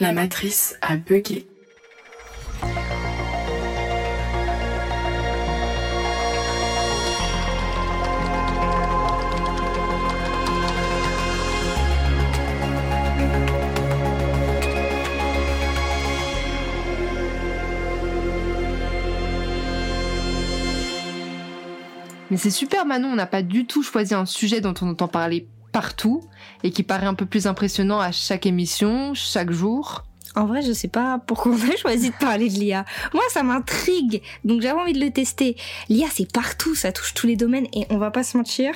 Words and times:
La 0.00 0.12
matrice 0.12 0.76
a 0.80 0.96
bugué. 0.96 1.48
Mais 22.30 22.36
c'est 22.36 22.50
super 22.50 22.86
Manon, 22.86 23.08
on 23.08 23.16
n'a 23.16 23.26
pas 23.26 23.42
du 23.42 23.66
tout 23.66 23.82
choisi 23.82 24.14
un 24.14 24.26
sujet 24.26 24.60
dont 24.60 24.74
on 24.80 24.90
entend 24.90 25.08
parler 25.08 25.48
partout 25.78 26.24
et 26.64 26.72
qui 26.72 26.82
paraît 26.82 27.06
un 27.06 27.14
peu 27.14 27.24
plus 27.24 27.46
impressionnant 27.46 28.00
à 28.00 28.10
chaque 28.10 28.46
émission, 28.46 29.14
chaque 29.14 29.52
jour. 29.52 30.02
En 30.34 30.44
vrai, 30.44 30.60
je 30.60 30.72
sais 30.72 30.88
pas 30.88 31.20
pourquoi 31.24 31.52
on 31.52 31.72
a 31.72 31.76
choisi 31.80 32.10
de 32.10 32.16
parler 32.16 32.48
de 32.48 32.54
l'IA. 32.54 32.84
Moi, 33.14 33.22
ça 33.30 33.44
m'intrigue, 33.44 34.20
donc 34.44 34.60
j'avais 34.60 34.80
envie 34.80 34.92
de 34.92 34.98
le 34.98 35.12
tester. 35.12 35.56
L'IA, 35.88 36.08
c'est 36.12 36.32
partout, 36.32 36.74
ça 36.74 36.90
touche 36.90 37.14
tous 37.14 37.28
les 37.28 37.36
domaines 37.36 37.68
et 37.72 37.86
on 37.90 37.98
va 37.98 38.10
pas 38.10 38.24
se 38.24 38.36
mentir. 38.36 38.74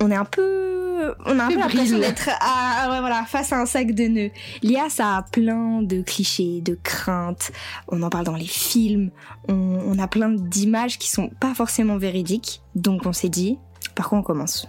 On 0.00 0.10
est 0.10 0.16
un 0.16 0.24
peu, 0.24 1.14
on 1.26 1.38
a 1.38 1.44
un 1.44 1.48
peu 1.48 1.58
l'impression 1.60 2.00
d'être 2.00 2.28
à, 2.40 2.90
ouais, 2.90 2.98
voilà, 2.98 3.24
face 3.28 3.52
à 3.52 3.60
un 3.60 3.66
sac 3.66 3.92
de 3.94 4.08
nœuds. 4.08 4.30
L'IA, 4.64 4.90
ça 4.90 5.18
a 5.18 5.22
plein 5.22 5.80
de 5.80 6.02
clichés, 6.02 6.60
de 6.60 6.76
craintes. 6.82 7.52
On 7.86 8.02
en 8.02 8.10
parle 8.10 8.24
dans 8.24 8.34
les 8.34 8.46
films. 8.46 9.12
On, 9.46 9.54
on 9.86 9.98
a 10.00 10.08
plein 10.08 10.30
d'images 10.30 10.98
qui 10.98 11.08
sont 11.08 11.28
pas 11.28 11.54
forcément 11.54 11.98
véridiques. 11.98 12.62
Donc, 12.74 13.06
on 13.06 13.12
s'est 13.12 13.28
dit, 13.28 13.58
par 13.94 14.08
quoi 14.08 14.18
on 14.18 14.22
commence? 14.22 14.66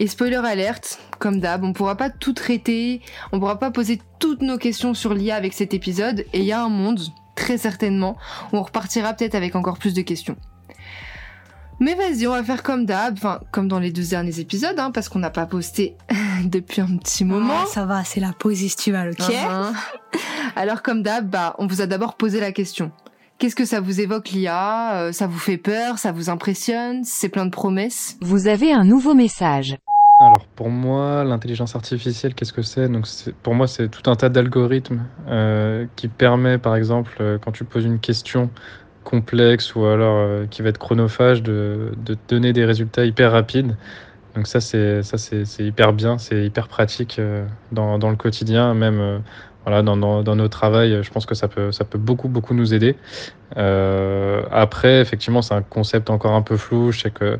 Et 0.00 0.06
spoiler 0.06 0.36
alerte, 0.36 0.98
comme 1.18 1.40
d'hab, 1.40 1.64
on 1.64 1.72
pourra 1.72 1.96
pas 1.96 2.08
tout 2.10 2.32
traiter, 2.32 3.00
on 3.32 3.40
pourra 3.40 3.58
pas 3.58 3.70
poser 3.72 4.00
toutes 4.20 4.42
nos 4.42 4.56
questions 4.58 4.94
sur 4.94 5.12
l'IA 5.12 5.34
avec 5.34 5.52
cet 5.54 5.74
épisode, 5.74 6.20
et 6.32 6.38
il 6.38 6.44
y 6.44 6.52
a 6.52 6.62
un 6.62 6.68
monde, 6.68 7.00
très 7.34 7.58
certainement, 7.58 8.16
où 8.52 8.58
on 8.58 8.62
repartira 8.62 9.12
peut-être 9.14 9.34
avec 9.34 9.56
encore 9.56 9.78
plus 9.78 9.94
de 9.94 10.02
questions. 10.02 10.36
Mais 11.80 11.94
vas-y, 11.94 12.26
on 12.26 12.32
va 12.32 12.42
faire 12.42 12.62
comme 12.64 12.86
d'hab, 12.86 13.14
enfin 13.16 13.40
comme 13.52 13.68
dans 13.68 13.78
les 13.78 13.92
deux 13.92 14.02
derniers 14.04 14.40
épisodes, 14.40 14.78
hein, 14.78 14.90
parce 14.92 15.08
qu'on 15.08 15.20
n'a 15.20 15.30
pas 15.30 15.46
posté 15.46 15.96
depuis 16.44 16.80
un 16.80 16.96
petit 16.96 17.24
moment. 17.24 17.54
Ah, 17.62 17.66
ça 17.72 17.84
va, 17.84 18.02
c'est 18.04 18.20
la 18.20 18.32
pause 18.32 18.62
estivale, 18.64 19.10
ok 19.10 19.18
Uh-huh. 19.28 19.72
Alors 20.56 20.82
comme 20.82 21.02
d'hab, 21.02 21.28
bah, 21.28 21.54
on 21.58 21.66
vous 21.68 21.80
a 21.80 21.86
d'abord 21.86 22.16
posé 22.16 22.40
la 22.40 22.50
question. 22.52 22.90
Qu'est-ce 23.38 23.54
que 23.54 23.64
ça 23.64 23.80
vous 23.80 24.00
évoque 24.00 24.30
l'IA 24.30 24.94
Euh, 24.96 25.12
Ça 25.12 25.28
vous 25.28 25.38
fait 25.38 25.58
peur? 25.58 25.98
Ça 25.98 26.10
vous 26.10 26.28
impressionne? 26.30 27.04
C'est 27.04 27.28
plein 27.28 27.46
de 27.46 27.50
promesses? 27.52 28.16
Vous 28.20 28.48
avez 28.48 28.72
un 28.72 28.82
nouveau 28.84 29.14
message. 29.14 29.76
Alors 30.20 30.46
pour 30.56 30.68
moi, 30.68 31.22
l'intelligence 31.22 31.76
artificielle, 31.76 32.34
qu'est-ce 32.34 32.52
que 32.52 32.62
c'est? 32.62 32.88
Donc 32.88 33.06
pour 33.44 33.54
moi, 33.54 33.68
c'est 33.68 33.88
tout 33.88 34.10
un 34.10 34.16
tas 34.16 34.28
d'algorithmes 34.28 35.04
euh, 35.28 35.86
qui 35.94 36.08
permet, 36.08 36.58
par 36.58 36.74
exemple, 36.74 37.16
euh, 37.20 37.38
quand 37.38 37.52
tu 37.52 37.64
poses 37.64 37.84
une 37.84 38.00
question 38.00 38.50
complexe 39.04 39.74
ou 39.76 39.84
alors 39.84 40.16
euh, 40.18 40.46
qui 40.46 40.62
va 40.62 40.70
être 40.70 40.78
chronophage, 40.78 41.42
de, 41.42 41.92
de 42.04 42.16
donner 42.28 42.52
des 42.52 42.64
résultats 42.64 43.04
hyper 43.04 43.30
rapides. 43.30 43.76
Donc 44.34 44.48
ça, 44.48 44.60
c'est 44.60 45.02
ça, 45.04 45.18
c'est 45.18 45.64
hyper 45.64 45.92
bien, 45.92 46.18
c'est 46.18 46.44
hyper 46.44 46.66
pratique 46.68 47.18
euh, 47.18 47.46
dans, 47.70 47.98
dans 47.98 48.10
le 48.10 48.16
quotidien, 48.16 48.74
même 48.74 49.00
euh, 49.00 49.18
voilà, 49.64 49.82
dans, 49.82 49.96
dans, 49.96 50.24
dans 50.24 50.36
nos 50.36 50.48
travails. 50.48 51.00
Je 51.02 51.10
pense 51.12 51.26
que 51.26 51.34
ça 51.36 51.46
peut 51.46 51.70
ça 51.70 51.84
peut 51.84 51.98
beaucoup 51.98 52.28
beaucoup 52.28 52.54
nous 52.54 52.74
aider. 52.74 52.96
Euh, 53.56 54.42
après, 54.50 55.00
effectivement, 55.00 55.42
c'est 55.42 55.54
un 55.54 55.62
concept 55.62 56.10
encore 56.10 56.32
un 56.34 56.42
peu 56.42 56.56
flou. 56.56 56.90
Je 56.90 57.00
sais 57.02 57.10
que 57.12 57.38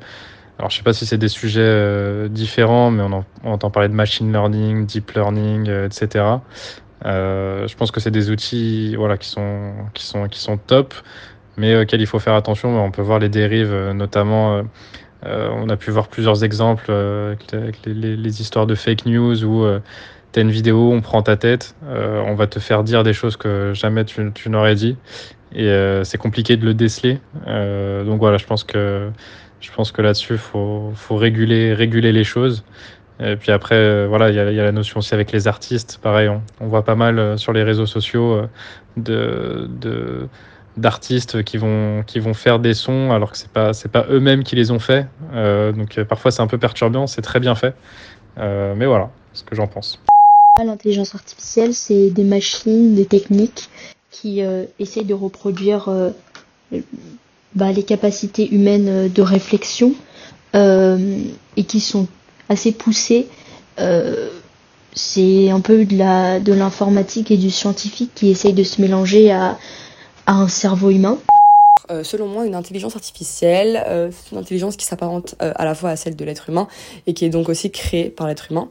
alors, 0.58 0.70
je 0.70 0.76
sais 0.76 0.82
pas 0.82 0.92
si 0.92 1.06
c'est 1.06 1.18
des 1.18 1.28
sujets 1.28 1.60
euh, 1.62 2.28
différents, 2.28 2.90
mais 2.90 3.02
on, 3.02 3.12
en- 3.12 3.24
on 3.44 3.52
entend 3.52 3.70
parler 3.70 3.88
de 3.88 3.94
machine 3.94 4.32
learning, 4.32 4.86
deep 4.86 5.12
learning, 5.12 5.68
euh, 5.68 5.86
etc. 5.86 6.42
Euh, 7.04 7.68
je 7.68 7.76
pense 7.76 7.92
que 7.92 8.00
c'est 8.00 8.10
des 8.10 8.30
outils, 8.30 8.96
voilà, 8.96 9.16
qui 9.16 9.28
sont 9.28 9.72
qui 9.94 10.04
sont 10.04 10.26
qui 10.28 10.40
sont 10.40 10.56
top, 10.58 10.94
mais 11.56 11.76
auxquels 11.76 12.00
il 12.00 12.06
faut 12.08 12.18
faire 12.18 12.34
attention. 12.34 12.82
On 12.84 12.90
peut 12.90 13.02
voir 13.02 13.20
les 13.20 13.28
dérives, 13.28 13.72
notamment. 13.94 14.62
on 15.24 15.68
a 15.68 15.76
pu 15.76 15.90
voir 15.90 16.08
plusieurs 16.08 16.44
exemples 16.44 16.90
avec, 16.92 17.52
les- 17.86 17.94
les, 17.94 18.16
les- 18.16 18.40
histoires 18.40 18.66
de 18.66 18.74
fake 18.74 19.06
news 19.06 19.44
où 19.44 19.66
tu 20.32 20.40
as 20.40 20.42
une 20.42 20.50
vidéo, 20.50 20.92
on 20.92 21.00
prend 21.00 21.22
ta 21.22 21.36
tête, 21.36 21.74
on 21.88 22.34
va 22.34 22.46
te 22.46 22.58
faire 22.60 22.84
dire 22.84 23.02
des 23.04 23.12
choses 23.12 23.36
que 23.36 23.72
jamais 23.74 24.04
tu, 24.04 24.32
n'aurais 24.48 24.74
dit, 24.76 24.96
et 25.54 25.66
euh, 25.68 26.04
c'est 26.04 26.18
compliqué 26.18 26.56
de 26.56 26.64
le 26.66 26.74
déceler. 26.74 27.20
Donc 27.46 28.18
voilà, 28.20 28.38
je 28.38 28.46
pense 28.46 28.64
que 28.64 29.10
je 29.60 29.72
pense 29.72 29.92
que 29.92 30.02
là-dessus, 30.02 30.38
faut, 30.38 30.92
faut 30.94 31.16
réguler, 31.16 31.74
réguler 31.74 32.12
les 32.12 32.24
choses. 32.24 32.64
Et 33.20 33.36
puis 33.36 33.50
après, 33.50 33.74
euh, 33.74 34.06
voilà, 34.08 34.30
il 34.30 34.36
y 34.36 34.38
a, 34.38 34.50
il 34.50 34.56
la 34.56 34.72
notion 34.72 34.98
aussi 34.98 35.14
avec 35.14 35.32
les 35.32 35.48
artistes. 35.48 35.98
Pareil, 36.00 36.30
on, 36.60 36.66
voit 36.66 36.84
pas 36.84 36.94
mal 36.94 37.18
euh, 37.18 37.36
sur 37.36 37.52
les 37.52 37.64
réseaux 37.64 37.86
sociaux 37.86 38.34
euh, 38.34 38.48
de, 38.96 39.68
de, 39.68 40.28
d'artistes 40.76 41.42
qui 41.42 41.56
vont, 41.56 42.04
qui 42.06 42.20
vont 42.20 42.34
faire 42.34 42.60
des 42.60 42.74
sons 42.74 43.10
alors 43.10 43.32
que 43.32 43.38
c'est 43.38 43.50
pas, 43.50 43.72
c'est 43.72 43.90
pas 43.90 44.06
eux-mêmes 44.08 44.44
qui 44.44 44.54
les 44.54 44.70
ont 44.70 44.78
faits. 44.78 45.06
Donc 45.32 46.00
parfois, 46.04 46.30
c'est 46.30 46.42
un 46.42 46.46
peu 46.46 46.58
perturbant. 46.58 47.08
C'est 47.08 47.22
très 47.22 47.40
bien 47.40 47.56
fait. 47.56 47.74
Mais 48.36 48.86
voilà, 48.86 49.10
ce 49.32 49.42
que 49.42 49.56
j'en 49.56 49.66
pense. 49.66 50.00
L'intelligence 50.64 51.14
artificielle, 51.14 51.72
c'est 51.72 52.10
des 52.10 52.24
machines, 52.24 52.94
des 52.94 53.06
techniques 53.06 53.68
qui 54.10 54.42
euh, 54.42 54.64
essayent 54.78 55.04
de 55.04 55.14
reproduire 55.14 55.88
bah, 57.54 57.72
les 57.72 57.82
capacités 57.82 58.52
humaines 58.52 58.88
euh, 58.88 59.08
de 59.08 59.22
réflexion 59.22 59.94
euh, 60.54 61.18
et 61.56 61.64
qui 61.64 61.80
sont 61.80 62.06
assez 62.48 62.72
poussées. 62.72 63.26
Euh, 63.78 64.28
c'est 64.94 65.50
un 65.50 65.60
peu 65.60 65.84
de 65.84 65.96
la 65.96 66.40
de 66.40 66.52
l'informatique 66.52 67.30
et 67.30 67.36
du 67.36 67.50
scientifique 67.50 68.10
qui 68.14 68.30
essayent 68.30 68.52
de 68.52 68.64
se 68.64 68.80
mélanger 68.80 69.30
à, 69.30 69.58
à 70.26 70.32
un 70.32 70.48
cerveau 70.48 70.90
humain. 70.90 71.18
Selon 72.02 72.26
moi, 72.28 72.44
une 72.44 72.54
intelligence 72.54 72.96
artificielle, 72.96 73.82
c'est 74.12 74.32
une 74.32 74.38
intelligence 74.38 74.76
qui 74.76 74.84
s'apparente 74.84 75.36
à 75.38 75.64
la 75.64 75.74
fois 75.74 75.88
à 75.88 75.96
celle 75.96 76.16
de 76.16 76.24
l'être 76.26 76.50
humain 76.50 76.68
et 77.06 77.14
qui 77.14 77.24
est 77.24 77.30
donc 77.30 77.48
aussi 77.48 77.70
créée 77.70 78.10
par 78.10 78.26
l'être 78.26 78.50
humain. 78.50 78.68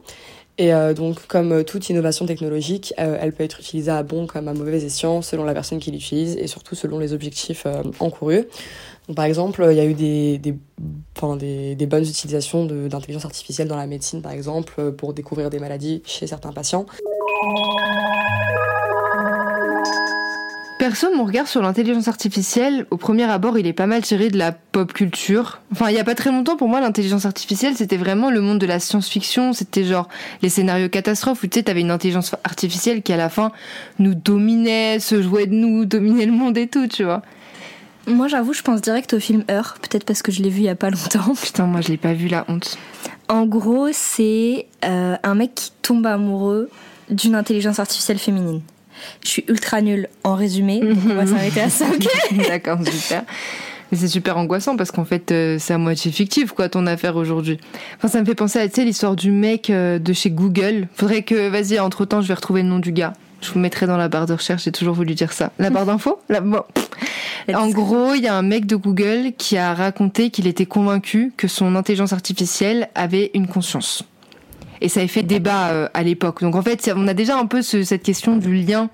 Et 0.58 0.74
euh, 0.74 0.92
donc, 0.92 1.24
comme 1.28 1.52
euh, 1.52 1.62
toute 1.62 1.88
innovation 1.88 2.26
technologique, 2.26 2.92
euh, 2.98 3.16
elle 3.20 3.32
peut 3.32 3.44
être 3.44 3.60
utilisée 3.60 3.92
à 3.92 4.02
bon 4.02 4.26
comme 4.26 4.48
à 4.48 4.54
mauvais 4.54 4.82
escient 4.82 5.22
selon 5.22 5.44
la 5.44 5.54
personne 5.54 5.78
qui 5.78 5.92
l'utilise 5.92 6.36
et 6.36 6.48
surtout 6.48 6.74
selon 6.74 6.98
les 6.98 7.12
objectifs 7.12 7.64
euh, 7.64 7.84
encourus. 8.00 8.44
Donc, 9.06 9.16
par 9.16 9.24
exemple, 9.24 9.64
il 9.70 9.76
y 9.76 9.80
a 9.80 9.84
eu 9.84 9.94
des, 9.94 10.40
enfin, 11.16 11.36
des, 11.36 11.86
bonnes 11.86 12.02
utilisations 12.02 12.66
d'intelligence 12.66 13.24
artificielle 13.24 13.68
dans 13.68 13.76
la 13.76 13.86
médecine, 13.86 14.20
par 14.20 14.32
exemple, 14.32 14.92
pour 14.92 15.14
découvrir 15.14 15.48
des 15.48 15.60
maladies 15.60 16.02
chez 16.04 16.26
certains 16.26 16.52
patients. 16.52 16.84
Perso, 20.88 21.14
mon 21.14 21.26
regard 21.26 21.46
sur 21.48 21.60
l'intelligence 21.60 22.08
artificielle, 22.08 22.86
au 22.90 22.96
premier 22.96 23.24
abord, 23.24 23.58
il 23.58 23.66
est 23.66 23.74
pas 23.74 23.86
mal 23.86 24.00
tiré 24.00 24.30
de 24.30 24.38
la 24.38 24.52
pop 24.52 24.90
culture. 24.90 25.60
Enfin, 25.70 25.90
il 25.90 25.94
y 25.94 25.98
a 25.98 26.04
pas 26.04 26.14
très 26.14 26.30
longtemps, 26.30 26.56
pour 26.56 26.66
moi, 26.66 26.80
l'intelligence 26.80 27.26
artificielle, 27.26 27.76
c'était 27.76 27.98
vraiment 27.98 28.30
le 28.30 28.40
monde 28.40 28.58
de 28.58 28.64
la 28.64 28.80
science-fiction. 28.80 29.52
C'était 29.52 29.84
genre 29.84 30.08
les 30.40 30.48
scénarios 30.48 30.88
catastrophes 30.88 31.42
où 31.42 31.46
tu 31.46 31.58
sais, 31.58 31.64
t'avais 31.64 31.82
une 31.82 31.90
intelligence 31.90 32.34
artificielle 32.42 33.02
qui, 33.02 33.12
à 33.12 33.18
la 33.18 33.28
fin, 33.28 33.52
nous 33.98 34.14
dominait, 34.14 34.98
se 34.98 35.20
jouait 35.20 35.44
de 35.44 35.52
nous, 35.52 35.84
dominait 35.84 36.24
le 36.24 36.32
monde 36.32 36.56
et 36.56 36.68
tout, 36.68 36.86
tu 36.86 37.04
vois. 37.04 37.20
Moi, 38.06 38.26
j'avoue, 38.26 38.54
je 38.54 38.62
pense 38.62 38.80
direct 38.80 39.12
au 39.12 39.20
film 39.20 39.44
Heure, 39.50 39.76
peut-être 39.82 40.04
parce 40.04 40.22
que 40.22 40.32
je 40.32 40.42
l'ai 40.42 40.48
vu 40.48 40.60
il 40.60 40.64
y 40.64 40.68
a 40.70 40.74
pas 40.74 40.88
longtemps. 40.88 41.34
Putain, 41.42 41.66
moi, 41.66 41.82
je 41.82 41.88
l'ai 41.88 41.98
pas 41.98 42.14
vu, 42.14 42.28
la 42.28 42.46
honte. 42.48 42.78
En 43.28 43.44
gros, 43.44 43.88
c'est 43.92 44.64
euh, 44.86 45.16
un 45.22 45.34
mec 45.34 45.54
qui 45.54 45.70
tombe 45.82 46.06
amoureux 46.06 46.70
d'une 47.10 47.34
intelligence 47.34 47.78
artificielle 47.78 48.18
féminine. 48.18 48.62
Je 49.24 49.28
suis 49.28 49.44
ultra 49.48 49.80
nulle 49.80 50.08
en 50.24 50.34
résumé, 50.34 50.80
donc 50.80 50.98
on 51.10 51.14
va 51.14 51.26
s'arrêter 51.26 51.60
à 51.60 51.70
ça, 51.70 51.86
ok 51.86 52.08
D'accord, 52.48 52.78
super. 52.90 53.22
Mais 53.90 53.96
c'est 53.96 54.08
super 54.08 54.36
angoissant 54.36 54.76
parce 54.76 54.90
qu'en 54.90 55.06
fait, 55.06 55.32
euh, 55.32 55.56
c'est 55.58 55.72
à 55.72 55.78
moitié 55.78 56.12
fictif, 56.12 56.52
quoi, 56.52 56.68
ton 56.68 56.86
affaire 56.86 57.16
aujourd'hui. 57.16 57.58
Enfin, 57.96 58.08
ça 58.08 58.20
me 58.20 58.26
fait 58.26 58.34
penser 58.34 58.58
à, 58.58 58.68
tu 58.68 58.74
sais, 58.74 58.84
l'histoire 58.84 59.16
du 59.16 59.30
mec 59.30 59.70
euh, 59.70 59.98
de 59.98 60.12
chez 60.12 60.30
Google. 60.30 60.88
Faudrait 60.94 61.22
que, 61.22 61.48
vas-y, 61.48 61.78
entre 61.80 62.04
temps, 62.04 62.20
je 62.20 62.28
vais 62.28 62.34
retrouver 62.34 62.62
le 62.62 62.68
nom 62.68 62.80
du 62.80 62.92
gars. 62.92 63.14
Je 63.40 63.50
vous 63.50 63.58
mettrai 63.60 63.86
dans 63.86 63.96
la 63.96 64.08
barre 64.08 64.26
de 64.26 64.34
recherche, 64.34 64.64
j'ai 64.64 64.72
toujours 64.72 64.94
voulu 64.94 65.14
dire 65.14 65.32
ça. 65.32 65.52
La 65.58 65.70
barre 65.70 65.86
d'infos? 65.86 66.18
La- 66.28 66.40
bon. 66.42 66.62
En 67.54 67.68
gros, 67.70 68.12
il 68.14 68.22
y 68.22 68.26
a 68.26 68.34
un 68.34 68.42
mec 68.42 68.66
de 68.66 68.76
Google 68.76 69.32
qui 69.38 69.56
a 69.56 69.72
raconté 69.72 70.28
qu'il 70.30 70.46
était 70.46 70.66
convaincu 70.66 71.32
que 71.36 71.48
son 71.48 71.74
intelligence 71.76 72.12
artificielle 72.12 72.90
avait 72.94 73.30
une 73.32 73.46
conscience. 73.46 74.02
Et 74.80 74.88
ça 74.88 75.00
a 75.00 75.06
fait 75.06 75.22
débat 75.22 75.68
euh, 75.70 75.88
à 75.94 76.02
l'époque. 76.02 76.40
Donc 76.42 76.54
en 76.54 76.62
fait, 76.62 76.90
on 76.94 77.08
a 77.08 77.14
déjà 77.14 77.36
un 77.36 77.46
peu 77.46 77.62
ce- 77.62 77.82
cette 77.82 78.02
question 78.02 78.36
du 78.36 78.54
lien 78.54 78.88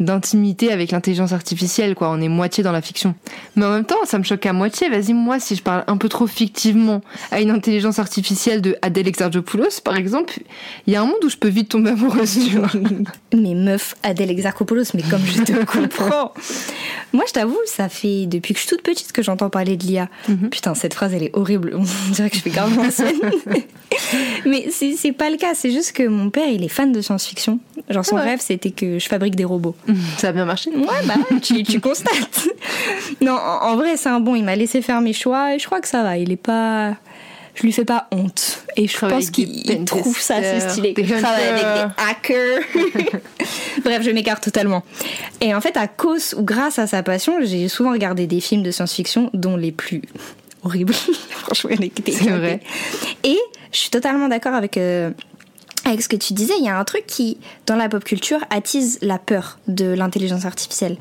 d'intimité 0.00 0.72
avec 0.72 0.90
l'intelligence 0.90 1.32
artificielle, 1.32 1.94
quoi. 1.94 2.10
On 2.10 2.20
est 2.20 2.28
moitié 2.28 2.64
dans 2.64 2.72
la 2.72 2.82
fiction. 2.82 3.14
Mais 3.56 3.64
en 3.66 3.70
même 3.70 3.84
temps, 3.84 3.96
ça 4.04 4.18
me 4.18 4.24
choque 4.24 4.44
à 4.46 4.52
moitié. 4.52 4.88
Vas-y, 4.88 5.12
moi, 5.12 5.38
si 5.40 5.54
je 5.56 5.62
parle 5.62 5.84
un 5.86 5.96
peu 5.96 6.08
trop 6.08 6.26
fictivement 6.26 7.02
à 7.30 7.40
une 7.40 7.50
intelligence 7.50 7.98
artificielle 7.98 8.60
de 8.62 8.76
Adèle 8.82 9.08
Exarchopoulos, 9.08 9.80
par 9.84 9.96
exemple, 9.96 10.40
il 10.86 10.92
y 10.92 10.96
a 10.96 11.02
un 11.02 11.06
monde 11.06 11.22
où 11.24 11.28
je 11.28 11.36
peux 11.36 11.48
vite 11.48 11.68
tomber 11.68 11.90
amoureuse, 11.90 12.38
tu 12.48 12.58
vois. 12.58 12.68
Mais 13.34 13.54
meuf, 13.54 13.94
Adèle 14.02 14.30
Exarchopoulos, 14.30 14.84
mais 14.94 15.02
comme 15.02 15.24
je 15.24 15.42
te 15.42 15.64
comprends. 15.64 16.32
Moi, 17.12 17.24
je 17.28 17.32
t'avoue, 17.32 17.58
ça 17.66 17.88
fait 17.88 18.26
depuis 18.26 18.54
que 18.54 18.60
je 18.60 18.66
suis 18.66 18.76
toute 18.76 18.82
petite 18.82 19.12
que 19.12 19.22
j'entends 19.22 19.50
parler 19.50 19.76
de 19.76 19.84
l'IA. 19.84 20.08
Mhm. 20.28 20.50
Putain, 20.50 20.74
cette 20.74 20.94
phrase, 20.94 21.14
elle 21.14 21.22
est 21.24 21.30
horrible. 21.34 21.72
On 21.78 22.12
dirait 22.12 22.30
que 22.30 22.36
je 22.36 22.42
fais 22.42 22.50
grave 22.50 22.74
l'ancienne. 22.76 23.16
mais 24.46 24.68
c'est 24.70 24.94
c'est 24.96 25.12
pas 25.12 25.30
le 25.30 25.36
cas. 25.36 25.54
C'est 25.54 25.70
juste 25.70 25.92
que 25.92 26.06
mon 26.06 26.30
père, 26.30 26.48
il 26.48 26.62
est 26.64 26.68
fan 26.68 26.92
de 26.92 27.00
science-fiction. 27.00 27.58
Genre, 27.88 28.04
son 28.04 28.16
Ouais. 28.16 28.22
rêve, 28.22 28.40
c'était 28.40 28.70
que 28.70 28.98
je 28.98 29.08
fabrique 29.08 29.34
des 29.36 29.44
robots. 29.44 29.74
Ça 30.18 30.28
a 30.28 30.32
bien 30.32 30.44
marché. 30.44 30.70
Ouais, 30.70 31.06
bah, 31.06 31.14
tu, 31.40 31.62
tu 31.62 31.80
constates. 31.80 32.48
Non, 33.20 33.32
en, 33.34 33.70
en 33.72 33.76
vrai, 33.76 33.96
c'est 33.96 34.08
un 34.08 34.20
bon. 34.20 34.34
Il 34.34 34.44
m'a 34.44 34.56
laissé 34.56 34.82
faire 34.82 35.00
mes 35.00 35.12
choix 35.12 35.54
et 35.54 35.58
je 35.58 35.66
crois 35.66 35.80
que 35.80 35.88
ça 35.88 36.02
va. 36.02 36.16
Il 36.18 36.32
est 36.32 36.36
pas. 36.36 36.94
Je 37.54 37.62
lui 37.62 37.72
fais 37.72 37.84
pas 37.84 38.08
honte. 38.10 38.64
Et 38.76 38.88
je 38.88 38.94
Travaille 38.94 39.18
pense 39.18 39.30
qu'il 39.30 39.70
il 39.70 39.84
trouve 39.84 40.18
ça 40.18 40.36
assez 40.36 40.60
stylé. 40.70 40.94
je 40.96 41.14
travaille 41.14 41.48
avec 41.48 41.62
des 41.62 42.02
hackers. 42.02 42.62
Bref, 43.84 44.02
je 44.02 44.10
m'écarte 44.10 44.42
totalement. 44.42 44.82
Et 45.40 45.54
en 45.54 45.60
fait, 45.60 45.76
à 45.76 45.86
cause 45.86 46.34
ou 46.38 46.42
grâce 46.42 46.78
à 46.78 46.86
sa 46.86 47.02
passion, 47.02 47.34
j'ai 47.42 47.68
souvent 47.68 47.92
regardé 47.92 48.26
des 48.26 48.40
films 48.40 48.62
de 48.62 48.70
science-fiction, 48.70 49.28
dont 49.34 49.56
les 49.56 49.72
plus 49.72 50.00
horribles. 50.64 50.94
Franchement, 50.94 51.70
il 51.72 51.76
y 51.76 51.78
en 51.78 51.86
a 51.86 51.90
qui 51.90 52.00
étaient 52.00 52.12
C'est 52.12 52.30
vrai. 52.30 52.60
Et 53.24 53.38
je 53.70 53.78
suis 53.78 53.90
totalement 53.90 54.28
d'accord 54.28 54.54
avec, 54.54 54.78
euh, 54.78 55.10
avec 55.84 56.02
ce 56.02 56.08
que 56.08 56.16
tu 56.16 56.32
disais. 56.32 56.54
Il 56.58 56.64
y 56.64 56.68
a 56.68 56.78
un 56.78 56.84
truc 56.84 57.04
qui, 57.06 57.38
dans 57.66 57.76
la 57.76 57.88
pop 57.88 58.04
culture, 58.04 58.38
attise 58.50 58.98
la 59.02 59.18
peur 59.18 59.58
de 59.68 59.86
l'intelligence 59.86 60.44
artificielle. 60.44 60.96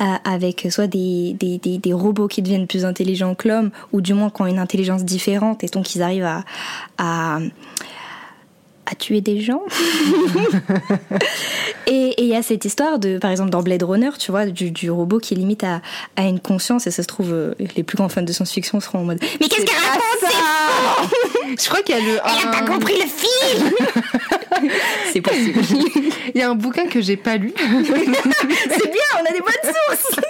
Euh, 0.00 0.04
avec 0.24 0.66
soit 0.70 0.86
des, 0.86 1.34
des, 1.38 1.58
des, 1.58 1.78
des 1.78 1.92
robots 1.92 2.28
qui 2.28 2.42
deviennent 2.42 2.66
plus 2.66 2.84
intelligents 2.84 3.34
que 3.34 3.48
l'homme, 3.48 3.70
ou 3.92 4.00
du 4.00 4.14
moins 4.14 4.30
qui 4.30 4.42
ont 4.42 4.46
une 4.46 4.58
intelligence 4.58 5.04
différente, 5.04 5.64
et 5.64 5.68
donc 5.68 5.94
ils 5.94 6.02
arrivent 6.02 6.24
à, 6.24 6.44
à, 6.98 7.38
à 8.90 8.94
tuer 8.94 9.20
des 9.20 9.40
gens. 9.40 9.62
et 11.86 12.14
il 12.18 12.26
y 12.26 12.34
a 12.34 12.42
cette 12.42 12.64
histoire 12.64 12.98
de, 12.98 13.18
par 13.18 13.30
exemple, 13.30 13.50
dans 13.50 13.62
Blade 13.62 13.82
Runner, 13.82 14.10
tu 14.18 14.30
vois, 14.30 14.46
du, 14.46 14.70
du 14.70 14.90
robot 14.90 15.18
qui 15.18 15.34
limite 15.34 15.64
à, 15.64 15.80
à 16.16 16.24
une 16.24 16.40
conscience, 16.40 16.86
et 16.86 16.90
ça 16.90 17.02
se 17.02 17.08
trouve, 17.08 17.32
euh, 17.32 17.54
les 17.76 17.82
plus 17.82 17.96
grands 17.96 18.08
fans 18.08 18.22
de 18.22 18.32
science-fiction 18.32 18.80
seront 18.80 19.00
en 19.00 19.04
mode 19.04 19.20
Mais 19.40 19.48
qu'est-ce 19.48 19.64
qu'elle 19.64 19.76
raconte 19.76 21.58
Je 21.58 21.68
crois 21.68 21.82
qu'il 21.82 21.94
y 21.94 21.98
a 21.98 22.02
le. 22.02 22.12
Elle 22.14 22.48
a 22.48 22.50
pas 22.50 22.62
un- 22.62 22.66
compris 22.66 22.94
le 22.94 23.06
film 23.06 23.70
C'est 25.12 25.20
possible. 25.20 25.60
Il 26.34 26.40
y 26.40 26.42
a 26.42 26.50
un 26.50 26.54
bouquin 26.54 26.86
que 26.86 27.00
j'ai 27.00 27.16
pas 27.16 27.36
lu, 27.36 27.52
C'est 27.56 28.90
bien, 28.90 29.08
on 29.20 29.24
a 29.28 29.32
des 29.32 29.40
bonnes 29.40 29.72
sources 29.88 30.20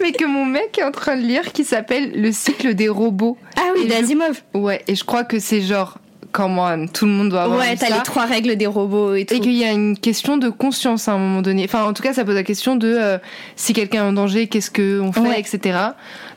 mais 0.00 0.12
que 0.12 0.24
mon 0.24 0.46
mec 0.46 0.78
est 0.78 0.82
en 0.82 0.92
train 0.92 1.16
de 1.16 1.22
lire, 1.22 1.52
qui 1.52 1.64
s'appelle 1.64 2.12
Le 2.14 2.32
cycle 2.32 2.74
des 2.74 2.88
robots. 2.88 3.36
Ah 3.56 3.72
oui, 3.74 3.86
Et 3.86 3.90
je-. 3.90 4.58
Ouais, 4.58 4.82
et 4.88 4.94
je 4.94 5.04
crois 5.04 5.24
que 5.24 5.38
c'est 5.38 5.60
genre 5.60 5.98
comment 6.32 6.86
tout 6.86 7.06
le 7.06 7.12
monde 7.12 7.28
doit 7.30 7.42
avoir 7.42 7.58
Ouais, 7.58 7.76
t'as 7.76 7.88
les 7.94 8.02
trois 8.02 8.24
règles 8.24 8.56
des 8.56 8.66
robots 8.66 9.14
et 9.14 9.24
tout. 9.24 9.34
Et 9.34 9.40
qu'il 9.40 9.52
y 9.56 9.64
a 9.64 9.72
une 9.72 9.96
question 9.98 10.36
de 10.36 10.48
conscience 10.48 11.08
à 11.08 11.12
un 11.12 11.18
moment 11.18 11.42
donné. 11.42 11.64
Enfin, 11.64 11.84
en 11.84 11.92
tout 11.92 12.02
cas, 12.02 12.12
ça 12.12 12.24
pose 12.24 12.34
la 12.34 12.42
question 12.44 12.76
de 12.76 12.88
euh, 12.88 13.18
si 13.56 13.72
quelqu'un 13.72 14.04
est 14.04 14.08
en 14.08 14.12
danger, 14.12 14.46
qu'est-ce 14.46 14.70
qu'on 14.70 15.12
fait, 15.12 15.20
Ouais. 15.20 15.40
etc. 15.40 15.78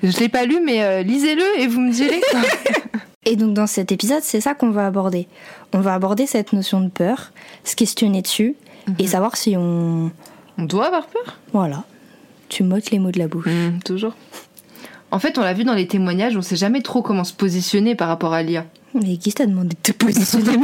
Je 0.01 0.17
l'ai 0.19 0.29
pas 0.29 0.45
lu, 0.45 0.59
mais 0.63 0.83
euh, 0.83 1.03
lisez-le 1.03 1.43
et 1.59 1.67
vous 1.67 1.79
me 1.81 1.91
direz. 1.91 2.21
Et 3.25 3.37
donc 3.37 3.53
dans 3.53 3.67
cet 3.67 3.93
épisode, 3.93 4.21
c'est 4.21 4.41
ça 4.41 4.53
qu'on 4.53 4.69
va 4.71 4.85
aborder. 4.85 5.27
On 5.71 5.79
va 5.79 5.93
aborder 5.93 6.27
cette 6.27 6.51
notion 6.51 6.81
de 6.81 6.89
peur, 6.89 7.31
se 7.63 7.73
questionner 7.75 8.21
dessus 8.21 8.55
et 8.99 9.07
savoir 9.07 9.37
si 9.37 9.55
on... 9.55 10.11
on 10.57 10.63
doit 10.63 10.87
avoir 10.87 11.07
peur? 11.07 11.39
Voilà. 11.53 11.85
Tu 12.49 12.63
mottes 12.63 12.91
les 12.91 12.99
mots 12.99 13.11
de 13.11 13.19
la 13.19 13.29
bouche. 13.29 13.47
toujours. 13.85 14.13
En 15.09 15.19
fait, 15.19 15.37
on 15.37 15.41
l'a 15.41 15.53
vu 15.53 15.63
dans 15.63 15.73
les 15.73 15.87
témoignages, 15.87 16.35
on 16.35 16.41
sait 16.41 16.57
jamais 16.57 16.81
trop 16.81 17.01
comment 17.01 17.23
se 17.23 17.31
positionner 17.33 17.95
par 17.95 18.09
rapport 18.09 18.33
à 18.33 18.43
l'IA. 18.43 18.65
Mais 18.93 19.17
qui 19.17 19.33
t'a 19.33 19.45
demandé 19.45 19.69
de 19.69 19.91
te 19.91 19.91
positionner 19.91 20.57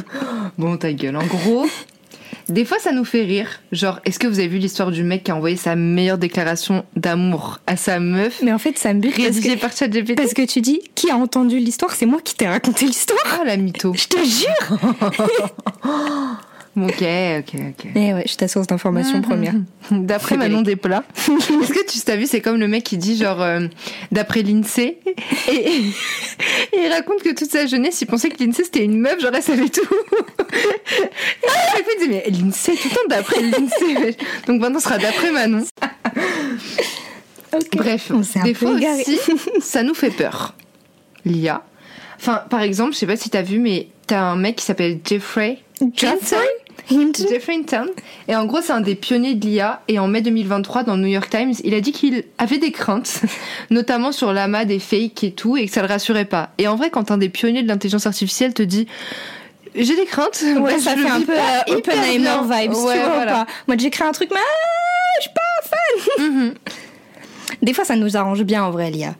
Bon, 0.58 0.76
ta 0.76 0.92
gueule. 0.92 1.16
En 1.16 1.24
gros, 1.24 1.66
des 2.48 2.64
fois, 2.64 2.78
ça 2.78 2.92
nous 2.92 3.04
fait 3.04 3.22
rire. 3.22 3.48
Genre, 3.72 4.00
est-ce 4.04 4.18
que 4.18 4.26
vous 4.26 4.38
avez 4.38 4.48
vu 4.48 4.58
l'histoire 4.58 4.90
du 4.90 5.02
mec 5.04 5.24
qui 5.24 5.30
a 5.30 5.36
envoyé 5.36 5.56
sa 5.56 5.76
meilleure 5.76 6.18
déclaration 6.18 6.84
d'amour 6.96 7.60
à 7.66 7.76
sa 7.76 8.00
meuf, 8.00 8.40
Mais 8.42 8.52
en 8.52 8.58
fait, 8.58 8.76
ça 8.76 8.92
me 8.92 9.00
bute 9.00 9.16
parce 9.16 9.40
que, 9.40 9.58
par 9.58 9.72
ChatGPT 9.72 10.16
parce 10.16 10.34
que 10.34 10.44
tu 10.44 10.60
dis, 10.60 10.80
qui 10.94 11.10
a 11.10 11.16
entendu 11.16 11.58
l'histoire? 11.58 11.92
C'est 11.92 12.06
moi 12.06 12.20
qui 12.22 12.34
t'ai 12.34 12.48
raconté 12.48 12.86
l'histoire. 12.86 13.38
Oh, 13.40 13.44
la 13.46 13.56
mytho. 13.56 13.94
Je 13.94 14.06
te 14.08 14.18
jure 14.24 14.80
Ok, 16.76 17.02
ok, 17.02 17.54
ok. 17.54 17.86
Eh 17.96 18.14
ouais, 18.14 18.22
je 18.22 18.28
suis 18.28 18.36
ta 18.36 18.46
source 18.46 18.68
d'information 18.68 19.20
première. 19.22 19.54
D'après. 19.90 20.36
Manon 20.36 20.62
Desplat. 20.62 21.02
Est-ce 21.16 21.72
que 21.72 21.84
tu 21.84 21.98
t'as 22.00 22.14
vu, 22.14 22.26
c'est 22.26 22.40
comme 22.40 22.58
le 22.58 22.68
mec 22.68 22.84
qui 22.84 22.96
dit 22.96 23.16
genre 23.16 23.42
euh, 23.42 23.66
d'après 24.12 24.42
l'INSEE 24.42 24.98
et, 25.48 25.52
et 25.52 25.82
il 26.72 26.92
raconte 26.92 27.22
que 27.22 27.30
toute 27.34 27.50
sa 27.50 27.66
jeunesse 27.66 28.00
il 28.00 28.06
pensait 28.06 28.28
que 28.28 28.42
l'INSEE 28.42 28.64
c'était 28.64 28.84
une 28.84 28.98
meuf, 29.00 29.20
genre 29.20 29.32
elle 29.34 29.42
savait 29.42 29.68
tout. 29.68 29.82
Et 29.82 31.46
à 31.46 31.72
chaque 31.72 31.84
fois 31.84 31.92
il 31.98 32.06
dit 32.06 32.08
mais 32.08 32.24
l'INSEE 32.30 32.76
tout 32.76 32.88
le 32.88 32.94
temps 32.94 33.08
d'après 33.08 33.42
l'INSEE. 33.42 34.16
Donc 34.46 34.60
maintenant 34.60 34.78
ce 34.78 34.84
sera 34.84 34.98
d'après 34.98 35.32
Manon. 35.32 35.64
Bref, 37.72 38.12
On 38.14 38.42
des 38.44 38.54
fois 38.54 38.70
aussi 38.70 39.18
ça 39.60 39.82
nous 39.82 39.94
fait 39.94 40.10
peur. 40.10 40.54
L'IA. 41.24 41.64
Enfin 42.16 42.44
par 42.48 42.62
exemple, 42.62 42.92
je 42.92 42.98
sais 42.98 43.06
pas 43.06 43.16
si 43.16 43.28
t'as 43.28 43.42
vu 43.42 43.58
mais 43.58 43.88
t'as 44.06 44.20
un 44.22 44.36
mec 44.36 44.56
qui 44.56 44.64
s'appelle 44.64 45.00
Jeffrey 45.04 45.58
Johnson 45.94 46.36
Jeffrey 47.28 47.54
Hinton. 47.54 47.86
Et 48.26 48.34
en 48.34 48.46
gros, 48.46 48.60
c'est 48.62 48.72
un 48.72 48.80
des 48.80 48.94
pionniers 48.94 49.34
de 49.34 49.46
l'IA. 49.46 49.82
Et 49.88 49.98
en 49.98 50.08
mai 50.08 50.22
2023, 50.22 50.82
dans 50.84 50.96
le 50.96 51.02
New 51.02 51.08
York 51.08 51.30
Times, 51.30 51.52
il 51.62 51.74
a 51.74 51.80
dit 51.80 51.92
qu'il 51.92 52.24
avait 52.38 52.58
des 52.58 52.72
craintes, 52.72 53.22
notamment 53.70 54.12
sur 54.12 54.32
l'amas 54.32 54.64
des 54.64 54.78
fakes 54.78 55.22
et 55.24 55.32
tout, 55.32 55.56
et 55.56 55.66
que 55.66 55.72
ça 55.72 55.82
le 55.82 55.88
rassurait 55.88 56.24
pas. 56.24 56.50
Et 56.58 56.66
en 56.66 56.76
vrai, 56.76 56.90
quand 56.90 57.10
un 57.10 57.18
des 57.18 57.28
pionniers 57.28 57.62
de 57.62 57.68
l'intelligence 57.68 58.06
artificielle 58.06 58.54
te 58.54 58.62
dit 58.62 58.86
j'ai 59.76 59.94
des 59.94 60.04
craintes, 60.06 60.42
Ouais, 60.58 60.80
ça 60.80 60.96
fait 60.96 61.08
un 61.08 61.20
peu 61.20 61.32
euh, 61.32 61.76
Oppenheimer 61.76 62.40
vibes, 62.42 62.72
Ouais, 62.72 62.94
tu 62.94 63.00
vois 63.04 63.14
voilà. 63.14 63.32
pas 63.32 63.46
Moi, 63.68 63.76
j'écris 63.78 64.02
un 64.02 64.10
truc, 64.10 64.30
mais 64.32 64.40
ah, 64.40 65.18
je 65.18 65.22
suis 65.22 65.30
pas 65.30 65.40
Mhm. 66.24 66.54
Des 67.62 67.72
fois, 67.74 67.84
ça 67.84 67.94
nous 67.94 68.16
arrange 68.16 68.42
bien 68.42 68.64
en 68.64 68.70
vrai, 68.70 68.90
l'IA. 68.90 69.14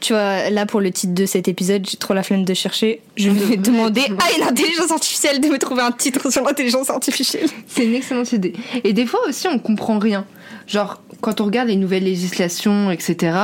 Tu 0.00 0.12
vois, 0.12 0.50
là 0.50 0.66
pour 0.66 0.80
le 0.80 0.90
titre 0.90 1.14
de 1.14 1.26
cet 1.26 1.48
épisode, 1.48 1.86
j'ai 1.88 1.96
trop 1.96 2.14
la 2.14 2.22
flemme 2.22 2.44
de 2.44 2.54
chercher. 2.54 3.00
Je 3.16 3.30
vais 3.30 3.56
demander 3.56 4.02
à 4.02 4.36
une 4.36 4.42
intelligence 4.42 4.90
artificielle 4.90 5.40
de 5.40 5.48
me 5.48 5.58
trouver 5.58 5.82
un 5.82 5.92
titre 5.92 6.30
sur 6.30 6.42
l'intelligence 6.44 6.90
artificielle. 6.90 7.48
C'est 7.66 7.84
une 7.84 7.94
excellente 7.94 8.32
idée. 8.32 8.52
Et 8.84 8.92
des 8.92 9.06
fois 9.06 9.20
aussi, 9.28 9.48
on 9.48 9.58
comprend 9.58 9.98
rien. 9.98 10.26
Genre, 10.66 11.00
quand 11.20 11.40
on 11.40 11.44
regarde 11.46 11.68
les 11.68 11.76
nouvelles 11.76 12.04
législations, 12.04 12.90
etc., 12.90 13.36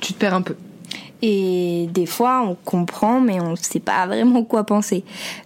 tu 0.00 0.12
te 0.12 0.18
perds 0.18 0.34
un 0.34 0.42
peu. 0.42 0.54
Et 1.26 1.88
des 1.94 2.04
fois, 2.04 2.42
on 2.46 2.54
comprend, 2.66 3.18
mais 3.18 3.40
on 3.40 3.56
sait 3.56 3.80
pas 3.80 4.06
vraiment 4.06 4.44
quoi 4.44 4.64
penser. 4.64 5.04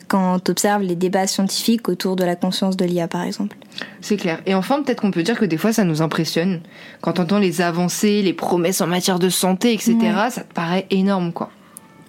Quand 0.09 0.41
on 0.45 0.51
observe 0.51 0.83
les 0.83 0.97
débats 0.97 1.29
scientifiques 1.29 1.89
autour 1.89 2.17
de 2.17 2.25
la 2.25 2.35
conscience 2.35 2.77
de 2.77 2.85
l'IA, 2.85 3.07
par 3.07 3.23
exemple. 3.23 3.57
C'est 4.01 4.17
clair. 4.17 4.41
Et 4.45 4.55
enfin, 4.57 4.83
peut-être 4.83 5.01
qu'on 5.03 5.13
peut 5.13 5.23
dire 5.23 5.39
que 5.39 5.45
des 5.45 5.57
fois, 5.57 5.73
ça 5.73 5.85
nous 5.85 6.03
impressionne. 6.03 6.63
Quand 7.01 7.21
on 7.21 7.23
entend 7.23 7.39
les 7.39 7.61
avancées, 7.61 8.23
les 8.23 8.33
promesses 8.33 8.81
en 8.81 8.89
matière 8.89 9.21
de 9.21 9.29
santé, 9.29 9.73
etc., 9.73 9.95
Ouais. 10.01 10.31
ça 10.31 10.41
te 10.41 10.53
paraît 10.53 10.87
énorme, 10.91 11.33
quoi. 11.33 11.51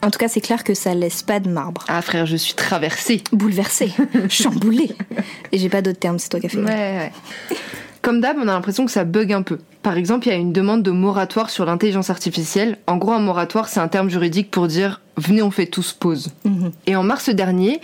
En 0.02 0.10
tout 0.10 0.18
cas, 0.18 0.30
c'est 0.30 0.42
clair 0.42 0.64
que 0.64 0.74
ça 0.74 0.96
laisse 0.96 1.22
pas 1.22 1.40
de 1.40 1.50
marbre. 1.50 1.84
Ah, 1.90 2.02
frère, 2.02 2.26
je 2.26 2.38
suis 2.38 2.56
traversée. 2.56 3.22
Bouleversé, 3.34 3.92
chamboulé. 4.30 4.90
Et 5.52 5.60
j'ai 5.60 5.70
pas 5.70 5.84
d'autres 5.84 6.00
termes, 6.00 6.18
c'est 6.18 6.30
toi 6.30 6.40
qui 6.40 6.48
as 6.48 6.50
fait. 6.50 6.58
Ouais, 6.58 6.66
ouais. 6.66 7.12
Comme 8.02 8.22
d'hab, 8.22 8.38
on 8.38 8.48
a 8.48 8.54
l'impression 8.54 8.86
que 8.86 8.92
ça 8.92 9.04
bug 9.04 9.34
un 9.34 9.42
peu. 9.42 9.60
Par 9.84 9.98
exemple, 9.98 10.28
il 10.28 10.32
y 10.32 10.34
a 10.34 10.38
une 10.38 10.54
demande 10.54 10.84
de 10.84 10.92
moratoire 10.92 11.50
sur 11.50 11.66
l'intelligence 11.66 12.10
artificielle. 12.10 12.78
En 12.88 12.98
gros, 12.98 13.12
un 13.12 13.20
moratoire, 13.20 13.68
c'est 13.68 13.80
un 13.80 13.88
terme 13.88 14.10
juridique 14.10 14.52
pour 14.52 14.68
dire 14.68 15.02
venez, 15.18 15.42
on 15.42 15.52
fait 15.52 15.66
tous 15.66 15.94
pause. 15.94 16.30
Mhm. 16.46 16.72
Et 16.88 16.96
en 16.96 17.04
mars 17.04 17.30
dernier, 17.30 17.82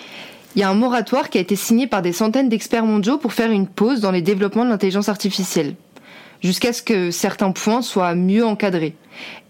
il 0.56 0.62
y 0.62 0.64
a 0.64 0.70
un 0.70 0.74
moratoire 0.74 1.30
qui 1.30 1.38
a 1.38 1.42
été 1.42 1.56
signé 1.58 1.86
par 1.86 2.02
des 2.02 2.14
centaines 2.14 2.48
d'experts 2.48 2.86
mondiaux 2.86 3.18
pour 3.18 3.34
faire 3.34 3.52
une 3.52 3.68
pause 3.68 4.00
dans 4.00 4.12
les 4.12 4.22
développements 4.22 4.64
de 4.64 4.70
l'intelligence 4.70 5.10
artificielle, 5.10 5.76
jusqu'à 6.46 6.72
ce 6.72 6.82
que 6.82 7.12
certains 7.12 7.52
points 7.52 7.82
soient 7.82 8.16
mieux 8.16 8.46
encadrés. 8.46 8.96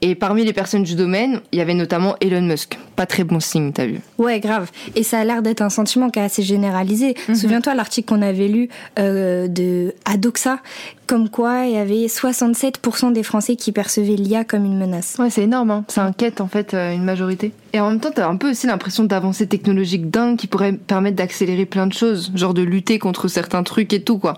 Et 0.01 0.15
parmi 0.15 0.45
les 0.45 0.53
personnes 0.53 0.83
du 0.83 0.95
domaine, 0.95 1.41
il 1.51 1.59
y 1.59 1.61
avait 1.61 1.73
notamment 1.73 2.15
Elon 2.21 2.41
Musk. 2.41 2.77
Pas 2.95 3.05
très 3.05 3.23
bon 3.23 3.39
signe, 3.39 3.71
t'as 3.71 3.85
vu 3.85 3.99
Ouais, 4.17 4.39
grave. 4.39 4.69
Et 4.95 5.03
ça 5.03 5.19
a 5.19 5.23
l'air 5.23 5.41
d'être 5.41 5.61
un 5.61 5.69
sentiment 5.69 6.09
qui 6.09 6.19
est 6.19 6.23
assez 6.23 6.43
généralisé. 6.43 7.15
Mhm. 7.27 7.35
Souviens-toi 7.35 7.73
l'article 7.73 8.07
qu'on 8.07 8.21
avait 8.21 8.47
lu 8.47 8.69
euh, 8.99 9.47
de 9.47 9.95
Adoxa, 10.05 10.59
comme 11.07 11.29
quoi 11.29 11.65
il 11.65 11.73
y 11.73 11.77
avait 11.77 12.05
67% 12.05 13.13
des 13.13 13.23
Français 13.23 13.55
qui 13.55 13.71
percevaient 13.71 14.15
l'IA 14.15 14.43
comme 14.43 14.65
une 14.65 14.77
menace. 14.77 15.15
Ouais, 15.17 15.29
c'est 15.29 15.43
énorme, 15.43 15.71
hein. 15.71 15.85
ça 15.87 16.03
inquiète 16.03 16.41
en 16.41 16.47
fait 16.47 16.73
euh, 16.73 16.93
une 16.93 17.03
majorité. 17.03 17.51
Et 17.75 17.79
en 17.81 17.89
même 17.89 17.99
temps, 17.99 18.11
t'as 18.15 18.29
un 18.29 18.37
peu 18.37 18.51
aussi 18.51 18.67
l'impression 18.67 19.03
d'avancées 19.03 19.47
technologiques 19.47 20.09
dingues 20.09 20.37
qui 20.37 20.47
pourraient 20.47 20.71
permettre 20.71 21.17
d'accélérer 21.17 21.65
plein 21.65 21.87
de 21.87 21.91
choses, 21.91 22.31
genre 22.33 22.53
de 22.53 22.61
lutter 22.61 22.99
contre 22.99 23.27
certains 23.27 23.63
trucs 23.63 23.91
et 23.91 24.01
tout, 24.01 24.17
quoi. 24.17 24.35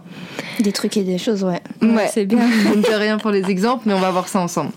Des 0.60 0.72
trucs 0.72 0.98
et 0.98 1.04
des 1.04 1.20
choses, 1.20 1.44
ouais. 1.44 1.62
Ouais. 1.84 2.10
c'est 2.12 2.26
bien. 2.26 2.40
on 2.74 2.78
ne 2.78 2.82
dit 2.82 2.96
rien 2.96 3.20
pour 3.20 3.30
les 3.30 3.48
exemples, 3.52 3.84
mais 3.86 3.94
on 3.94 4.00
va 4.00 4.10
voir 4.10 4.28
ça 4.28 4.40
ensemble. 4.40 4.72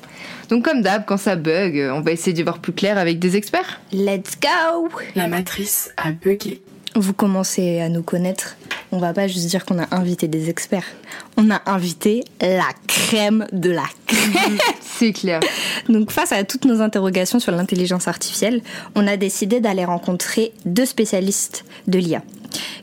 Donc 0.50 0.62
comme 0.62 0.82
d'hab, 0.82 1.06
quand 1.06 1.16
ça 1.16 1.36
bug, 1.36 1.78
euh, 1.78 1.94
on 1.94 2.02
va 2.02 2.12
essayer 2.12 2.34
d'y 2.34 2.42
voir 2.42 2.58
plus 2.58 2.74
clair 2.74 2.98
avec 2.98 3.18
des 3.18 3.34
experts. 3.34 3.80
Let's 3.94 4.38
go 4.38 4.90
La 5.16 5.26
matrice 5.26 5.94
a 5.96 6.10
bugué. 6.10 6.60
Vous 6.94 7.14
commencez 7.14 7.80
à 7.80 7.88
nous 7.88 8.02
connaître. 8.02 8.58
On 8.92 8.98
va 8.98 9.12
pas 9.12 9.28
juste 9.28 9.46
dire 9.46 9.64
qu'on 9.64 9.78
a 9.78 9.94
invité 9.94 10.28
des 10.28 10.50
experts. 10.50 10.86
On 11.36 11.50
a 11.50 11.60
invité 11.66 12.24
la 12.40 12.70
crème 12.86 13.46
de 13.52 13.70
la 13.70 13.84
crème. 14.06 14.58
C'est 14.80 15.12
clair. 15.12 15.40
Donc 15.88 16.10
face 16.10 16.32
à 16.32 16.44
toutes 16.44 16.64
nos 16.64 16.80
interrogations 16.80 17.40
sur 17.40 17.52
l'intelligence 17.52 18.08
artificielle, 18.08 18.62
on 18.94 19.06
a 19.06 19.16
décidé 19.16 19.60
d'aller 19.60 19.84
rencontrer 19.84 20.52
deux 20.64 20.86
spécialistes 20.86 21.64
de 21.86 21.98
l'IA 21.98 22.22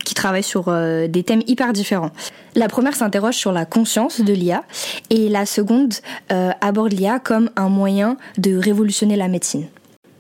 qui 0.06 0.14
travaillent 0.14 0.44
sur 0.44 0.66
euh, 0.70 1.08
des 1.08 1.24
thèmes 1.24 1.44
hyper 1.48 1.74
différents. 1.74 2.12
La 2.56 2.70
première 2.70 2.96
s'interroge 2.96 3.36
sur 3.36 3.52
la 3.52 3.66
conscience 3.66 4.22
de 4.22 4.34
l'IA 4.34 4.64
et 5.10 5.30
la 5.30 5.46
seconde 5.46 5.94
euh, 6.32 6.52
aborde 6.62 6.94
l'IA 6.94 7.20
comme 7.20 7.50
un 7.56 7.70
moyen 7.70 8.18
de 8.38 8.56
révolutionner 8.56 9.18
la 9.18 9.28
médecine. 9.28 9.68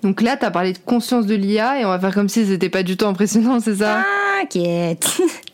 Donc 0.03 0.21
là, 0.21 0.37
t'as 0.37 0.51
parlé 0.51 0.73
de 0.73 0.77
conscience 0.77 1.25
de 1.25 1.35
l'IA 1.35 1.79
et 1.79 1.85
on 1.85 1.89
va 1.89 1.99
faire 1.99 2.13
comme 2.13 2.29
si 2.29 2.45
c'était 2.45 2.69
pas 2.69 2.83
du 2.83 2.97
tout 2.97 3.05
impressionnant, 3.05 3.59
c'est 3.59 3.77
ça? 3.77 4.03
T'inquiète. 4.39 5.07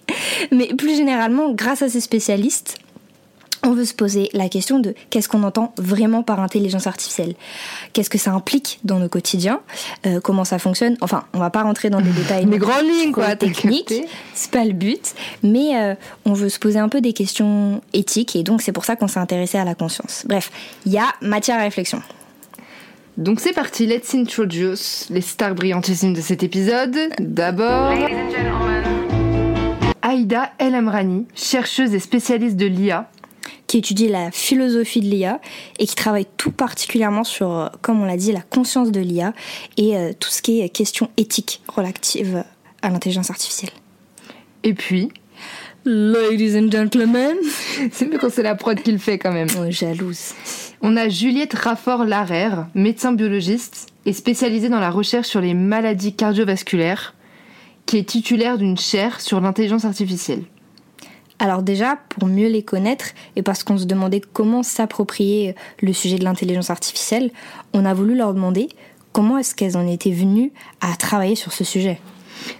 Mais 0.51 0.67
plus 0.67 0.95
généralement, 0.95 1.51
grâce 1.53 1.81
à 1.81 1.89
ces 1.89 2.01
spécialistes, 2.01 2.77
on 3.65 3.71
veut 3.71 3.85
se 3.85 3.93
poser 3.93 4.29
la 4.33 4.49
question 4.49 4.79
de 4.79 4.93
qu'est-ce 5.09 5.29
qu'on 5.29 5.43
entend 5.43 5.73
vraiment 5.77 6.21
par 6.21 6.41
intelligence 6.41 6.85
artificielle? 6.85 7.33
Qu'est-ce 7.93 8.09
que 8.09 8.17
ça 8.17 8.31
implique 8.31 8.79
dans 8.83 8.99
nos 8.99 9.07
quotidiens 9.07 9.61
Euh, 10.05 10.19
Comment 10.19 10.43
ça 10.43 10.59
fonctionne? 10.59 10.97
Enfin, 11.01 11.23
on 11.33 11.39
va 11.39 11.49
pas 11.49 11.63
rentrer 11.63 11.89
dans 11.89 12.01
des 12.01 12.11
détails 12.11 12.45
Les 12.49 12.57
grandes 12.57 12.85
lignes, 12.85 13.13
quoi, 13.13 13.35
techniques, 13.35 13.93
c'est 14.33 14.51
pas 14.51 14.65
le 14.65 14.73
but, 14.73 15.13
mais 15.43 15.77
euh, 15.77 15.95
on 16.25 16.33
veut 16.33 16.49
se 16.49 16.59
poser 16.59 16.79
un 16.79 16.89
peu 16.89 16.99
des 16.99 17.13
questions 17.13 17.81
éthiques 17.93 18.35
et 18.35 18.43
donc 18.43 18.61
c'est 18.61 18.73
pour 18.73 18.83
ça 18.85 18.95
qu'on 18.97 19.07
s'est 19.07 19.19
intéressé 19.19 19.57
à 19.57 19.63
la 19.63 19.75
conscience. 19.75 20.25
Bref, 20.27 20.51
il 20.85 20.91
y 20.91 20.97
a 20.97 21.07
matière 21.21 21.57
à 21.57 21.61
réflexion. 21.61 22.01
Donc 23.15 23.39
c'est 23.39 23.53
parti, 23.53 23.85
let's 23.85 24.13
introduce 24.15 25.05
les 25.09 25.21
stars 25.21 25.53
brillantissimes 25.55 26.13
de 26.13 26.21
cet 26.21 26.41
épisode. 26.43 26.97
D'abord, 27.19 27.93
Aïda 30.03 30.51
El 30.59 30.75
Amrani, 30.75 31.25
chercheuse 31.33 31.93
et 31.93 31.99
spécialiste 31.99 32.57
de 32.57 32.65
l'IA. 32.65 33.09
qui 33.65 33.77
étudie 33.79 34.09
la 34.09 34.29
philosophie 34.29 34.99
de 34.99 35.05
l'IA 35.05 35.39
et 35.79 35.87
qui 35.87 35.95
travaille 35.95 36.27
tout 36.37 36.51
particulièrement 36.51 37.23
sur, 37.23 37.49
euh, 37.51 37.67
comme 37.81 38.01
on 38.01 38.05
l'a 38.05 38.17
dit, 38.17 38.31
la 38.31 38.41
conscience 38.41 38.91
de 38.91 38.99
l'IA 38.99 39.33
et 39.77 39.97
euh, 39.97 40.11
tout 40.19 40.29
ce 40.29 40.43
qui 40.43 40.61
est 40.61 40.69
question 40.69 41.09
éthique 41.17 41.61
relative 41.67 42.43
à 42.83 42.89
l'intelligence 42.89 43.31
artificielle. 43.31 43.71
Et 44.63 44.73
puis, 44.73 45.09
Ladies 45.85 46.57
and 46.57 46.71
gentlemen, 46.71 47.35
c'est 47.91 48.05
mieux 48.05 48.17
quand 48.17 48.29
c'est 48.29 48.43
la 48.43 48.55
prod 48.55 48.79
qui 48.79 48.91
le 48.91 48.97
fait 48.97 49.17
quand 49.17 49.31
même. 49.31 49.47
oh, 49.57 49.69
jalouse. 49.69 50.33
On 50.81 50.95
a 50.95 51.09
Juliette 51.09 51.53
Raffort-Larère, 51.53 52.67
médecin 52.75 53.13
biologiste 53.13 53.87
et 54.05 54.13
spécialisée 54.13 54.69
dans 54.69 54.79
la 54.79 54.91
recherche 54.91 55.27
sur 55.27 55.41
les 55.41 55.53
maladies 55.53 56.15
cardiovasculaires, 56.15 57.15
qui 57.85 57.97
est 57.97 58.03
titulaire 58.07 58.57
d'une 58.57 58.77
chaire 58.77 59.21
sur 59.21 59.39
l'intelligence 59.41 59.85
artificielle. 59.85 60.43
Alors 61.39 61.63
déjà, 61.63 61.97
pour 62.09 62.27
mieux 62.27 62.47
les 62.47 62.63
connaître 62.63 63.07
et 63.35 63.41
parce 63.41 63.63
qu'on 63.63 63.77
se 63.77 63.85
demandait 63.85 64.21
comment 64.21 64.63
s'approprier 64.63 65.55
le 65.81 65.91
sujet 65.91 66.17
de 66.17 66.23
l'intelligence 66.23 66.69
artificielle, 66.69 67.31
on 67.73 67.85
a 67.85 67.93
voulu 67.93 68.15
leur 68.15 68.33
demander 68.33 68.69
comment 69.11 69.37
est-ce 69.37 69.53
qu'elles 69.53 69.77
en 69.77 69.87
étaient 69.87 70.11
venues 70.11 70.51
à 70.81 70.95
travailler 70.95 71.35
sur 71.35 71.51
ce 71.51 71.63
sujet. 71.63 71.99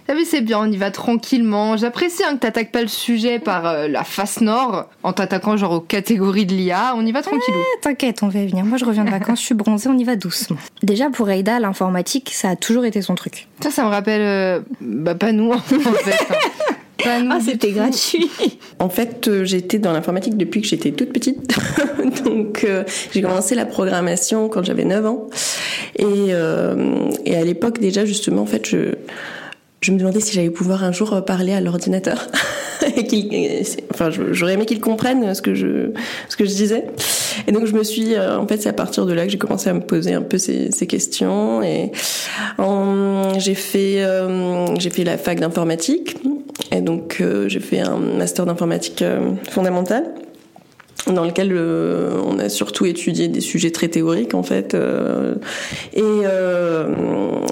Vu, 0.08 0.24
c'est 0.24 0.40
bien, 0.40 0.60
on 0.60 0.70
y 0.70 0.76
va 0.76 0.90
tranquillement. 0.90 1.76
J'apprécie 1.76 2.22
hein, 2.24 2.34
que 2.34 2.40
t'attaques 2.40 2.70
pas 2.72 2.82
le 2.82 2.88
sujet 2.88 3.38
par 3.38 3.66
euh, 3.66 3.88
la 3.88 4.04
face 4.04 4.40
nord, 4.40 4.88
en 5.02 5.12
t'attaquant 5.12 5.56
genre 5.56 5.72
aux 5.72 5.80
catégories 5.80 6.46
de 6.46 6.54
l'IA. 6.54 6.94
On 6.96 7.04
y 7.04 7.12
va 7.12 7.22
tranquillou. 7.22 7.42
Eh, 7.76 7.80
T'inquiète, 7.80 8.22
on 8.22 8.28
va 8.28 8.40
y 8.40 8.46
venir. 8.46 8.64
Moi, 8.64 8.78
je 8.78 8.84
reviens 8.84 9.04
de 9.04 9.10
vacances, 9.10 9.40
je 9.40 9.46
suis 9.46 9.54
bronzée, 9.54 9.88
on 9.88 9.98
y 9.98 10.04
va 10.04 10.16
doucement. 10.16 10.56
Déjà, 10.82 11.10
pour 11.10 11.28
Aïda, 11.28 11.58
l'informatique, 11.60 12.30
ça 12.32 12.50
a 12.50 12.56
toujours 12.56 12.84
été 12.84 13.02
son 13.02 13.14
truc. 13.14 13.48
Ça, 13.60 13.70
ça 13.70 13.84
me 13.84 13.88
rappelle... 13.88 14.20
euh, 14.22 14.60
bah 14.80 15.14
pas 15.14 15.32
nous, 15.32 15.52
en 15.52 15.58
fait. 15.58 16.12
hein. 16.30 16.34
Pas 17.02 17.20
nous 17.20 17.30
Ah, 17.32 17.38
c'était 17.44 17.72
gratuit. 17.72 18.30
En 18.78 18.88
fait, 18.88 19.28
euh, 19.28 19.44
j'étais 19.44 19.78
dans 19.78 19.92
l'informatique 19.92 20.36
depuis 20.38 20.62
que 20.62 20.66
j'étais 20.68 20.92
toute 20.92 21.12
petite. 21.12 21.54
Donc, 22.24 22.64
euh, 22.64 22.84
j'ai 23.12 23.20
commencé 23.20 23.54
la 23.54 23.66
programmation 23.66 24.48
quand 24.48 24.62
j'avais 24.64 24.84
9 24.84 25.04
ans. 25.06 25.26
Et, 25.96 26.04
euh, 26.30 27.10
et 27.26 27.36
à 27.36 27.44
l'époque, 27.44 27.78
déjà, 27.78 28.06
justement, 28.06 28.42
en 28.42 28.46
fait, 28.46 28.66
je, 28.66 28.94
je 29.84 29.92
me 29.92 29.98
demandais 29.98 30.20
si 30.20 30.32
j'allais 30.32 30.48
pouvoir 30.50 30.82
un 30.82 30.92
jour 30.92 31.22
parler 31.26 31.52
à 31.52 31.60
l'ordinateur. 31.60 32.26
Enfin, 33.92 34.10
j'aurais 34.10 34.54
aimé 34.54 34.66
qu'il 34.66 34.80
comprenne 34.80 35.34
ce 35.34 35.42
que 35.42 35.54
je, 35.54 35.90
ce 36.28 36.36
que 36.36 36.44
je 36.44 36.50
disais. 36.50 36.84
Et 37.46 37.52
donc, 37.52 37.66
je 37.66 37.72
me 37.74 37.82
suis, 37.84 38.14
euh, 38.14 38.38
en 38.38 38.46
fait, 38.46 38.60
c'est 38.62 38.68
à 38.68 38.72
partir 38.74 39.06
de 39.06 39.12
là 39.12 39.24
que 39.24 39.30
j'ai 39.30 39.38
commencé 39.38 39.68
à 39.70 39.72
me 39.74 39.80
poser 39.80 40.14
un 40.14 40.22
peu 40.22 40.38
ces, 40.38 40.70
ces 40.70 40.86
questions. 40.86 41.62
Et 41.62 41.92
en- 42.58 43.38
j'ai 43.38 43.54
fait, 43.54 44.02
euh, 44.04 44.66
j'ai 44.78 44.90
fait 44.90 45.04
la 45.04 45.18
fac 45.18 45.38
d'informatique. 45.40 46.16
Et 46.72 46.80
donc, 46.80 47.18
euh, 47.20 47.48
j'ai 47.48 47.60
fait 47.60 47.80
un 47.80 47.96
master 47.98 48.46
d'informatique 48.46 49.02
euh, 49.02 49.30
fondamentale 49.50 50.04
dans 51.12 51.24
lequel 51.24 51.50
euh, 51.52 52.18
on 52.26 52.38
a 52.38 52.48
surtout 52.48 52.86
étudié 52.86 53.28
des 53.28 53.42
sujets 53.42 53.70
très 53.72 53.88
théoriques 53.88 54.32
en 54.32 54.42
fait 54.42 54.72
euh, 54.72 55.34
et, 55.92 56.00
euh, 56.02 56.86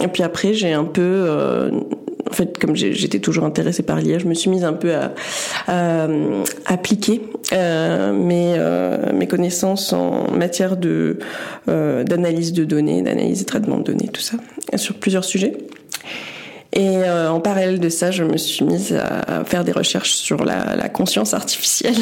et 0.03 0.09
puis 0.09 0.23
après 0.23 0.55
j'ai 0.55 0.73
un 0.73 0.85
peu 0.85 1.03
euh, 1.03 1.71
en 2.33 2.35
fait 2.35 2.59
comme 2.59 2.75
j'étais 2.75 3.19
toujours 3.19 3.45
intéressée 3.45 3.83
par 3.83 4.01
l'IA 4.01 4.19
je 4.19 4.25
me 4.25 4.33
suis 4.33 4.49
mise 4.49 4.65
un 4.65 4.73
peu 4.73 4.95
à, 4.95 5.13
euh, 5.69 6.43
appliquer 6.65 7.21
euh, 7.53 8.13
mes, 8.13 8.55
euh, 8.57 9.13
mes 9.13 9.27
connaissances 9.27 9.93
en 9.93 10.31
matière 10.31 10.77
de 10.79 11.19
d'analyse 11.67 12.55
de 12.55 12.65
données 12.65 13.03
d'analyse 13.03 13.43
et 13.43 13.45
traitement 13.45 13.77
de 13.77 13.85
données 13.85 14.09
tout 14.09 14.23
ça 14.23 14.39
sur 14.77 14.95
plusieurs 14.95 15.25
sujets 15.25 15.59
et 16.75 17.03
en 17.07 17.39
parallèle 17.41 17.81
de 17.81 17.91
ça, 17.91 18.11
je 18.11 18.25
me 18.25 18.39
suis 18.39 18.65
mise 18.65 18.95
à 18.95 19.45
faire 19.45 19.63
des 19.63 19.73
recherches 19.73 20.13
sur 20.13 20.43
la, 20.43 20.89
conscience 20.89 21.35
artificielle. 21.35 21.95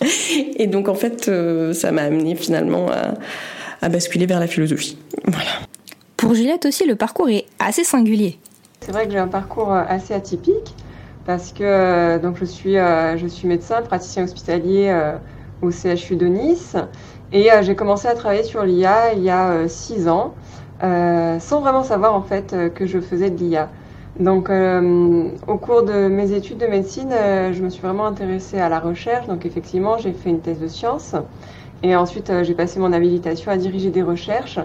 Et 0.56 0.66
donc, 0.66 0.88
en 0.88 0.94
fait, 0.94 1.30
ça 1.74 1.92
m'a 1.92 2.04
amené 2.04 2.36
finalement 2.36 2.86
à, 3.82 3.88
basculer 3.90 4.24
vers 4.24 4.40
la 4.40 4.46
philosophie. 4.46 4.96
Pour 6.16 6.32
Juliette 6.32 6.64
aussi, 6.64 6.86
le 6.86 6.96
parcours 6.96 7.28
est 7.28 7.44
assez 7.58 7.84
singulier. 7.84 8.38
C'est 8.84 8.92
vrai 8.92 9.06
que 9.06 9.12
j'ai 9.12 9.18
un 9.18 9.28
parcours 9.28 9.72
euh, 9.72 9.82
assez 9.88 10.12
atypique 10.12 10.74
parce 11.24 11.52
que 11.52 11.62
euh, 11.64 12.18
donc 12.18 12.36
je 12.36 12.44
suis 12.44 12.76
euh, 12.76 13.16
je 13.16 13.26
suis 13.26 13.48
médecin, 13.48 13.80
praticien 13.80 14.24
hospitalier 14.24 14.94
au 15.62 15.70
CHU 15.70 16.16
de 16.16 16.26
Nice 16.26 16.76
et 17.32 17.48
j'ai 17.62 17.74
commencé 17.76 18.08
à 18.08 18.14
travailler 18.14 18.42
sur 18.42 18.62
l'IA 18.62 19.14
il 19.14 19.22
y 19.22 19.30
a 19.30 19.66
six 19.68 20.06
ans 20.06 20.34
sans 20.82 21.60
vraiment 21.62 21.82
savoir 21.82 22.14
en 22.14 22.20
fait 22.20 22.54
que 22.74 22.86
je 22.86 23.00
faisais 23.00 23.30
de 23.30 23.38
l'IA. 23.38 23.70
Donc 24.20 24.50
au 24.50 25.56
cours 25.56 25.82
de 25.84 26.08
mes 26.08 26.32
études 26.32 26.58
de 26.58 26.66
médecine, 26.66 27.10
je 27.52 27.62
me 27.62 27.70
suis 27.70 27.80
vraiment 27.80 28.04
intéressée 28.04 28.60
à 28.60 28.68
la 28.68 28.80
recherche. 28.80 29.26
Donc 29.28 29.46
effectivement, 29.46 29.96
j'ai 29.96 30.12
fait 30.12 30.28
une 30.28 30.40
thèse 30.40 30.60
de 30.60 30.68
sciences 30.68 31.14
et 31.82 31.96
ensuite 31.96 32.30
j'ai 32.42 32.54
passé 32.54 32.80
mon 32.80 32.92
habilitation 32.92 33.50
à 33.50 33.56
diriger 33.56 33.88
des 33.88 34.02
recherches. 34.02 34.58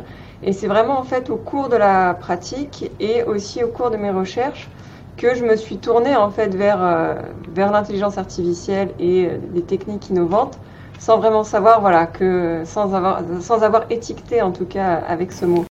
Et 0.44 0.54
c'est 0.54 0.68
vraiment 0.68 1.00
en 1.00 1.04
fait 1.04 1.30
au 1.30 1.36
cours 1.36 1.70
de 1.70 1.76
la 1.76 2.14
pratique 2.14 2.92
et 3.00 3.24
aussi 3.24 3.64
au 3.64 3.68
cours 3.68 3.92
de 3.92 3.98
mes 3.98 4.10
recherches 4.12 4.70
que 5.18 5.36
je 5.36 5.44
me 5.44 5.58
suis 5.58 5.78
tournée 5.78 6.16
en 6.16 6.30
fait 6.32 6.56
vers, 6.56 6.82
euh, 6.82 7.16
vers 7.54 7.72
l'intelligence 7.72 8.18
artificielle 8.18 8.92
et 9.00 9.26
euh, 9.26 9.38
des 9.54 9.62
techniques 9.62 10.10
innovantes 10.10 10.58
sans 10.98 11.18
vraiment 11.18 11.44
savoir 11.44 11.82
voilà 11.82 12.06
que 12.06 12.62
sans 12.66 12.94
avoir 12.94 13.22
sans 13.42 13.64
avoir 13.64 13.86
étiqueté 13.90 14.42
en 14.42 14.52
tout 14.52 14.66
cas 14.66 14.96
avec 15.08 15.32
ce 15.32 15.46
mot. 15.46 15.66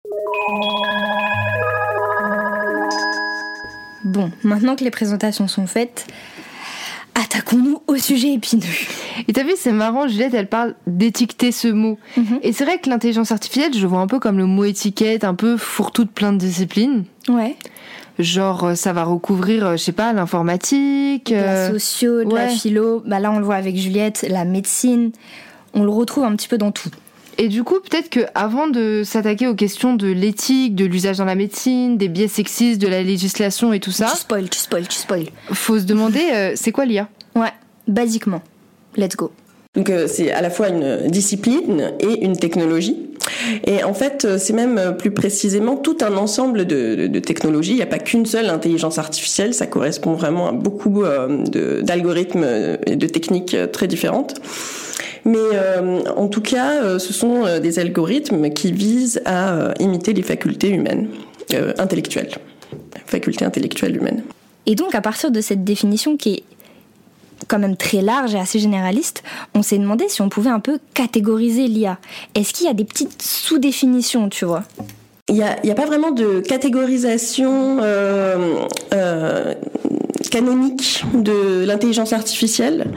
Bon, 4.04 4.30
maintenant 4.42 4.74
que 4.74 4.84
les 4.84 4.90
présentations 4.90 5.48
sont 5.48 5.66
faites, 5.66 6.06
attaquons-nous 7.22 7.82
au 7.86 7.96
sujet 7.96 8.34
épineux. 8.34 8.64
Et 9.26 9.32
t'as 9.32 9.42
vu, 9.42 9.52
c'est 9.56 9.72
marrant, 9.72 10.08
Juliette, 10.08 10.34
elle 10.34 10.48
parle 10.48 10.74
d'étiqueter 10.86 11.52
ce 11.52 11.68
mot. 11.68 11.98
Mhm. 12.16 12.40
Et 12.42 12.52
c'est 12.52 12.64
vrai 12.64 12.78
que 12.78 12.88
l'intelligence 12.88 13.32
artificielle, 13.32 13.74
je 13.74 13.80
le 13.80 13.88
vois 13.88 14.00
un 14.00 14.06
peu 14.06 14.18
comme 14.18 14.38
le 14.38 14.46
mot 14.46 14.64
étiquette, 14.64 15.24
un 15.24 15.34
peu 15.34 15.56
fourre-tout 15.56 16.04
de 16.04 16.10
plein 16.10 16.32
de 16.32 16.38
disciplines. 16.38 17.04
Ouais. 17.28 17.56
Genre, 18.18 18.64
euh, 18.64 18.74
ça 18.74 18.92
va 18.92 19.04
recouvrir, 19.04 19.66
euh, 19.66 19.72
je 19.72 19.82
sais 19.82 19.92
pas, 19.92 20.12
l'informatique. 20.12 21.30
De 21.30 21.36
la 21.36 21.68
euh, 21.68 21.72
socio, 21.72 22.24
de 22.24 22.34
la 22.34 22.48
philo. 22.48 23.02
Bah 23.06 23.20
là, 23.20 23.30
on 23.30 23.38
le 23.38 23.44
voit 23.44 23.54
avec 23.54 23.76
Juliette, 23.76 24.26
la 24.28 24.44
médecine. 24.44 25.12
On 25.74 25.84
le 25.84 25.90
retrouve 25.90 26.24
un 26.24 26.34
petit 26.34 26.48
peu 26.48 26.58
dans 26.58 26.72
tout. 26.72 26.90
Et 27.40 27.46
du 27.48 27.62
coup, 27.62 27.76
peut-être 27.80 28.10
que 28.10 28.20
avant 28.34 28.66
de 28.66 29.02
s'attaquer 29.04 29.46
aux 29.46 29.54
questions 29.54 29.94
de 29.94 30.08
l'éthique, 30.08 30.74
de 30.74 30.84
l'usage 30.84 31.18
dans 31.18 31.24
la 31.24 31.36
médecine, 31.36 31.96
des 31.96 32.08
biais 32.08 32.26
sexistes, 32.26 32.80
de 32.80 32.88
la 32.88 33.02
législation 33.02 33.72
et 33.72 33.78
tout 33.78 33.92
ça, 33.92 34.06
Tu 34.10 34.16
spoil, 34.18 34.48
tu 34.48 34.58
spoil, 34.58 34.88
tu 34.88 34.96
spoil. 34.98 35.26
faut 35.52 35.78
se 35.78 35.84
demander, 35.84 36.20
euh, 36.34 36.52
c'est 36.56 36.72
quoi 36.72 36.84
l'IA 36.84 37.08
Ouais, 37.36 37.52
basiquement. 37.86 38.42
Let's 38.96 39.14
go. 39.16 39.30
Donc, 39.76 39.88
euh, 39.90 40.08
c'est 40.08 40.32
à 40.32 40.40
la 40.40 40.50
fois 40.50 40.68
une 40.70 41.06
discipline 41.08 41.92
et 42.00 42.24
une 42.24 42.36
technologie. 42.36 42.96
Et 43.64 43.84
en 43.84 43.94
fait, 43.94 44.24
euh, 44.24 44.36
c'est 44.38 44.52
même 44.54 44.96
plus 44.98 45.12
précisément 45.12 45.76
tout 45.76 45.98
un 46.00 46.16
ensemble 46.16 46.64
de, 46.66 46.96
de- 46.96 47.06
de 47.06 47.18
technologies. 47.20 47.72
Il 47.72 47.76
n'y 47.76 47.82
a 47.82 47.86
pas 47.86 47.98
qu'une 47.98 48.26
seule 48.26 48.48
intelligence 48.50 48.98
artificielle. 48.98 49.54
Ça 49.54 49.68
correspond 49.68 50.14
vraiment 50.14 50.48
à 50.48 50.52
beaucoup 50.52 51.04
euh, 51.04 51.44
d'algorithmes 51.82 52.46
et 52.86 52.96
de 52.96 53.06
techniques 53.06 53.56
très 53.72 53.86
différentes. 53.86 54.34
Mais 55.28 55.36
euh, 55.52 56.04
en 56.16 56.28
tout 56.28 56.40
cas, 56.40 56.82
euh, 56.82 56.98
ce 56.98 57.12
sont 57.12 57.44
euh, 57.44 57.60
des 57.60 57.78
algorithmes 57.78 58.48
qui 58.48 58.72
visent 58.72 59.20
à 59.26 59.74
imiter 59.78 60.14
les 60.14 60.22
facultés 60.22 60.70
humaines, 60.70 61.08
intellectuelles, 61.76 62.30
facultés 63.04 63.44
intellectuelles 63.44 63.96
humaines. 63.96 64.22
Et 64.64 64.74
donc, 64.74 64.94
à 64.94 65.02
partir 65.02 65.30
de 65.30 65.42
cette 65.42 65.64
définition 65.64 66.16
qui 66.16 66.34
est 66.34 66.44
quand 67.46 67.58
même 67.58 67.76
très 67.76 68.00
large 68.00 68.34
et 68.34 68.38
assez 68.38 68.58
généraliste, 68.58 69.22
on 69.54 69.62
s'est 69.62 69.78
demandé 69.78 70.06
si 70.08 70.22
on 70.22 70.30
pouvait 70.30 70.50
un 70.50 70.60
peu 70.60 70.78
catégoriser 70.94 71.68
l'IA. 71.68 71.98
Est-ce 72.34 72.54
qu'il 72.54 72.66
y 72.66 72.70
a 72.70 72.74
des 72.74 72.84
petites 72.84 73.20
sous-définitions, 73.20 74.30
tu 74.30 74.46
vois? 74.46 74.64
Il 75.28 75.34
n'y 75.34 75.42
a, 75.42 75.56
a, 75.62 75.74
pas 75.74 75.86
vraiment 75.86 76.10
de 76.10 76.40
catégorisation 76.40 77.78
euh, 77.82 78.64
euh, 78.94 79.54
canonique 80.30 81.04
de 81.14 81.64
l'intelligence 81.64 82.12
artificielle. 82.12 82.92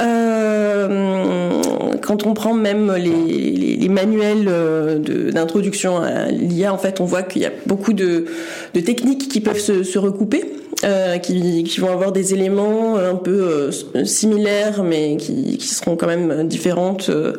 Euh, 0.00 1.62
quand 2.02 2.26
on 2.26 2.34
prend 2.34 2.54
même 2.54 2.92
les, 2.94 3.52
les, 3.52 3.76
les 3.76 3.88
manuels 3.88 4.46
euh, 4.48 4.98
d'introduction 5.30 5.98
à 5.98 6.26
l'IA, 6.26 6.72
en 6.72 6.78
fait, 6.78 7.00
on 7.00 7.04
voit 7.04 7.22
qu'il 7.22 7.42
y 7.42 7.46
a 7.46 7.52
beaucoup 7.66 7.92
de, 7.92 8.26
de, 8.74 8.80
techniques 8.80 9.28
qui 9.28 9.40
peuvent 9.40 9.60
se, 9.60 9.82
se 9.82 9.98
recouper. 9.98 10.44
Euh, 10.82 11.18
qui, 11.18 11.62
qui, 11.64 11.78
vont 11.80 11.92
avoir 11.92 12.10
des 12.10 12.32
éléments 12.32 12.96
un 12.96 13.14
peu 13.14 13.70
euh, 13.94 14.04
similaires 14.04 14.82
mais 14.82 15.18
qui, 15.18 15.58
qui, 15.58 15.66
seront 15.66 15.94
quand 15.94 16.06
même 16.06 16.48
différentes 16.48 17.10
euh, 17.10 17.32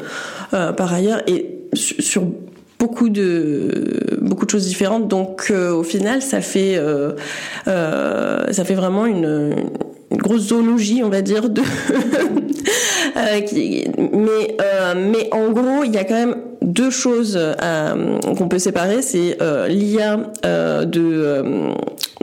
par 0.74 0.93
ailleurs 0.93 1.24
et 1.25 1.62
sur 1.74 2.24
beaucoup 2.81 3.09
de 3.09 4.17
beaucoup 4.21 4.45
de 4.45 4.50
choses 4.50 4.65
différentes. 4.65 5.07
Donc 5.07 5.51
euh, 5.51 5.71
au 5.71 5.83
final 5.83 6.23
ça 6.23 6.41
fait 6.41 6.75
euh, 6.77 7.11
euh, 7.67 8.51
ça 8.51 8.65
fait 8.65 8.73
vraiment 8.73 9.05
une, 9.05 9.55
grosse 10.11 10.47
zoologie 10.50 11.03
on 11.05 11.09
va 11.09 11.21
dire 11.21 11.50
de 11.50 11.61
mais 13.95 14.57
mais 14.95 15.29
en 15.31 15.51
gros 15.51 15.83
il 15.85 15.93
y 15.93 15.97
a 15.97 16.03
quand 16.03 16.15
même 16.15 16.35
deux 16.61 16.89
choses 16.89 17.39
qu'on 18.38 18.47
peut 18.50 18.59
séparer. 18.59 19.01
C'est 19.01 19.38
l'IA 19.69 20.17
de 20.43 21.73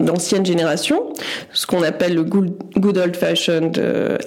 d'ancienne 0.00 0.44
génération, 0.44 1.12
ce 1.52 1.66
qu'on 1.66 1.82
appelle 1.82 2.14
le 2.14 2.24
good, 2.24 2.98
old 2.98 3.16
fashioned 3.16 3.78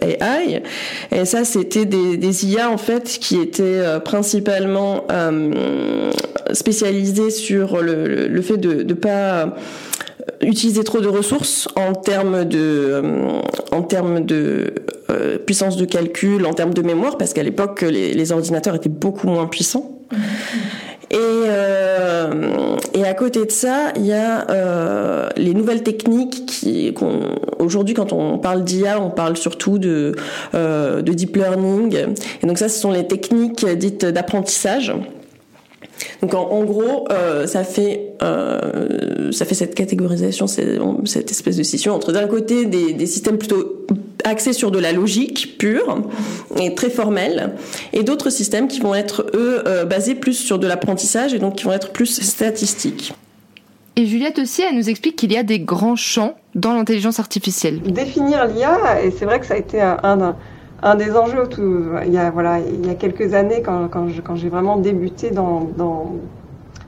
AI. 0.01 0.63
Et 1.11 1.25
ça, 1.25 1.43
c'était 1.43 1.85
des, 1.85 2.45
IA 2.45 2.69
en 2.69 2.77
fait 2.77 3.17
qui 3.19 3.39
étaient 3.39 3.61
euh, 3.63 3.99
principalement 3.99 5.05
euh, 5.11 6.11
spécialisés 6.53 7.29
sur 7.29 7.81
le, 7.81 8.41
fait 8.41 8.57
de 8.57 8.83
ne 8.83 8.93
pas 8.93 9.55
utiliser 10.41 10.83
trop 10.83 10.99
de 10.99 11.07
ressources 11.07 11.67
en 11.75 11.93
termes 11.93 12.45
de 12.45 12.59
euh, 12.59 13.41
en 13.71 13.81
termes 13.83 14.25
de 14.25 14.73
euh, 15.09 15.37
puissance 15.37 15.77
de 15.77 15.85
calcul, 15.85 16.45
en 16.45 16.53
termes 16.53 16.73
de 16.73 16.81
mémoire, 16.81 17.17
parce 17.17 17.33
qu'à 17.33 17.43
l'époque 17.43 17.81
les, 17.81 18.13
les, 18.13 18.31
ordinateurs 18.31 18.75
étaient 18.75 18.89
beaucoup 18.89 19.27
moins 19.27 19.47
puissants. 19.47 19.99
Et, 21.11 21.17
euh, 21.17 22.77
et 22.93 23.03
à 23.03 23.13
côté 23.13 23.45
de 23.45 23.51
ça, 23.51 23.91
il 23.97 24.05
y 24.05 24.13
a 24.13 24.49
euh, 24.49 25.27
les 25.35 25.53
nouvelles 25.53 25.83
techniques 25.83 26.45
qui, 26.45 26.93
aujourd'hui, 27.59 27.93
quand 27.93 28.13
on 28.13 28.37
parle 28.37 28.63
d'IA, 28.63 29.01
on 29.01 29.09
parle 29.09 29.35
surtout 29.35 29.77
de, 29.77 30.15
euh, 30.55 31.01
de 31.01 31.11
deep 31.11 31.35
learning. 31.35 31.97
Et 32.41 32.47
donc 32.47 32.57
ça, 32.57 32.69
ce 32.69 32.79
sont 32.79 32.91
les 32.91 33.07
techniques 33.07 33.65
dites 33.65 34.05
d'apprentissage. 34.05 34.93
Donc 36.22 36.34
en, 36.34 36.50
en 36.50 36.63
gros, 36.63 37.08
euh, 37.12 37.48
ça 37.48 37.63
fait 37.63 38.13
euh, 38.24 39.31
ça 39.31 39.46
fait 39.46 39.55
cette 39.55 39.75
catégorisation, 39.75 40.48
cette 40.48 41.31
espèce 41.31 41.58
de 41.58 41.63
scission 41.63 41.93
entre 41.93 42.12
d'un 42.12 42.27
côté 42.27 42.65
des, 42.65 42.93
des, 42.93 43.05
systèmes 43.05 43.38
plutôt 43.38 43.86
axés 44.24 44.53
sur 44.53 44.72
de 44.72 44.79
la 44.79 44.91
logique 44.91 45.58
pure 45.58 46.01
et 46.60 46.75
très 46.75 46.89
formelle, 46.89 47.53
et 47.93 48.03
d'autres 48.03 48.29
systèmes 48.29 48.67
qui 48.67 48.79
vont 48.79 48.93
être 48.93 49.25
eux 49.34 49.63
euh, 49.67 49.86
basés 49.86 50.15
plus 50.15 50.34
sur 50.34 50.60
de 50.60 50.67
l'apprentissage 50.67 51.34
et 51.34 51.39
donc 51.39 51.55
qui 51.55 51.65
vont 51.65 51.74
être 51.74 51.91
plus 51.91 52.22
statistiques. 52.22 53.13
Et 53.96 54.05
Juliette 54.05 54.39
aussi, 54.39 54.62
elle 54.62 54.75
nous 54.75 54.89
explique 54.89 55.15
qu'il 55.15 55.34
y 55.34 55.38
a 55.38 55.43
des 55.43 55.60
grands 55.60 55.98
champs 55.98 56.36
dans 56.55 56.74
l'intelligence 56.74 57.20
artificielle. 57.20 57.81
Définir 57.81 58.48
l'IA, 58.48 59.03
et 59.03 59.12
c'est 59.12 59.25
vrai 59.25 59.39
que 59.39 59.46
ça 59.46 59.55
a 59.55 59.58
été 59.58 59.81
un, 59.81 59.98
un 60.03 60.36
des 60.97 61.15
enjeux 61.15 61.47
il, 62.05 62.13
y 62.13 62.17
a, 62.17 62.31
voilà, 62.31 62.59
il 62.59 62.85
y 62.85 62.89
a 62.89 62.95
quelques 62.95 63.33
années, 63.33 63.61
quand, 63.61 64.35
j'ai 64.35 64.50
vraiment 64.50 64.77
débuté 64.77 65.31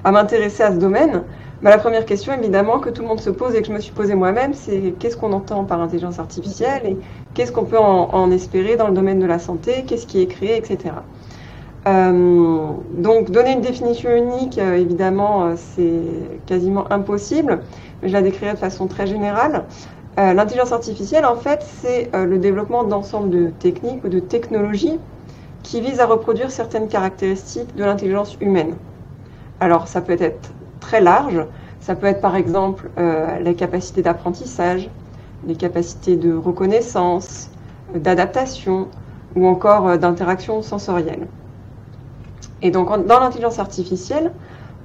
à 0.03 0.12
m'intéresser 0.12 0.63
à 0.63 0.71
ce 0.71 0.77
domaine, 0.77 1.23
bah, 1.62 1.69
la 1.69 1.77
première 1.77 2.05
question 2.05 2.33
évidemment 2.33 2.79
que 2.79 2.89
tout 2.89 3.03
le 3.03 3.07
monde 3.07 3.21
se 3.21 3.29
pose 3.29 3.55
et 3.55 3.62
que 3.62 3.67
je 3.67 3.73
me 3.73 3.79
suis 3.79 3.93
posée 3.93 4.15
moi-même, 4.15 4.53
c'est 4.53 4.95
qu'est-ce 5.00 5.15
qu'on 5.15 5.31
entend 5.31 5.63
par 5.63 5.79
intelligence 5.79 6.19
artificielle 6.19 6.81
et 6.85 6.97
qu'est-ce 7.33 7.51
qu'on 7.51 7.65
peut 7.65 7.77
en, 7.77 8.09
en, 8.13 8.31
espérer 8.31 8.75
dans 8.75 8.88
le 8.88 8.93
domaine 8.93 9.19
de 9.19 9.25
la 9.25 9.39
santé, 9.39 9.85
qu'est-ce 9.88 10.05
qui 10.05 10.21
est 10.21 10.27
créé, 10.27 10.57
etc. 10.57 10.91
Euh, 11.85 12.69
donc 12.93 13.29
donner 13.29 13.51
une 13.51 13.62
définition 13.62 14.15
unique, 14.15 14.57
euh, 14.57 14.75
évidemment, 14.75 15.45
euh, 15.45 15.53
c'est 15.57 16.01
quasiment 16.45 16.89
impossible. 16.91 17.59
Mais 18.01 18.07
je 18.07 18.13
la 18.13 18.21
décrirai 18.21 18.53
de 18.53 18.57
façon 18.57 18.88
très 18.88 19.05
générale. 19.05 19.65
Euh, 20.20 20.34
L'intelligence 20.34 20.72
artificielle, 20.72 21.25
en 21.25 21.36
fait, 21.36 21.65
c'est 21.82 22.12
euh, 22.13 22.25
le 22.25 22.38
développement 22.38 22.84
d'ensemble 22.84 23.32
de 23.32 23.48
techniques 23.48 24.03
ou 24.03 24.10
de 24.10 24.20
technologies 24.20 25.00
qui 25.63 25.82
visent 25.82 26.00
à 26.00 26.05
reproduire 26.05 26.51
certaines 26.51 26.88
caractéristiques 26.88 27.76
de 27.76 27.84
l'intelligence 27.84 28.38
humaine. 28.39 28.76
Alors, 29.60 29.88
ça 29.88 30.02
peut 30.02 30.17
être 30.19 30.52
très 30.80 31.02
large. 31.02 31.43
Ça 31.80 31.95
peut 31.95 32.06
être, 32.06 32.21
par 32.21 32.36
exemple, 32.36 32.91
euh, 32.99 33.39
les 33.39 33.56
capacités 33.56 34.04
d'apprentissage, 34.04 34.88
les 35.47 35.56
capacités 35.56 36.15
de 36.15 36.36
reconnaissance, 36.36 37.49
d'adaptation 37.95 38.89
ou 39.36 39.47
encore 39.47 39.97
d'interaction 39.97 40.62
sensorielle. 40.62 41.28
Et 42.62 42.69
donc, 42.69 42.88
dans 43.08 43.19
l'intelligence 43.19 43.58
artificielle, 43.58 44.32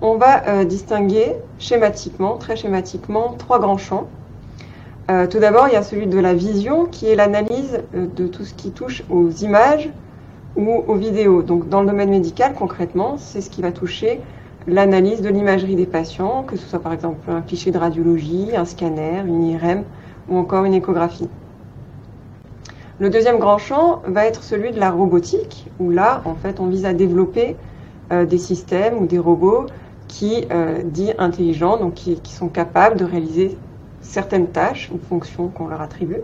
on 0.00 0.16
va 0.16 0.64
distinguer 0.64 1.36
schématiquement, 1.58 2.36
très 2.38 2.56
schématiquement, 2.56 3.34
trois 3.36 3.60
grands 3.60 3.78
champs. 3.78 4.06
Euh, 5.10 5.26
tout 5.26 5.38
d'abord, 5.38 5.68
il 5.68 5.72
y 5.72 5.76
a 5.76 5.82
celui 5.82 6.06
de 6.06 6.18
la 6.18 6.34
vision, 6.34 6.84
qui 6.84 7.06
est 7.06 7.14
l'analyse 7.14 7.80
euh, 7.94 8.06
de 8.14 8.26
tout 8.26 8.44
ce 8.44 8.52
qui 8.52 8.72
touche 8.72 9.02
aux 9.08 9.30
images 9.30 9.88
ou 10.54 10.70
aux 10.86 10.96
vidéos. 10.96 11.42
Donc, 11.42 11.68
dans 11.68 11.80
le 11.80 11.86
domaine 11.86 12.10
médical, 12.10 12.52
concrètement, 12.54 13.16
c'est 13.16 13.40
ce 13.40 13.48
qui 13.48 13.62
va 13.62 13.72
toucher 13.72 14.20
l'analyse 14.66 15.22
de 15.22 15.30
l'imagerie 15.30 15.76
des 15.76 15.86
patients, 15.86 16.44
que 16.46 16.56
ce 16.56 16.66
soit 16.66 16.80
par 16.80 16.92
exemple 16.92 17.30
un 17.30 17.40
cliché 17.40 17.70
de 17.70 17.78
radiologie, 17.78 18.50
un 18.54 18.66
scanner, 18.66 19.22
une 19.26 19.44
IRM 19.44 19.84
ou 20.28 20.36
encore 20.36 20.64
une 20.64 20.74
échographie. 20.74 21.28
Le 23.00 23.08
deuxième 23.08 23.38
grand 23.38 23.58
champ 23.58 24.02
va 24.06 24.26
être 24.26 24.42
celui 24.42 24.72
de 24.72 24.80
la 24.80 24.90
robotique, 24.90 25.68
où 25.80 25.90
là, 25.90 26.20
en 26.26 26.34
fait, 26.34 26.60
on 26.60 26.66
vise 26.66 26.84
à 26.84 26.92
développer 26.92 27.56
euh, 28.12 28.26
des 28.26 28.38
systèmes 28.38 28.98
ou 28.98 29.06
des 29.06 29.18
robots 29.18 29.66
qui, 30.08 30.44
euh, 30.50 30.82
dits 30.84 31.12
intelligents, 31.16 31.78
donc 31.78 31.94
qui, 31.94 32.20
qui, 32.20 32.32
sont 32.32 32.48
capables 32.48 32.98
de 32.98 33.04
réaliser 33.04 33.56
certaines 34.08 34.48
tâches 34.48 34.90
ou 34.92 34.98
fonctions 35.08 35.48
qu'on 35.48 35.68
leur 35.68 35.80
attribue. 35.80 36.22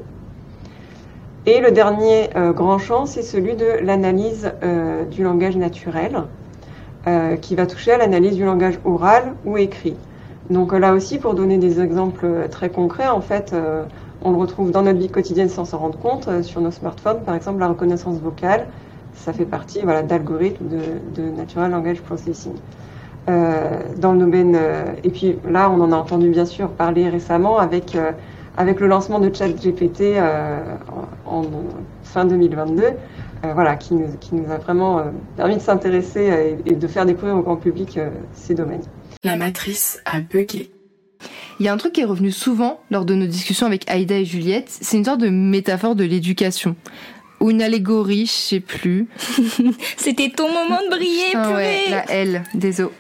Et 1.46 1.60
le 1.60 1.70
dernier 1.70 2.30
euh, 2.36 2.52
grand 2.52 2.78
champ, 2.78 3.04
c'est 3.04 3.22
celui 3.22 3.54
de 3.54 3.66
l'analyse 3.82 4.50
euh, 4.62 5.04
du 5.04 5.22
langage 5.22 5.56
naturel, 5.56 6.22
euh, 7.06 7.36
qui 7.36 7.54
va 7.54 7.66
toucher 7.66 7.92
à 7.92 7.98
l'analyse 7.98 8.36
du 8.36 8.44
langage 8.44 8.78
oral 8.86 9.34
ou 9.44 9.58
écrit. 9.58 9.94
Donc 10.48 10.72
là 10.72 10.94
aussi, 10.94 11.18
pour 11.18 11.34
donner 11.34 11.58
des 11.58 11.80
exemples 11.80 12.48
très 12.50 12.70
concrets, 12.70 13.08
en 13.08 13.20
fait, 13.20 13.54
on 14.22 14.30
le 14.30 14.36
retrouve 14.36 14.70
dans 14.70 14.82
notre 14.82 14.98
vie 14.98 15.08
quotidienne 15.08 15.48
sans 15.48 15.64
s'en 15.64 15.78
rendre 15.78 15.98
compte, 15.98 16.28
sur 16.42 16.60
nos 16.60 16.70
smartphones, 16.70 17.22
par 17.24 17.34
exemple 17.34 17.60
la 17.60 17.68
reconnaissance 17.68 18.18
vocale, 18.18 18.66
ça 19.14 19.32
fait 19.32 19.46
partie 19.46 19.80
voilà, 19.80 20.02
d'algorithmes 20.02 20.66
de, 20.68 21.22
Natural 21.22 21.70
Language 21.70 22.02
Processing. 22.02 22.52
Euh, 23.28 23.80
dans 23.96 24.12
le 24.12 24.18
domaine, 24.18 24.54
euh, 24.54 24.84
et 25.02 25.08
puis 25.08 25.36
là 25.48 25.70
on 25.70 25.80
en 25.80 25.92
a 25.92 25.96
entendu 25.96 26.28
bien 26.28 26.44
sûr 26.44 26.68
parler 26.68 27.08
récemment 27.08 27.58
avec, 27.58 27.94
euh, 27.94 28.12
avec 28.58 28.80
le 28.80 28.86
lancement 28.86 29.18
de 29.18 29.34
ChatGPT 29.34 30.02
euh, 30.02 30.58
en, 31.26 31.40
en, 31.40 31.44
fin 32.02 32.26
2022, 32.26 32.82
voilà, 33.54 33.76
qui 33.76 33.94
nous, 33.94 34.08
qui 34.20 34.34
nous 34.34 34.50
a 34.50 34.56
vraiment 34.56 35.02
permis 35.36 35.56
de 35.56 35.60
s'intéresser 35.60 36.56
et, 36.66 36.70
et, 36.70 36.74
de 36.74 36.86
faire 36.86 37.04
découvrir 37.04 37.36
au 37.36 37.42
grand 37.42 37.56
public 37.56 37.98
ces 38.32 38.54
domaines. 38.54 38.80
La 39.22 39.36
matrice 39.36 40.00
a 40.06 40.20
bugué. 40.20 40.70
Il 41.60 41.66
y 41.66 41.68
a 41.68 41.72
un 41.72 41.76
truc 41.76 41.92
qui 41.92 42.00
est 42.00 42.06
revenu 42.06 42.30
souvent 42.30 42.80
lors 42.90 43.04
de 43.04 43.14
nos 43.14 43.26
discussions 43.26 43.66
avec 43.66 43.90
Aïda 43.90 44.16
et 44.16 44.24
Juliette, 44.24 44.68
c'est 44.68 44.96
une 44.96 45.04
sorte 45.04 45.20
de 45.20 45.28
métaphore 45.28 45.94
de 45.94 46.04
l'éducation. 46.04 46.74
Ou 47.40 47.50
une 47.50 47.60
allégorie, 47.60 48.24
je 48.24 48.32
sais 48.32 48.60
plus. 48.60 49.08
C'était 49.98 50.30
ton 50.30 50.48
moment 50.48 50.80
de 50.82 50.96
briller, 50.96 51.34
ah 51.34 51.54
ouais, 51.54 51.90
la 51.90 52.10
L, 52.10 52.44
désolé. 52.54 52.90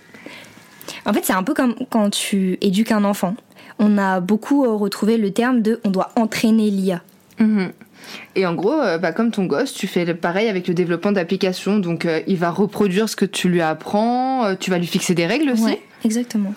En 1.06 1.12
fait, 1.12 1.24
c'est 1.24 1.32
un 1.32 1.42
peu 1.42 1.54
comme 1.54 1.74
quand 1.90 2.10
tu 2.10 2.58
éduques 2.60 2.92
un 2.92 3.04
enfant. 3.04 3.34
On 3.78 3.98
a 3.98 4.20
beaucoup 4.20 4.62
retrouvé 4.78 5.16
le 5.16 5.32
terme 5.32 5.60
de 5.60 5.80
on 5.84 5.90
doit 5.90 6.10
entraîner 6.16 6.70
l'IA. 6.70 7.02
Mmh. 7.38 7.66
Et 8.36 8.46
en 8.46 8.54
gros, 8.54 8.80
bah, 9.00 9.12
comme 9.12 9.30
ton 9.30 9.46
gosse, 9.46 9.72
tu 9.72 9.86
fais 9.86 10.14
pareil 10.14 10.48
avec 10.48 10.68
le 10.68 10.74
développement 10.74 11.12
d'applications. 11.12 11.78
Donc, 11.78 12.04
euh, 12.04 12.20
il 12.26 12.36
va 12.36 12.50
reproduire 12.50 13.08
ce 13.08 13.16
que 13.16 13.24
tu 13.24 13.48
lui 13.48 13.60
apprends. 13.60 14.44
Euh, 14.44 14.54
tu 14.58 14.70
vas 14.70 14.78
lui 14.78 14.86
fixer 14.86 15.14
des 15.14 15.26
règles 15.26 15.50
aussi. 15.50 15.64
Ouais, 15.64 15.82
exactement. 16.04 16.54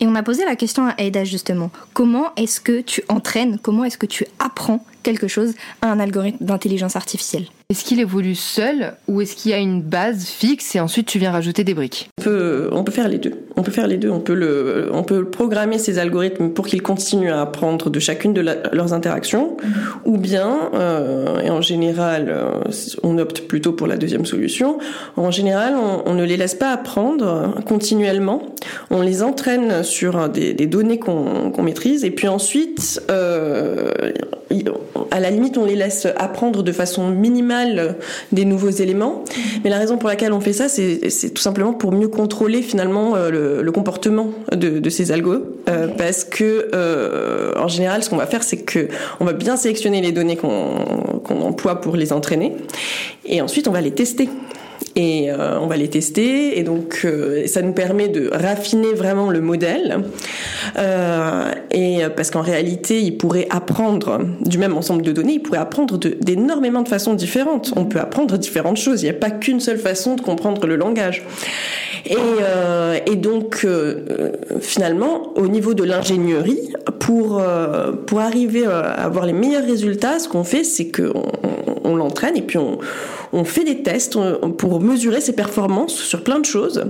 Et 0.00 0.06
on 0.06 0.14
a 0.14 0.22
posé 0.22 0.44
la 0.44 0.56
question 0.56 0.86
à 0.86 0.94
Aida 0.98 1.24
justement. 1.24 1.70
Comment 1.92 2.34
est-ce 2.36 2.60
que 2.60 2.80
tu 2.80 3.02
entraînes, 3.08 3.58
comment 3.62 3.84
est-ce 3.84 3.98
que 3.98 4.06
tu 4.06 4.26
apprends 4.38 4.84
quelque 5.02 5.28
chose 5.28 5.54
à 5.82 5.90
un 5.90 6.00
algorithme 6.00 6.44
d'intelligence 6.44 6.96
artificielle? 6.96 7.46
Est-ce 7.74 7.82
qu'il 7.82 7.98
évolue 7.98 8.36
seul 8.36 8.94
ou 9.08 9.20
est-ce 9.20 9.34
qu'il 9.34 9.50
y 9.50 9.54
a 9.54 9.58
une 9.58 9.82
base 9.82 10.26
fixe 10.26 10.76
et 10.76 10.78
ensuite 10.78 11.08
tu 11.08 11.18
viens 11.18 11.32
rajouter 11.32 11.64
des 11.64 11.74
briques? 11.74 12.08
On 12.20 12.22
peut, 12.22 12.68
on 12.70 12.84
peut 12.84 12.92
faire 12.92 13.08
les 13.08 13.18
deux. 13.18 13.32
On 13.56 13.64
peut 13.64 13.72
faire 13.72 13.88
les 13.88 13.96
deux. 13.96 14.10
On 14.10 14.20
peut, 14.20 14.34
le, 14.34 14.90
on 14.92 15.02
peut 15.02 15.24
programmer 15.24 15.78
ces 15.78 15.98
algorithmes 15.98 16.50
pour 16.50 16.68
qu'ils 16.68 16.82
continuent 16.82 17.32
à 17.32 17.40
apprendre 17.40 17.90
de 17.90 17.98
chacune 17.98 18.32
de 18.32 18.42
leurs 18.72 18.92
interactions, 18.92 19.56
ou 20.04 20.18
bien, 20.18 20.70
euh, 20.74 21.40
et 21.40 21.50
en 21.50 21.62
général, 21.62 22.26
euh, 22.28 22.60
on 23.02 23.18
opte 23.18 23.40
plutôt 23.48 23.72
pour 23.72 23.88
la 23.88 23.96
deuxième 23.96 24.24
solution. 24.24 24.78
En 25.16 25.32
général, 25.32 25.74
on, 25.74 26.08
on 26.08 26.14
ne 26.14 26.22
les 26.22 26.36
laisse 26.36 26.54
pas 26.54 26.70
apprendre 26.70 27.56
continuellement. 27.66 28.42
On 28.90 29.02
les 29.02 29.24
entraîne 29.24 29.82
sur 29.82 30.28
des, 30.28 30.54
des 30.54 30.66
données 30.66 31.00
qu'on 31.00 31.50
qu'on 31.50 31.62
maîtrise, 31.64 32.04
et 32.04 32.12
puis 32.12 32.28
ensuite, 32.28 33.02
euh, 33.10 33.90
à 35.10 35.18
la 35.18 35.30
limite, 35.30 35.58
on 35.58 35.64
les 35.64 35.74
laisse 35.74 36.06
apprendre 36.16 36.62
de 36.62 36.72
façon 36.72 37.10
minimale 37.10 37.63
des 38.32 38.44
nouveaux 38.44 38.70
éléments. 38.70 39.24
Mais 39.62 39.70
la 39.70 39.78
raison 39.78 39.98
pour 39.98 40.08
laquelle 40.08 40.32
on 40.32 40.40
fait 40.40 40.52
ça, 40.52 40.68
c'est 40.68 41.30
tout 41.34 41.42
simplement 41.42 41.72
pour 41.72 41.92
mieux 41.92 42.08
contrôler 42.08 42.62
finalement 42.62 43.16
euh, 43.16 43.62
le, 43.62 43.72
comportement 43.72 44.30
de, 44.52 44.88
ces 44.88 45.10
algos, 45.10 45.42
euh, 45.68 45.88
parce 45.88 46.24
que 46.24 46.70
euh, 46.74 47.52
en 47.56 47.68
général, 47.68 48.02
ce 48.02 48.10
qu'on 48.10 48.16
va 48.16 48.26
faire, 48.26 48.42
c'est 48.42 48.58
que 48.58 48.88
on 49.20 49.24
va 49.24 49.32
bien 49.32 49.56
sélectionner 49.56 50.00
les 50.00 50.12
données 50.12 50.36
qu'on 50.36 51.42
emploie 51.42 51.80
pour 51.80 51.96
les 51.96 52.12
entraîner, 52.12 52.52
et 53.26 53.40
ensuite 53.40 53.66
on 53.68 53.72
va 53.72 53.80
les 53.80 53.90
tester 53.90 54.28
et 54.96 55.30
euh, 55.30 55.58
on 55.60 55.66
va 55.66 55.76
les 55.76 55.88
tester. 55.88 56.58
Et 56.58 56.62
donc 56.62 57.00
euh, 57.04 57.46
ça 57.46 57.62
nous 57.62 57.72
permet 57.72 58.08
de 58.08 58.30
raffiner 58.32 58.92
vraiment 58.92 59.30
le 59.30 59.40
modèle. 59.40 60.04
Euh, 60.78 61.50
et 61.70 62.02
parce 62.16 62.30
qu'en 62.30 62.40
réalité 62.40 63.00
il 63.00 63.16
pourrait 63.16 63.46
apprendre 63.50 64.20
du 64.40 64.58
même 64.58 64.76
ensemble 64.76 65.02
de 65.02 65.12
données 65.12 65.34
il 65.34 65.42
pourrait 65.42 65.58
apprendre 65.58 65.98
d'énormément 65.98 66.82
de, 66.82 66.88
façons 66.88 67.14
différentes. 67.14 67.72
On 67.76 67.86
peut 67.86 68.00
apprendre 68.00 68.36
différentes 68.38 68.76
choses. 68.76 69.02
Il 69.02 69.06
n'y 69.06 69.10
a 69.10 69.14
pas 69.18 69.30
qu'une 69.30 69.60
seule 69.60 69.78
façon 69.78 70.14
de 70.14 70.20
comprendre 70.20 70.66
le 70.66 70.76
langage. 70.76 71.24
Et, 72.06 72.16
et 73.06 73.16
donc 73.16 73.66
finalement 74.60 75.32
au 75.36 75.48
niveau 75.48 75.72
de 75.72 75.84
l'ingénierie 75.84 76.72
pour 76.98 77.42
pour 78.06 78.20
arriver 78.20 78.66
à 78.66 78.80
avoir 78.80 79.24
les 79.24 79.32
meilleurs 79.32 79.64
résultats 79.64 80.18
ce 80.18 80.28
qu'on 80.28 80.44
fait 80.44 80.64
c'est 80.64 80.90
qu'on 80.90 81.22
on, 81.84 81.96
l'entraîne 81.96 82.36
et 82.36 82.42
puis 82.42 82.58
on 82.58 82.78
on 83.34 83.44
fait 83.44 83.64
des 83.64 83.82
tests 83.82 84.16
pour 84.58 84.80
mesurer 84.80 85.20
ses 85.20 85.34
performances 85.34 85.94
sur 85.94 86.22
plein 86.22 86.38
de 86.38 86.44
choses. 86.44 86.84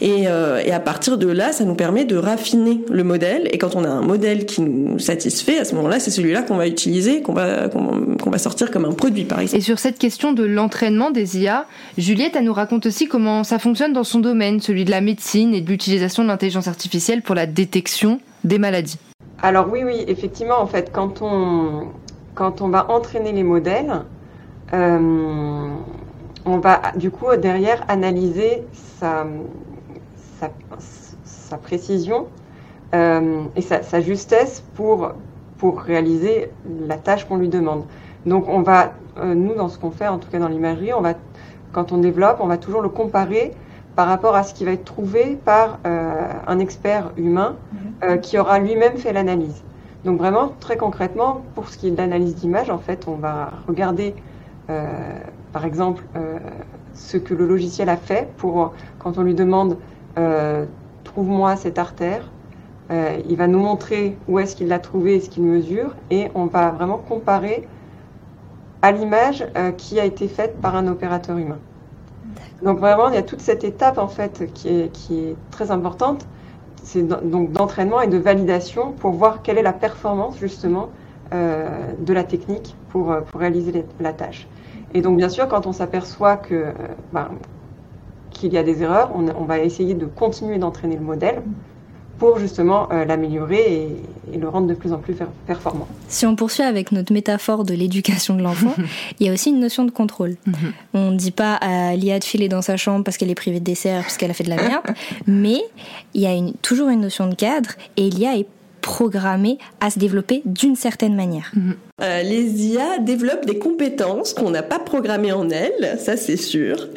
Euh, 0.00 0.62
et, 0.64 0.72
à 0.72 0.80
partir 0.80 1.18
de 1.18 1.26
là, 1.26 1.52
ça 1.52 1.64
nous 1.64 1.74
permet 1.74 2.04
de 2.04 2.16
raffiner 2.16 2.80
le 2.88 3.02
modèle. 3.02 3.48
Et 3.52 3.58
quand 3.58 3.74
on 3.74 3.84
a 3.84 3.88
un 3.88 4.00
modèle 4.00 4.46
qui 4.46 4.62
nous 4.62 4.98
satisfait, 5.00 5.58
à 5.58 5.64
ce 5.64 5.74
moment-là, 5.74 5.98
c'est 5.98 6.12
celui-là 6.12 6.42
qu'on 6.42 6.56
va 6.56 6.68
utiliser, 6.68 7.20
qu'on 7.20 7.32
va, 7.32 7.68
qu'on 7.68 8.30
va 8.30 8.38
sortir 8.38 8.70
comme 8.70 8.84
un 8.84 8.92
produit, 8.92 9.24
par 9.24 9.40
exemple. 9.40 9.58
Et 9.58 9.64
sur 9.64 9.80
cette 9.80 9.98
question 9.98 10.32
de 10.32 10.44
l'entraînement 10.44 11.10
des 11.10 11.38
IA, 11.38 11.66
Juliette, 11.98 12.36
elle 12.36 12.44
nous 12.44 12.52
raconte 12.52 12.86
aussi 12.86 13.08
comment 13.08 13.42
ça 13.42 13.58
fonctionne 13.58 13.92
dans 13.92 14.04
son 14.04 14.20
domaine, 14.20 14.60
celui 14.60 14.84
de 14.84 14.92
la 14.92 15.00
médecine 15.00 15.52
et 15.52 15.60
de 15.60 15.68
l'utilisation 15.68 16.22
de 16.22 16.28
l'intelligence 16.28 16.68
artificielle 16.68 17.22
pour 17.22 17.34
la 17.34 17.46
détection 17.46 18.20
des 18.44 18.58
maladies. 18.58 18.98
Alors 19.42 19.68
oui, 19.70 19.80
oui, 19.84 20.04
effectivement, 20.06 20.60
en 20.60 20.66
fait, 20.66 20.90
quand 20.92 21.22
on, 21.22 21.88
quand 22.36 22.60
on 22.60 22.68
va 22.68 22.88
entraîner 22.88 23.32
les 23.32 23.42
modèles, 23.42 23.90
euh, 23.90 24.17
on 24.72 26.58
va 26.58 26.80
du 26.96 27.10
coup 27.10 27.26
derrière 27.36 27.84
analyser 27.88 28.64
sa, 28.72 29.26
sa, 31.24 31.56
précision 31.56 32.26
euh, 32.94 33.42
et 33.56 33.62
sa, 33.62 34.00
justesse 34.00 34.62
pour, 34.74 35.12
pour 35.58 35.80
réaliser 35.80 36.50
la 36.86 36.96
tâche 36.96 37.24
qu'on 37.24 37.36
lui 37.36 37.48
demande. 37.48 37.84
Donc 38.26 38.48
on 38.48 38.62
va, 38.62 38.92
euh, 39.18 39.34
nous 39.34 39.54
dans 39.54 39.68
ce 39.68 39.78
qu'on 39.78 39.90
fait, 39.90 40.08
en 40.08 40.18
tout 40.18 40.28
cas 40.30 40.38
dans 40.38 40.48
l'imagerie, 40.48 40.92
on 40.92 41.00
va, 41.00 41.14
quand 41.72 41.92
on 41.92 41.98
développe, 41.98 42.38
on 42.40 42.46
va 42.46 42.58
toujours 42.58 42.82
le 42.82 42.88
comparer 42.88 43.52
par 43.96 44.06
rapport 44.06 44.36
à 44.36 44.42
ce 44.42 44.54
qui 44.54 44.64
va 44.64 44.72
être 44.72 44.84
trouvé 44.84 45.36
par 45.44 45.80
un 45.84 46.58
expert 46.60 47.10
humain 47.16 47.56
mhm. 48.00 48.20
qui 48.20 48.38
aura 48.38 48.60
lui-même 48.60 48.96
fait 48.96 49.12
l'analyse. 49.12 49.64
Donc 50.04 50.18
vraiment, 50.18 50.52
très 50.60 50.76
concrètement, 50.76 51.42
pour 51.54 51.68
ce 51.68 51.76
qui 51.76 51.88
est 51.88 51.90
de 51.90 51.96
l'analyse 51.96 52.36
d'image, 52.36 52.70
en 52.70 52.78
fait, 52.78 53.06
on 53.08 53.16
va 53.16 53.50
regarder 53.66 54.14
euh, 54.14 54.28
par 55.52 55.64
exemple, 55.64 56.04
euh, 56.16 56.38
ce 56.94 57.16
que 57.16 57.34
le 57.34 57.46
logiciel 57.46 57.88
a 57.88 57.96
fait 57.96 58.28
pour, 58.36 58.74
quand 58.98 59.18
on 59.18 59.22
lui 59.22 59.34
demande 59.34 59.78
euh, 60.18 60.66
trouve-moi 61.04 61.56
cette 61.56 61.78
artère, 61.78 62.30
il 63.28 63.36
va 63.36 63.48
nous 63.48 63.58
montrer 63.58 64.16
où 64.28 64.38
est-ce 64.38 64.56
qu'il 64.56 64.68
l'a 64.68 64.78
trouvé 64.78 65.16
et 65.16 65.20
ce 65.20 65.28
qu'il 65.28 65.42
mesure, 65.42 65.94
et 66.10 66.30
on 66.34 66.46
va 66.46 66.70
vraiment 66.70 66.96
comparer 66.96 67.68
à 68.80 68.92
l'image 68.92 69.46
qui 69.76 70.00
a 70.00 70.06
été 70.06 70.26
faite 70.26 70.58
par 70.62 70.74
un 70.74 70.86
opérateur 70.86 71.36
humain. 71.36 71.58
Donc 72.62 72.78
vraiment, 72.78 73.10
il 73.10 73.14
y 73.14 73.18
a 73.18 73.22
toute 73.22 73.42
cette 73.42 73.62
étape 73.62 73.98
en 73.98 74.08
fait 74.08 74.50
qui 74.54 74.68
est, 74.68 74.92
qui 74.92 75.20
est 75.20 75.36
très 75.50 75.70
importante, 75.70 76.26
c'est 76.82 77.02
donc 77.02 77.52
d'entraînement 77.52 78.00
et 78.00 78.06
de 78.06 78.16
validation 78.16 78.92
pour 78.92 79.10
voir 79.10 79.42
quelle 79.42 79.58
est 79.58 79.62
la 79.62 79.74
performance 79.74 80.38
justement 80.38 80.88
de 81.30 82.12
la 82.14 82.24
technique 82.24 82.74
pour, 82.88 83.14
pour 83.30 83.40
réaliser 83.40 83.84
la 84.00 84.14
tâche. 84.14 84.48
Et 84.94 85.02
donc, 85.02 85.16
bien 85.16 85.28
sûr, 85.28 85.48
quand 85.48 85.66
on 85.66 85.72
s'aperçoit 85.72 86.36
que 86.36 86.54
euh, 86.54 86.72
ben, 87.12 87.28
qu'il 88.30 88.52
y 88.52 88.58
a 88.58 88.62
des 88.62 88.82
erreurs, 88.82 89.10
on, 89.14 89.44
va 89.44 89.58
essayer 89.58 89.94
de 89.94 90.06
continuer 90.06 90.58
d'entraîner 90.58 90.96
le 90.96 91.02
modèle 91.02 91.42
pour 92.18 92.38
justement 92.38 92.88
euh, 92.92 93.04
l'améliorer 93.04 93.96
et, 94.32 94.36
le 94.36 94.48
rendre 94.48 94.66
de 94.66 94.74
plus 94.74 94.92
en 94.92 94.98
plus 94.98 95.16
performant. 95.46 95.88
Si 96.08 96.26
on 96.26 96.36
poursuit 96.36 96.62
avec 96.62 96.92
notre 96.92 97.12
métaphore 97.12 97.64
de 97.64 97.72
l'éducation 97.74 98.34
de 98.34 98.42
l'enfant, 98.42 98.74
il 99.20 99.26
y 99.26 99.30
a 99.30 99.32
aussi 99.32 99.50
une 99.50 99.60
notion 99.60 99.84
de 99.84 99.90
contrôle. 99.90 100.36
Mhm. 100.46 100.54
On 100.94 101.10
ne 101.12 101.16
dit 101.16 101.30
pas 101.30 101.54
à 101.54 101.96
l'IA 101.96 102.18
de 102.18 102.24
filer 102.24 102.48
dans 102.48 102.60
sa 102.60 102.76
chambre 102.76 103.04
parce 103.04 103.16
qu'elle 103.16 103.30
est 103.30 103.34
privée 103.34 103.60
de 103.60 103.64
dessert, 103.64 104.02
parce 104.02 104.16
qu'elle 104.16 104.30
a 104.30 104.34
fait 104.34 104.44
de 104.44 104.50
la 104.50 104.56
merde, 104.56 104.84
mais 105.26 105.62
il 106.14 106.20
y 106.20 106.26
a 106.26 106.34
une, 106.34 106.52
toujours 106.54 106.88
une 106.88 107.00
notion 107.00 107.26
de 107.28 107.34
cadre 107.34 107.70
et 107.96 108.10
l'IA 108.10 108.36
est 108.36 108.46
programmée 108.88 109.58
à 109.80 109.90
se 109.90 109.98
développer 109.98 110.40
d'une 110.46 110.74
certaine 110.74 111.14
manière. 111.14 111.52
Mhm. 111.54 111.74
Euh, 112.00 112.22
les 112.22 112.68
IA 112.68 112.98
développent 113.00 113.44
des 113.44 113.58
compétences 113.58 114.32
qu'on 114.32 114.48
n'a 114.48 114.62
pas 114.62 114.78
programmées 114.78 115.32
en 115.32 115.50
elles, 115.50 115.98
ça 115.98 116.16
c'est 116.16 116.38
sûr. 116.38 116.88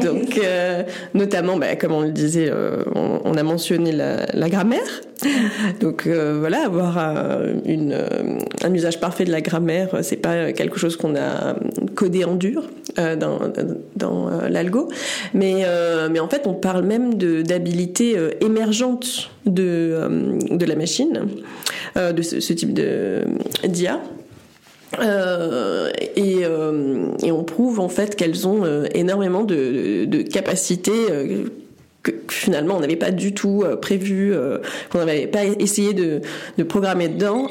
Donc, 0.00 0.38
euh, 0.42 0.84
notamment, 1.12 1.58
bah, 1.58 1.76
comme 1.76 1.92
on 1.92 2.00
le 2.00 2.12
disait, 2.12 2.48
euh, 2.48 2.82
on, 2.94 3.34
a 3.34 3.42
mentionné 3.42 3.92
la, 3.92 4.24
la 4.32 4.48
grammaire. 4.48 5.02
Donc 5.80 6.06
voilà, 6.06 6.64
avoir 6.64 6.98
une, 7.64 7.98
un 8.62 8.74
usage 8.74 9.00
parfait 9.00 9.24
de 9.24 9.32
la 9.32 9.40
grammaire, 9.40 9.98
c'est 10.02 10.16
pas 10.16 10.52
quelque 10.52 10.78
chose 10.78 10.96
qu'on 10.96 11.14
a 11.16 11.56
codé 11.94 12.24
en 12.24 12.34
dur 12.34 12.62
dans, 12.96 13.38
dans 13.96 14.30
l'algo, 14.48 14.88
mais 15.32 15.64
mais 16.10 16.20
en 16.20 16.28
fait, 16.28 16.46
on 16.46 16.54
parle 16.54 16.84
même 16.84 17.14
de 17.14 17.42
d'habilités 17.42 18.16
émergentes 18.40 19.30
de 19.46 20.38
de 20.50 20.64
la 20.64 20.76
machine, 20.76 21.26
de 21.96 22.22
ce, 22.22 22.40
ce 22.40 22.52
type 22.52 22.72
d'IA. 22.72 24.00
Euh, 25.00 25.90
et, 26.16 26.44
euh, 26.44 27.08
et, 27.22 27.32
on 27.32 27.44
prouve 27.44 27.80
en 27.80 27.88
fait 27.88 28.16
qu'elles 28.16 28.46
ont 28.46 28.64
euh, 28.64 28.86
énormément 28.94 29.42
de, 29.44 30.04
de 30.04 30.22
capacités 30.22 30.92
que 32.02 32.12
finalement 32.28 32.76
on 32.76 32.80
n'avait 32.80 32.96
pas 32.96 33.10
du 33.10 33.32
tout 33.32 33.64
prévu, 33.80 34.34
qu'on 34.90 35.04
n'avait 35.04 35.26
pas 35.26 35.44
essayé 35.44 35.94
de, 35.94 36.20
de 36.58 36.62
programmer 36.62 37.08
dedans. 37.08 37.48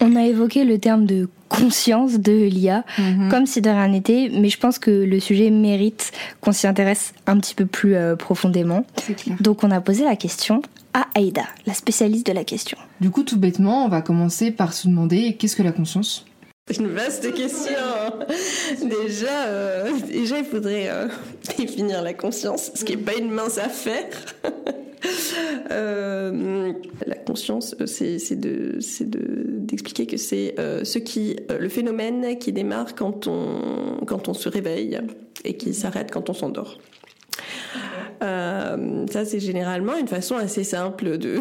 On 0.00 0.16
a 0.16 0.24
évoqué 0.24 0.64
le 0.64 0.78
terme 0.78 1.06
de 1.06 1.28
conscience 1.48 2.18
de 2.18 2.32
l'IA, 2.32 2.84
mhm. 2.98 3.28
comme 3.30 3.46
si 3.46 3.60
de 3.60 3.70
rien 3.70 3.88
n'était, 3.88 4.30
mais 4.32 4.48
je 4.48 4.58
pense 4.58 4.78
que 4.78 4.90
le 4.90 5.20
sujet 5.20 5.50
mérite 5.50 6.12
qu'on 6.40 6.52
s'y 6.52 6.66
intéresse 6.66 7.14
un 7.26 7.38
petit 7.38 7.54
peu 7.54 7.66
plus 7.66 7.94
profondément. 8.18 8.84
Donc 9.40 9.62
on 9.62 9.70
a 9.70 9.80
posé 9.80 10.04
la 10.04 10.16
question 10.16 10.60
à 10.92 11.06
Aïda, 11.14 11.44
la 11.66 11.74
spécialiste 11.74 12.26
de 12.26 12.32
la 12.32 12.44
question. 12.44 12.78
Du 13.00 13.10
coup, 13.10 13.22
tout 13.22 13.38
bêtement, 13.38 13.84
on 13.84 13.88
va 13.88 14.00
commencer 14.00 14.50
par 14.50 14.72
se 14.72 14.88
demander 14.88 15.36
qu'est-ce 15.36 15.54
que 15.54 15.62
la 15.62 15.72
conscience? 15.72 16.24
Une 16.74 16.88
vaste 16.88 17.32
question. 17.32 17.76
Déjà, 18.82 19.46
euh, 19.46 19.92
déjà, 20.08 20.38
il 20.38 20.44
faudrait 20.44 20.88
euh, 20.88 21.06
définir 21.58 22.02
la 22.02 22.12
conscience, 22.12 22.72
ce 22.74 22.84
qui 22.84 22.96
n'est 22.96 23.02
pas 23.02 23.14
une 23.14 23.30
mince 23.30 23.58
affaire. 23.58 24.08
Euh, 25.70 26.72
la 27.06 27.14
conscience, 27.14 27.76
c'est 27.84 28.34
de, 28.34 28.78
d'expliquer 29.00 30.06
que 30.06 30.16
c'est 30.16 30.56
ce 30.58 30.98
qui, 30.98 31.36
le 31.48 31.68
phénomène 31.68 32.38
qui 32.38 32.52
démarre 32.52 32.96
quand 32.96 33.28
on 33.28 34.34
se 34.34 34.48
réveille 34.48 34.98
et 35.44 35.56
qui 35.56 35.74
s'arrête 35.74 36.10
quand 36.10 36.28
on 36.28 36.34
s'endort. 36.34 36.78
Euh, 38.22 39.06
ça, 39.10 39.24
c'est 39.24 39.40
généralement 39.40 39.96
une 39.96 40.08
façon 40.08 40.36
assez 40.36 40.64
simple 40.64 41.18
de, 41.18 41.40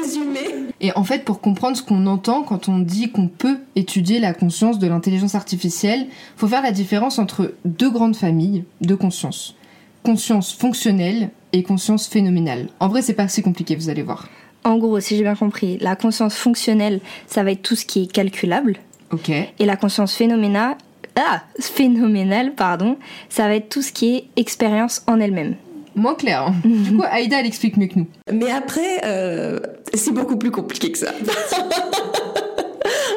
résumer. 0.00 0.72
Et 0.80 0.92
en 0.96 1.04
fait, 1.04 1.24
pour 1.24 1.40
comprendre 1.40 1.76
ce 1.76 1.82
qu'on 1.82 2.06
entend 2.06 2.42
quand 2.42 2.68
on 2.68 2.78
dit 2.78 3.10
qu'on 3.10 3.28
peut 3.28 3.58
étudier 3.74 4.18
la 4.18 4.34
conscience 4.34 4.78
de 4.78 4.86
l'intelligence 4.86 5.34
artificielle, 5.34 6.06
faut 6.36 6.48
faire 6.48 6.62
la 6.62 6.72
différence 6.72 7.18
entre 7.18 7.54
deux 7.64 7.90
grandes 7.90 8.16
familles 8.16 8.64
de 8.80 8.94
conscience. 8.94 9.56
Conscience 10.02 10.52
fonctionnelle 10.52 11.30
et 11.52 11.62
conscience 11.62 12.06
phénoménale. 12.06 12.68
En 12.80 12.88
vrai, 12.88 13.02
c'est 13.02 13.14
pas 13.14 13.28
si 13.28 13.42
compliqué, 13.42 13.74
vous 13.76 13.88
allez 13.88 14.02
voir. 14.02 14.28
En 14.64 14.78
gros, 14.78 14.98
si 15.00 15.16
j'ai 15.16 15.22
bien 15.22 15.36
compris, 15.36 15.78
la 15.78 15.96
conscience 15.96 16.34
fonctionnelle, 16.34 17.00
ça 17.26 17.42
va 17.44 17.52
être 17.52 17.62
tout 17.62 17.76
ce 17.76 17.86
qui 17.86 18.02
est 18.02 18.12
calculable. 18.12 18.76
Ok. 19.12 19.30
Et 19.30 19.64
la 19.64 19.76
conscience 19.76 20.14
phénoménale, 20.14 20.76
ah, 21.16 21.42
phénoménale, 21.60 22.52
pardon, 22.54 22.98
ça 23.28 23.48
va 23.48 23.54
être 23.54 23.70
tout 23.70 23.82
ce 23.82 23.90
qui 23.92 24.16
est 24.16 24.24
expérience 24.36 25.02
en 25.06 25.18
elle-même. 25.18 25.54
Moins 25.96 26.14
clair. 26.14 26.42
hein. 26.42 26.54
Du 26.64 26.96
coup, 26.96 27.02
Aïda, 27.10 27.40
elle 27.40 27.46
explique 27.46 27.76
mieux 27.78 27.86
que 27.86 27.98
nous. 27.98 28.06
Mais 28.32 28.50
après, 28.50 29.00
euh, 29.04 29.58
c'est 29.94 30.12
beaucoup 30.12 30.36
plus 30.36 30.50
compliqué 30.50 30.92
que 30.92 30.98
ça. 30.98 31.10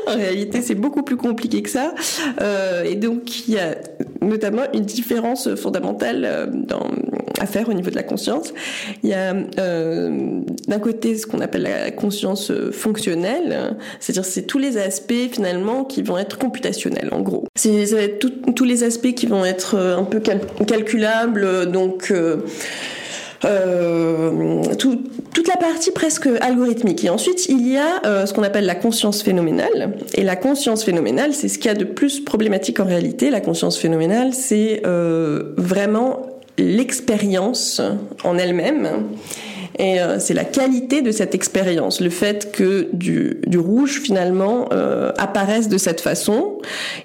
en 0.07 0.15
réalité, 0.15 0.61
c'est 0.61 0.75
beaucoup 0.75 1.03
plus 1.03 1.17
compliqué 1.17 1.61
que 1.61 1.69
ça. 1.69 1.93
Euh, 2.41 2.83
et 2.83 2.95
donc, 2.95 3.47
il 3.47 3.53
y 3.55 3.59
a 3.59 3.75
notamment 4.21 4.63
une 4.73 4.85
différence 4.85 5.53
fondamentale 5.55 6.23
euh, 6.25 6.45
dans, 6.49 6.87
à 7.39 7.45
faire 7.45 7.69
au 7.69 7.73
niveau 7.73 7.89
de 7.89 7.95
la 7.95 8.03
conscience. 8.03 8.53
Il 9.03 9.09
y 9.09 9.13
a 9.13 9.33
euh, 9.59 10.41
d'un 10.67 10.79
côté 10.79 11.15
ce 11.17 11.25
qu'on 11.25 11.39
appelle 11.41 11.63
la 11.63 11.91
conscience 11.91 12.51
fonctionnelle, 12.71 13.75
c'est-à-dire 13.99 14.25
c'est 14.25 14.43
tous 14.43 14.59
les 14.59 14.77
aspects 14.77 15.29
finalement 15.31 15.83
qui 15.83 16.01
vont 16.01 16.17
être 16.17 16.37
computationnels 16.37 17.09
en 17.11 17.21
gros. 17.21 17.45
C'est 17.55 18.19
tous 18.55 18.65
les 18.65 18.83
aspects 18.83 19.13
qui 19.13 19.25
vont 19.25 19.45
être 19.45 19.75
euh, 19.75 19.97
un 19.97 20.03
peu 20.03 20.19
cal- 20.19 20.41
calculables, 20.67 21.71
donc 21.71 22.11
euh, 22.11 22.37
euh, 23.45 24.63
tout- 24.77 25.03
toute 25.33 25.47
la 25.47 25.55
partie 25.57 25.91
presque 25.91 26.27
algorithmique. 26.41 27.05
Et 27.05 27.09
ensuite, 27.09 27.47
il 27.47 27.67
y 27.71 27.77
a 27.77 28.01
euh, 28.05 28.25
ce 28.25 28.33
qu'on 28.33 28.43
appelle 28.43 28.65
la 28.65 28.75
conscience 28.75 29.21
phénoménale. 29.21 29.97
Et 30.15 30.23
la 30.23 30.35
conscience 30.35 30.83
phénoménale, 30.83 31.33
c'est 31.33 31.47
ce 31.47 31.57
qu'il 31.57 31.67
y 31.67 31.73
a 31.73 31.77
de 31.77 31.85
plus 31.85 32.19
problématique 32.19 32.79
en 32.79 32.85
réalité. 32.85 33.29
La 33.29 33.39
conscience 33.39 33.77
phénoménale, 33.77 34.33
c'est 34.33 34.81
euh, 34.85 35.53
vraiment 35.57 36.25
l'expérience 36.63 37.81
en 38.23 38.37
elle-même. 38.37 38.87
Et 39.79 40.01
euh, 40.01 40.19
c'est 40.19 40.33
la 40.33 40.43
qualité 40.43 41.01
de 41.01 41.11
cette 41.11 41.33
expérience, 41.33 42.01
le 42.01 42.09
fait 42.09 42.51
que 42.51 42.89
du, 42.91 43.39
du 43.47 43.57
rouge 43.57 44.01
finalement 44.01 44.67
euh, 44.73 45.13
apparaisse 45.17 45.69
de 45.69 45.77
cette 45.77 46.01
façon 46.01 46.57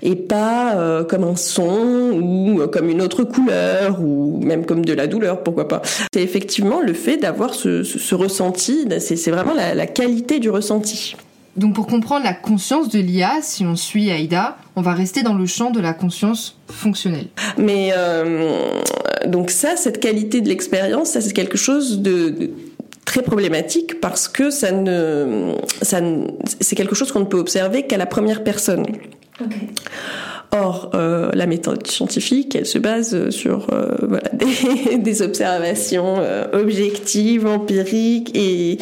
et 0.03 0.17
pas 0.17 0.75
euh, 0.75 1.05
comme 1.05 1.23
un 1.23 1.37
son 1.37 2.21
ou 2.21 2.67
comme 2.67 2.89
une 2.89 3.01
autre 3.01 3.23
couleur 3.23 4.01
ou 4.01 4.41
même 4.43 4.67
comme 4.67 4.85
de 4.85 4.93
la 4.93 5.07
douleur, 5.07 5.45
pourquoi 5.45 5.69
pas. 5.69 5.83
C'est 6.13 6.23
effectivement 6.23 6.81
le 6.81 6.95
fait 6.95 7.17
d'avoir 7.17 7.55
ce, 7.55 7.85
ce, 7.85 8.15
ressenti, 8.17 8.89
c'est 8.99 9.15
c'est 9.15 9.31
vraiment 9.31 9.55
la, 9.55 9.75
la 9.75 9.87
qualité 9.87 10.41
du 10.41 10.51
ressenti. 10.51 11.15
Donc, 11.57 11.75
pour 11.75 11.87
comprendre 11.87 12.25
la 12.25 12.35
conscience 12.35 12.89
de 12.89 12.99
l'IA, 12.99 13.35
si 13.41 13.65
on 13.65 13.77
suit 13.77 14.11
Aïda, 14.11 14.57
on 14.77 14.83
va 14.83 14.93
rester 14.95 15.23
dans 15.23 15.35
le 15.35 15.47
champ 15.47 15.71
de 15.71 15.81
la 15.81 15.93
conscience 15.95 16.57
fonctionnelle. 16.71 17.29
Mais 17.59 17.93
euh, 17.97 18.81
donc 19.27 19.51
ça, 19.51 19.77
cette 19.77 20.01
qualité 20.01 20.41
de 20.41 20.49
l'expérience, 20.49 21.11
ça 21.11 21.21
c'est 21.21 21.33
quelque 21.33 21.57
chose 21.59 22.01
de, 22.01 22.31
de 22.31 22.51
très 23.05 23.23
problématique 23.23 24.01
parce 24.01 24.29
que 24.29 24.51
ça 24.51 24.73
ne, 24.73 25.55
ça 25.83 26.01
ne- 26.01 26.27
c'est 26.61 26.75
quelque 26.77 26.95
chose 26.95 27.13
qu'on 27.13 27.21
ne 27.21 27.25
peut 27.27 27.39
observer 27.39 27.87
qu'à 27.87 27.97
la 27.99 28.07
première 28.07 28.43
personne. 28.43 28.85
Or, 30.57 30.91
euh, 30.95 31.33
la 31.35 31.47
méthode 31.47 31.85
scientifique, 31.85 32.55
elle 32.55 32.67
se 32.67 32.79
base 32.79 33.31
sur 33.31 33.67
euh, 33.73 34.21
des, 34.99 35.23
observations 35.23 36.15
euh, 36.19 36.45
objectives, 36.53 37.45
empiriques, 37.45 38.37
et, 38.37 38.79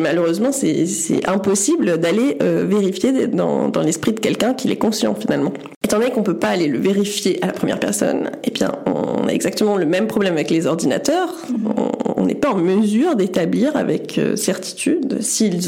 malheureusement, 0.00 0.52
c'est 0.52 1.26
impossible 1.26 1.98
d'aller 1.98 2.36
euh, 2.42 2.66
vérifier 2.68 3.28
dans, 3.28 3.70
l'esprit 3.82 4.12
de 4.12 4.20
quelqu'un 4.20 4.52
qu'il 4.52 4.70
est 4.72 4.76
conscient 4.76 5.14
finalement. 5.14 5.54
Étant 5.82 5.98
donné 5.98 6.10
qu'on 6.10 6.22
peut 6.22 6.36
pas 6.36 6.48
aller 6.48 6.68
le 6.68 6.78
vérifier 6.78 7.42
à 7.42 7.46
la 7.46 7.52
première 7.54 7.80
personne, 7.80 8.30
eh 8.44 8.50
bien, 8.50 8.72
on 8.84 9.26
a 9.26 9.32
exactement 9.32 9.76
le 9.76 9.86
même 9.86 10.08
problème 10.08 10.34
avec 10.34 10.50
les 10.50 10.66
ordinateurs. 10.66 11.32
On- 11.76 12.24
n'est 12.26 12.34
pas 12.34 12.50
en 12.50 12.58
mesure 12.58 13.14
d'établir 13.14 13.76
avec 13.76 14.18
euh, 14.18 14.34
certitude 14.34 15.22
s'ils 15.22 15.60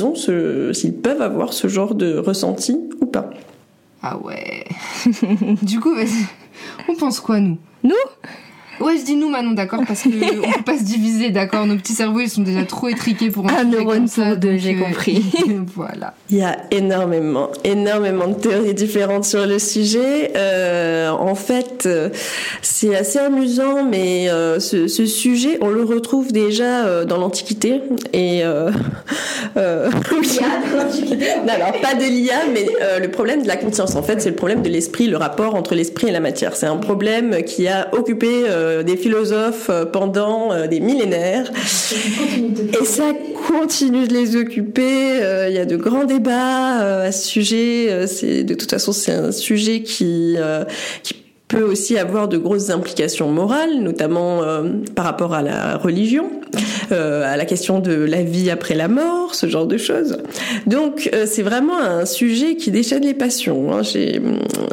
peuvent 1.00 1.22
avoir 1.22 1.52
ce 1.52 1.68
genre 1.68 1.94
de 1.94 2.18
ressenti 2.18 2.76
ou 3.00 3.06
pas. 3.06 3.30
Ah 4.02 4.16
ouais. 4.18 4.64
du 5.62 5.80
coup. 5.80 5.94
On 6.88 6.94
pense 6.94 7.20
quoi, 7.20 7.40
nous? 7.40 7.58
Nous? 7.82 7.94
Ouais, 8.80 8.96
je 8.98 9.04
dis 9.04 9.16
nous, 9.16 9.28
Manon, 9.28 9.52
d'accord, 9.52 9.80
parce 9.86 10.02
que 10.02 10.08
on 10.46 10.52
peut 10.52 10.64
pas 10.64 10.78
se 10.78 10.84
diviser, 10.84 11.30
d'accord. 11.30 11.66
Nos 11.66 11.76
petits 11.76 11.94
cerveaux, 11.94 12.20
ils 12.20 12.30
sont 12.30 12.42
déjà 12.42 12.64
trop 12.64 12.88
étriqués 12.88 13.30
pour 13.30 13.46
Un 13.46 13.48
sujet 13.48 13.64
neurone 13.64 13.98
comme 13.98 14.06
ça, 14.06 14.36
deux, 14.36 14.56
j'ai 14.56 14.76
euh, 14.76 14.80
compris. 14.80 15.24
voilà. 15.74 16.14
Il 16.30 16.38
y 16.38 16.42
a 16.42 16.56
énormément, 16.70 17.50
énormément 17.64 18.28
de 18.28 18.34
théories 18.34 18.74
différentes 18.74 19.24
sur 19.24 19.46
le 19.46 19.58
sujet. 19.58 20.32
Euh, 20.36 21.10
en 21.10 21.34
fait, 21.34 21.84
euh, 21.86 22.08
c'est 22.62 22.96
assez 22.96 23.18
amusant, 23.18 23.84
mais 23.84 24.30
euh, 24.30 24.60
ce, 24.60 24.88
ce 24.88 25.06
sujet, 25.06 25.58
on 25.60 25.68
le 25.68 25.82
retrouve 25.82 26.32
déjà 26.32 26.86
euh, 26.86 27.04
dans 27.04 27.18
l'Antiquité. 27.18 27.82
Et. 28.12 28.42
Non, 29.56 31.52
alors 31.52 31.72
pas 31.80 31.94
de 31.94 32.04
l'IA, 32.04 32.46
mais 32.52 32.66
le 33.00 33.08
problème 33.08 33.42
de 33.42 33.48
la 33.48 33.56
conscience, 33.56 33.96
en 33.96 34.02
fait, 34.02 34.20
c'est 34.20 34.30
le 34.30 34.36
problème 34.36 34.62
de 34.62 34.68
l'esprit, 34.68 35.08
le 35.08 35.16
rapport 35.16 35.54
entre 35.54 35.74
l'esprit 35.74 36.08
et 36.08 36.12
la 36.12 36.20
matière. 36.20 36.54
C'est 36.54 36.66
un 36.66 36.76
problème 36.76 37.42
qui 37.44 37.66
a 37.66 37.88
occupé 37.92 38.44
des 38.82 38.96
philosophes 38.96 39.70
euh, 39.70 39.84
pendant 39.84 40.52
euh, 40.52 40.66
des 40.66 40.80
millénaires. 40.80 41.50
Et 42.80 42.84
ça 42.84 43.12
continue 43.48 44.06
de 44.06 44.14
les 44.14 44.36
occuper. 44.36 45.22
euh, 45.22 45.48
Il 45.48 45.54
y 45.54 45.58
a 45.58 45.64
de 45.64 45.76
grands 45.76 46.04
débats 46.04 46.82
euh, 46.82 47.08
à 47.08 47.12
ce 47.12 47.26
sujet. 47.26 47.86
Euh, 47.90 48.06
de 48.42 48.54
toute 48.54 48.70
façon 48.70 48.92
c'est 48.92 49.12
un 49.12 49.32
sujet 49.32 49.82
qui 49.82 50.34
euh, 50.38 50.64
qui 51.02 51.14
peut 51.48 51.62
aussi 51.62 51.98
avoir 51.98 52.28
de 52.28 52.36
grosses 52.36 52.70
implications 52.70 53.32
morales, 53.32 53.80
notamment 53.80 54.42
euh, 54.42 54.70
par 54.94 55.06
rapport 55.06 55.34
à 55.34 55.42
la 55.42 55.78
religion, 55.78 56.30
euh, 56.92 57.24
à 57.24 57.36
la 57.36 57.46
question 57.46 57.80
de 57.80 57.92
la 57.92 58.22
vie 58.22 58.50
après 58.50 58.74
la 58.74 58.88
mort, 58.88 59.34
ce 59.34 59.48
genre 59.48 59.66
de 59.66 59.78
choses. 59.78 60.18
Donc 60.66 61.08
euh, 61.14 61.24
c'est 61.26 61.42
vraiment 61.42 61.78
un 61.78 62.04
sujet 62.04 62.56
qui 62.56 62.70
déchaîne 62.70 63.02
les 63.02 63.14
passions 63.14 63.72
hein, 63.72 63.82
chez, 63.82 64.20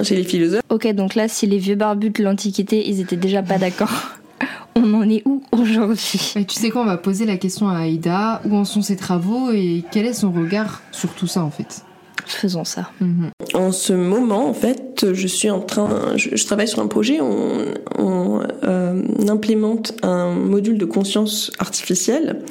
chez 0.03 0.15
les 0.15 0.23
philosophes. 0.23 0.61
Ok, 0.69 0.87
donc 0.93 1.15
là, 1.15 1.27
si 1.27 1.47
les 1.47 1.57
vieux 1.57 1.75
barbus 1.75 2.09
de 2.09 2.23
l'Antiquité, 2.23 2.87
ils 2.87 2.99
étaient 2.99 3.15
déjà 3.15 3.41
pas 3.41 3.57
d'accord, 3.57 3.93
on 4.75 4.93
en 4.93 5.09
est 5.09 5.23
où 5.25 5.41
aujourd'hui? 5.53 6.33
Tu 6.47 6.59
sais 6.59 6.69
quoi, 6.69 6.81
on 6.81 6.85
va 6.85 6.97
poser 6.97 7.25
la 7.25 7.37
question 7.37 7.69
à 7.69 7.79
Aïda. 7.79 8.41
Où 8.45 8.55
en 8.55 8.65
sont 8.65 8.81
ses 8.81 8.97
travaux 8.97 9.51
et 9.51 9.83
quel 9.91 10.05
est 10.05 10.13
son 10.13 10.31
regard 10.31 10.81
sur 10.91 11.09
tout 11.13 11.27
ça, 11.27 11.43
en 11.43 11.51
fait? 11.51 11.83
Faisons 12.27 12.63
ça. 12.63 12.89
Mhm. 12.99 13.29
En 13.53 13.71
ce 13.71 13.93
moment, 13.93 14.47
en 14.47 14.53
fait, 14.53 15.13
je 15.13 15.27
suis 15.27 15.49
en 15.49 15.59
train, 15.59 16.15
je, 16.15 16.35
je 16.35 16.45
travaille 16.45 16.67
sur 16.67 16.79
un 16.79 16.87
projet. 16.87 17.19
On, 17.21 17.73
on 17.97 18.41
euh, 18.63 19.01
implémente 19.27 19.93
un 20.01 20.31
module 20.31 20.77
de 20.77 20.85
conscience 20.85 21.51
artificielle 21.59 22.41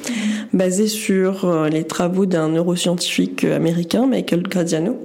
basé 0.53 0.87
sur 0.87 1.45
euh, 1.45 1.67
les 1.67 1.83
travaux 1.83 2.25
d'un 2.25 2.49
neuroscientifique 2.49 3.43
américain, 3.43 4.07
Michael 4.07 4.43
Gradiano, 4.43 4.97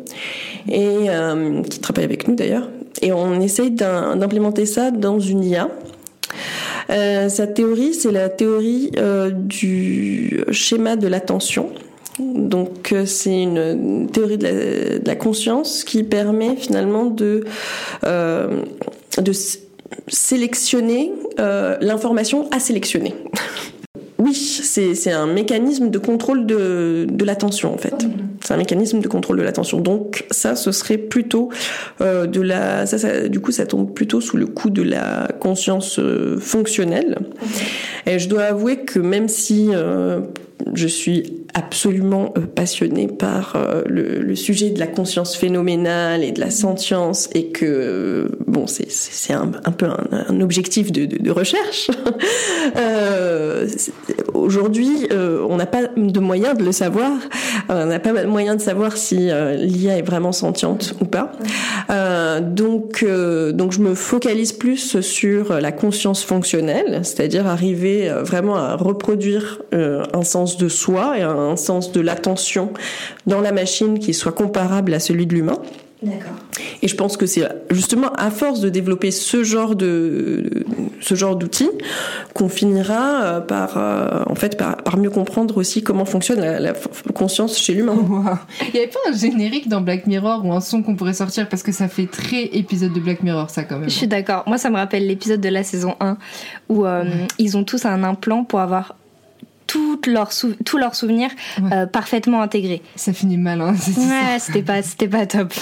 et 0.68 1.08
euh, 1.08 1.62
qui 1.62 1.80
travaille 1.80 2.04
avec 2.04 2.28
nous 2.28 2.34
d'ailleurs. 2.34 2.68
Et 3.02 3.12
on 3.12 3.40
essaye 3.40 3.70
d'implémenter 3.70 4.66
ça 4.66 4.90
dans 4.90 5.18
une 5.18 5.42
IA. 5.44 5.68
Euh, 6.90 7.28
sa 7.28 7.46
théorie, 7.46 7.94
c'est 7.94 8.10
la 8.10 8.28
théorie 8.28 8.90
euh, 8.96 9.30
du 9.30 10.44
schéma 10.50 10.96
de 10.96 11.06
l'attention. 11.06 11.70
Donc 12.18 12.92
euh, 12.92 13.06
c'est 13.06 13.42
une 13.42 14.08
théorie 14.12 14.36
de 14.38 14.44
la, 14.44 14.52
de 14.98 15.06
la 15.06 15.16
conscience 15.16 15.84
qui 15.84 16.02
permet 16.02 16.56
finalement 16.56 17.06
de 17.06 17.44
euh, 18.04 18.62
de 19.20 19.32
sélectionner 20.08 21.12
euh, 21.38 21.76
l'information 21.80 22.48
à 22.50 22.60
sélectionner. 22.60 23.14
Oui, 24.22 24.34
c'est 24.34 24.94
c'est 24.94 25.12
un 25.12 25.26
mécanisme 25.26 25.88
de 25.88 25.98
contrôle 25.98 26.44
de, 26.44 27.06
de 27.10 27.24
l'attention 27.24 27.72
en 27.72 27.78
fait. 27.78 28.06
C'est 28.44 28.52
un 28.52 28.58
mécanisme 28.58 29.00
de 29.00 29.08
contrôle 29.08 29.38
de 29.38 29.42
l'attention. 29.42 29.80
Donc 29.80 30.26
ça, 30.30 30.56
ce 30.56 30.72
serait 30.72 30.98
plutôt 30.98 31.48
euh, 32.02 32.26
de 32.26 32.42
la. 32.42 32.84
Ça, 32.84 32.98
ça- 32.98 33.28
du 33.28 33.40
coup, 33.40 33.50
ça 33.50 33.64
tombe 33.64 33.94
plutôt 33.94 34.20
sous 34.20 34.36
le 34.36 34.44
coup 34.46 34.68
de 34.68 34.82
la 34.82 35.26
conscience 35.40 35.98
fonctionnelle. 36.38 37.16
Et 38.06 38.18
je 38.18 38.28
dois 38.28 38.42
avouer 38.42 38.80
que 38.80 38.98
même 38.98 39.26
si 39.26 39.70
je 40.74 40.86
suis 40.86 41.40
absolument 41.54 42.32
euh, 42.36 42.42
passionnée 42.42 43.08
par 43.08 43.54
euh, 43.56 43.82
le, 43.86 44.34
sujet 44.34 44.70
de 44.70 44.78
la 44.78 44.86
conscience 44.86 45.36
phénoménale 45.36 46.22
et 46.22 46.32
de 46.32 46.40
la 46.40 46.50
sentience 46.50 47.28
et 47.34 47.48
que 47.48 47.66
euh, 47.66 48.28
bon 48.46 48.66
c'est 48.66 49.32
un, 49.32 49.48
peu 49.48 49.86
un, 49.86 50.40
objectif 50.40 50.92
de, 50.92 51.30
recherche. 51.30 51.90
Aujourd'hui 54.34 55.08
on 55.12 55.56
n'a 55.56 55.66
pas 55.66 55.86
de 55.96 56.20
moyen 56.20 56.54
de 56.54 56.64
le 56.64 56.72
savoir. 56.72 57.12
On 57.68 57.86
n'a 57.86 57.98
pas 57.98 58.12
de 58.12 58.26
moyen 58.26 58.54
de 58.54 58.60
savoir 58.60 58.96
si 58.96 59.30
l'IA 59.58 59.98
est 59.98 60.02
vraiment 60.02 60.32
sentiente 60.32 60.94
ou 61.00 61.04
pas. 61.04 61.32
Donc 62.40 63.04
donc 63.04 63.72
je 63.72 63.80
me 63.80 63.94
focalise 63.94 64.52
plus 64.52 65.00
sur 65.00 65.60
la 65.60 65.72
conscience 65.72 66.24
fonctionnelle 66.24 67.00
c'est-à-dire 67.02 67.46
arriver 67.46 68.10
vraiment 68.24 68.56
à 68.56 68.76
reproduire 68.76 69.62
un 69.72 70.22
sens 70.22 70.49
de 70.56 70.68
soi 70.68 71.18
et 71.18 71.22
un 71.22 71.56
sens 71.56 71.92
de 71.92 72.00
l'attention 72.00 72.72
dans 73.26 73.40
la 73.40 73.52
machine 73.52 73.98
qui 73.98 74.14
soit 74.14 74.32
comparable 74.32 74.94
à 74.94 75.00
celui 75.00 75.26
de 75.26 75.34
l'humain. 75.34 75.58
D'accord. 76.02 76.32
Et 76.80 76.88
je 76.88 76.96
pense 76.96 77.18
que 77.18 77.26
c'est 77.26 77.46
justement 77.70 78.10
à 78.14 78.30
force 78.30 78.60
de 78.60 78.70
développer 78.70 79.10
ce 79.10 79.44
genre 79.44 79.74
de, 79.76 80.64
ce 81.00 81.14
genre 81.14 81.36
d'outils 81.36 81.68
qu'on 82.32 82.48
finira 82.48 83.22
euh, 83.22 83.40
par 83.40 83.76
euh, 83.76 84.22
en 84.26 84.34
fait 84.34 84.56
par, 84.56 84.78
par, 84.78 84.96
mieux 84.96 85.10
comprendre 85.10 85.58
aussi 85.58 85.82
comment 85.82 86.06
fonctionne 86.06 86.40
la, 86.40 86.58
la 86.58 86.72
conscience 87.14 87.58
chez 87.58 87.74
l'humain. 87.74 87.96
Wow. 87.96 88.24
Il 88.68 88.74
y 88.74 88.78
avait 88.78 88.88
pas 88.88 88.98
un 89.10 89.12
générique 89.12 89.68
dans 89.68 89.82
Black 89.82 90.06
Mirror 90.06 90.44
ou 90.44 90.52
un 90.52 90.60
son 90.60 90.82
qu'on 90.82 90.96
pourrait 90.96 91.12
sortir? 91.12 91.48
Parce 91.50 91.62
que 91.62 91.72
ça 91.72 91.86
fait 91.86 92.06
très 92.06 92.44
épisode 92.44 92.94
de 92.94 93.00
Black 93.00 93.22
Mirror 93.22 93.50
ça 93.50 93.64
quand 93.64 93.78
même. 93.78 93.90
Je 93.90 93.94
suis 93.94 94.08
d'accord. 94.08 94.44
Moi 94.46 94.56
ça 94.56 94.70
me 94.70 94.76
rappelle 94.76 95.06
l'épisode 95.06 95.40
de 95.40 95.50
la 95.50 95.64
saison 95.64 95.96
1 96.00 96.16
où 96.70 96.86
euh, 96.86 97.04
ils 97.38 97.58
ont 97.58 97.64
tous 97.64 97.84
un 97.84 98.04
implant 98.04 98.44
pour 98.44 98.60
avoir 98.60 98.96
toutes 99.70 100.08
leurs 100.08 100.32
sou 100.32 100.54
tous 100.64 100.78
leurs 100.78 100.96
souvenirs 100.96 101.30
ouais. 101.62 101.72
euh, 101.72 101.86
parfaitement 101.86 102.42
intégrés. 102.42 102.82
Ça 102.96 103.12
finit 103.12 103.38
mal 103.38 103.60
hein. 103.60 103.74
Ouais, 103.96 104.38
c'était 104.40 104.62
pas 104.62 104.82
c'était 104.82 105.06
pas 105.06 105.26
top. 105.26 105.52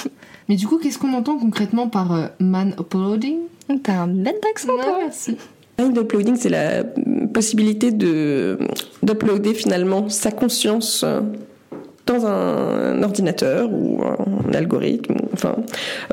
Mais 0.49 0.57
du 0.57 0.67
coup, 0.67 0.79
qu'est-ce 0.79 0.99
qu'on 0.99 1.13
entend 1.13 1.37
concrètement 1.39 1.89
par 1.89 2.15
euh, 2.15 2.27
man 2.41 2.75
uploading? 2.81 3.37
T'as 3.83 4.01
un 4.01 4.07
bête 4.07 4.43
d'accent, 4.43 4.69
toi. 4.83 4.99
Merci. 5.03 5.37
Mind 5.79 5.99
uploading, 5.99 6.37
c'est 6.37 6.49
la 6.49 6.85
possibilité 7.35 7.93
de 7.93 8.59
d'uploader 9.03 9.53
finalement 9.53 10.09
sa 10.09 10.31
conscience 10.31 11.05
dans 12.07 12.27
un 12.27 13.03
ordinateur 13.03 13.71
ou 13.71 14.01
un 14.03 14.55
algorithme, 14.55 15.17
enfin 15.35 15.57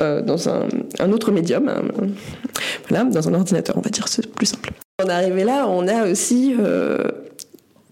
euh, 0.02 0.22
dans 0.22 0.50
un, 0.50 0.68
un, 1.00 1.12
autre 1.14 1.32
médium, 1.32 1.70
hein, 1.70 1.82
voilà, 2.90 3.06
dans 3.06 3.30
un 3.30 3.34
ordinateur, 3.34 3.78
on 3.78 3.82
va 3.82 3.90
dire, 3.90 4.08
c'est 4.10 4.28
plus 4.28 4.48
simple. 4.48 4.72
On 5.02 5.08
est 5.08 5.14
arrivé 5.14 5.46
là, 5.46 5.68
on 5.68 5.88
a 5.88 6.10
aussi 6.10 6.56
euh, 6.60 6.98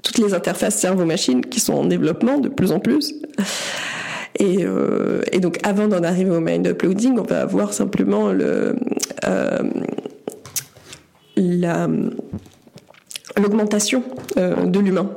toutes 0.04 0.20
les 0.20 0.34
interfaces 0.34 0.76
cerveau-machine 0.76 1.46
qui 1.46 1.60
sont 1.60 1.74
en 1.74 1.86
développement 1.86 2.38
de 2.38 2.50
plus 2.50 2.72
en 2.72 2.80
plus. 2.80 3.14
Et, 4.40 4.58
euh, 4.62 5.22
donc, 5.42 5.60
avant 5.64 5.88
d'en 5.88 6.04
arriver 6.04 6.32
au 6.32 6.40
mind 6.40 6.68
uploading, 6.68 7.20
on 7.20 7.24
va 7.24 7.42
avoir 7.42 7.74
simplement 7.74 8.32
le, 8.32 8.76
euh, 9.26 9.64
la, 11.36 11.88
l'augmentation 13.42 14.04
euh, 14.38 14.66
de 14.66 14.80
l'humain. 14.80 15.10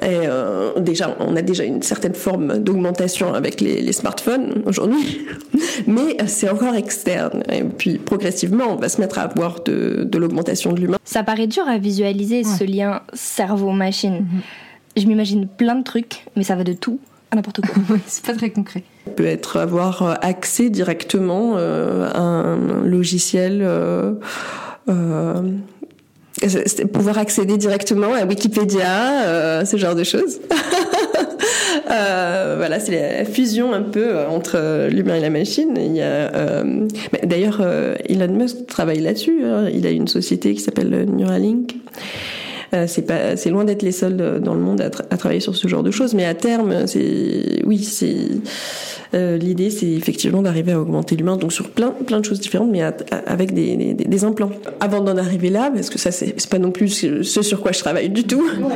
Et 0.00 0.26
euh, 0.26 0.80
déjà, 0.80 1.16
on 1.20 1.36
a 1.36 1.42
déjà 1.42 1.64
une 1.64 1.82
certaine 1.82 2.14
forme 2.14 2.58
d'augmentation 2.58 3.34
avec 3.34 3.60
les, 3.60 3.80
les 3.80 3.92
smartphones 3.92 4.62
aujourd'hui, 4.66 5.28
mais 5.86 6.16
c'est 6.26 6.48
encore 6.48 6.74
externe. 6.74 7.44
Et 7.52 7.62
puis 7.62 7.98
progressivement, 7.98 8.64
on 8.70 8.76
va 8.76 8.88
se 8.88 9.00
mettre 9.00 9.18
à 9.18 9.22
avoir 9.22 9.62
de, 9.62 10.02
de 10.04 10.18
l'augmentation 10.18 10.72
de 10.72 10.80
l'humain. 10.80 10.98
Ça 11.04 11.22
paraît 11.22 11.46
dur 11.46 11.68
à 11.68 11.78
visualiser 11.78 12.38
ouais. 12.38 12.44
ce 12.44 12.64
lien 12.64 13.02
cerveau-machine. 13.12 14.22
Mmh. 14.22 15.00
Je 15.00 15.06
m'imagine 15.06 15.46
plein 15.46 15.76
de 15.76 15.84
trucs, 15.84 16.24
mais 16.36 16.42
ça 16.42 16.56
va 16.56 16.64
de 16.64 16.72
tout 16.72 16.98
à 17.32 17.36
n'importe 17.36 17.62
quoi. 17.62 17.96
c'est 18.06 18.24
pas 18.24 18.34
très 18.34 18.50
concret. 18.50 18.84
Peut 19.16 19.26
être 19.26 19.58
avoir 19.58 20.18
accès 20.22 20.70
directement 20.70 21.54
euh, 21.56 22.10
à 22.12 22.20
un 22.20 22.84
logiciel. 22.84 23.60
Euh, 23.62 24.14
euh, 24.88 25.42
pouvoir 26.92 27.18
accéder 27.18 27.56
directement 27.56 28.14
à 28.14 28.24
Wikipédia, 28.24 29.24
euh, 29.26 29.64
ce 29.64 29.76
genre 29.76 29.94
de 29.94 30.04
choses. 30.04 30.40
euh, 31.90 32.54
voilà, 32.56 32.80
c'est 32.80 33.18
la 33.18 33.24
fusion 33.24 33.72
un 33.72 33.82
peu 33.82 34.18
entre 34.28 34.88
l'humain 34.88 35.16
et 35.16 35.20
la 35.20 35.30
machine. 35.30 35.76
Il 35.76 35.94
y 35.94 36.02
a, 36.02 36.34
euh, 36.34 36.88
d'ailleurs, 37.24 37.58
euh, 37.60 37.94
Elon 38.08 38.32
Musk 38.32 38.66
travaille 38.66 39.00
là-dessus. 39.00 39.44
Hein. 39.44 39.68
Il 39.72 39.86
a 39.86 39.90
une 39.90 40.08
société 40.08 40.54
qui 40.54 40.60
s'appelle 40.60 41.06
Neuralink. 41.08 41.76
Euh, 42.74 42.86
c'est 42.86 43.02
pas, 43.02 43.36
c'est 43.36 43.50
loin 43.50 43.64
d'être 43.64 43.82
les 43.82 43.92
seuls 43.92 44.40
dans 44.40 44.54
le 44.54 44.60
monde 44.60 44.80
à, 44.80 44.86
à, 44.86 45.16
travailler 45.18 45.40
sur 45.40 45.54
ce 45.54 45.68
genre 45.68 45.82
de 45.82 45.90
choses, 45.90 46.14
mais 46.14 46.24
à 46.24 46.34
terme, 46.34 46.86
c'est, 46.86 47.60
oui, 47.66 47.78
c'est 47.78 48.28
euh, 49.14 49.36
l'idée, 49.36 49.70
c'est 49.70 49.90
effectivement 49.90 50.42
d'arriver 50.42 50.72
à 50.72 50.80
augmenter 50.80 51.16
l'humain, 51.16 51.36
donc 51.36 51.52
sur 51.52 51.70
plein, 51.70 51.90
plein 51.90 52.20
de 52.20 52.24
choses 52.24 52.40
différentes, 52.40 52.70
mais 52.70 52.82
à, 52.82 52.94
à, 53.10 53.16
avec 53.30 53.52
des, 53.52 53.76
des, 53.76 53.94
des, 53.94 54.24
implants. 54.24 54.50
Avant 54.80 55.00
d'en 55.00 55.16
arriver 55.16 55.50
là, 55.50 55.70
parce 55.72 55.90
que 55.90 55.98
ça, 55.98 56.10
c'est, 56.10 56.34
pas 56.48 56.58
non 56.58 56.70
plus 56.70 56.88
ce 57.22 57.42
sur 57.42 57.60
quoi 57.60 57.72
je 57.72 57.78
travaille 57.78 58.10
du 58.10 58.24
tout, 58.24 58.42
ouais. 58.42 58.74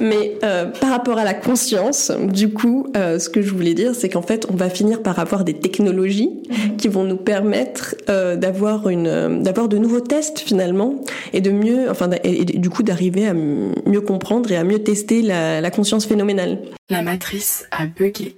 mais 0.00 0.38
euh, 0.44 0.66
par 0.66 0.90
rapport 0.90 1.18
à 1.18 1.24
la 1.24 1.34
conscience, 1.34 2.12
du 2.32 2.50
coup, 2.50 2.88
euh, 2.96 3.18
ce 3.18 3.28
que 3.28 3.42
je 3.42 3.52
voulais 3.52 3.74
dire, 3.74 3.94
c'est 3.94 4.08
qu'en 4.08 4.22
fait, 4.22 4.46
on 4.50 4.56
va 4.56 4.70
finir 4.70 5.02
par 5.02 5.18
avoir 5.18 5.44
des 5.44 5.54
technologies 5.54 6.30
mmh. 6.30 6.76
qui 6.76 6.88
vont 6.88 7.04
nous 7.04 7.16
permettre 7.16 7.94
d'avoir 8.06 8.88
une, 8.88 9.42
d'avoir 9.42 9.68
de 9.68 9.78
nouveaux 9.78 10.00
tests 10.00 10.40
finalement, 10.40 11.02
et 11.32 11.40
de 11.40 11.50
mieux, 11.50 11.90
enfin, 11.90 12.10
et, 12.24 12.42
et 12.42 12.44
du 12.44 12.70
coup, 12.70 12.82
d'arriver 12.82 13.26
à 13.26 13.34
mieux 13.34 14.00
comprendre 14.00 14.50
et 14.50 14.56
à 14.56 14.64
mieux 14.64 14.78
tester 14.80 15.22
la, 15.22 15.60
la 15.60 15.70
conscience 15.70 16.06
phénoménale. 16.06 16.58
La 16.90 17.02
matrice 17.02 17.66
a 17.72 17.86
bugué. 17.86 18.36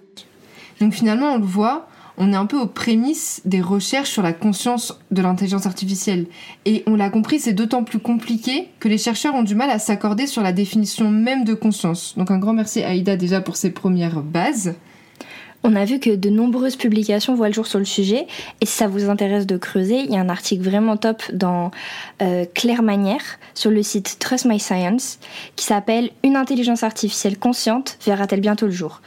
Donc 0.80 0.92
finalement, 0.92 1.32
on 1.34 1.38
le 1.38 1.44
voit, 1.44 1.88
on 2.16 2.32
est 2.32 2.36
un 2.36 2.46
peu 2.46 2.58
aux 2.58 2.66
prémices 2.66 3.40
des 3.44 3.60
recherches 3.60 4.10
sur 4.10 4.22
la 4.22 4.32
conscience 4.32 4.98
de 5.10 5.22
l'intelligence 5.22 5.66
artificielle. 5.66 6.26
Et 6.64 6.82
on 6.86 6.96
l'a 6.96 7.10
compris, 7.10 7.38
c'est 7.38 7.52
d'autant 7.52 7.84
plus 7.84 8.00
compliqué 8.00 8.68
que 8.80 8.88
les 8.88 8.98
chercheurs 8.98 9.34
ont 9.34 9.42
du 9.42 9.54
mal 9.54 9.70
à 9.70 9.78
s'accorder 9.78 10.26
sur 10.26 10.42
la 10.42 10.52
définition 10.52 11.10
même 11.10 11.44
de 11.44 11.54
conscience. 11.54 12.14
Donc 12.16 12.30
un 12.30 12.38
grand 12.38 12.52
merci 12.52 12.82
à 12.82 12.88
Aïda 12.88 13.16
déjà 13.16 13.40
pour 13.40 13.56
ses 13.56 13.70
premières 13.70 14.20
bases. 14.20 14.74
On 15.64 15.74
a 15.74 15.84
vu 15.84 15.98
que 15.98 16.14
de 16.14 16.30
nombreuses 16.30 16.76
publications 16.76 17.34
voient 17.34 17.48
le 17.48 17.54
jour 17.54 17.66
sur 17.66 17.80
le 17.80 17.84
sujet. 17.84 18.26
Et 18.60 18.66
si 18.66 18.72
ça 18.72 18.86
vous 18.86 19.10
intéresse 19.10 19.46
de 19.46 19.56
creuser, 19.56 19.98
il 19.98 20.10
y 20.10 20.16
a 20.16 20.20
un 20.20 20.28
article 20.28 20.62
vraiment 20.62 20.96
top 20.96 21.22
dans 21.32 21.72
euh, 22.22 22.44
Claire 22.54 22.82
Manière 22.82 23.22
sur 23.54 23.70
le 23.70 23.82
site 23.82 24.18
Trust 24.20 24.44
My 24.44 24.60
Science 24.60 25.18
qui 25.56 25.64
s'appelle 25.64 26.10
Une 26.22 26.36
intelligence 26.36 26.84
artificielle 26.84 27.38
consciente 27.38 27.98
verra-t-elle 28.06 28.40
bientôt 28.40 28.66
le 28.66 28.72
jour? 28.72 29.02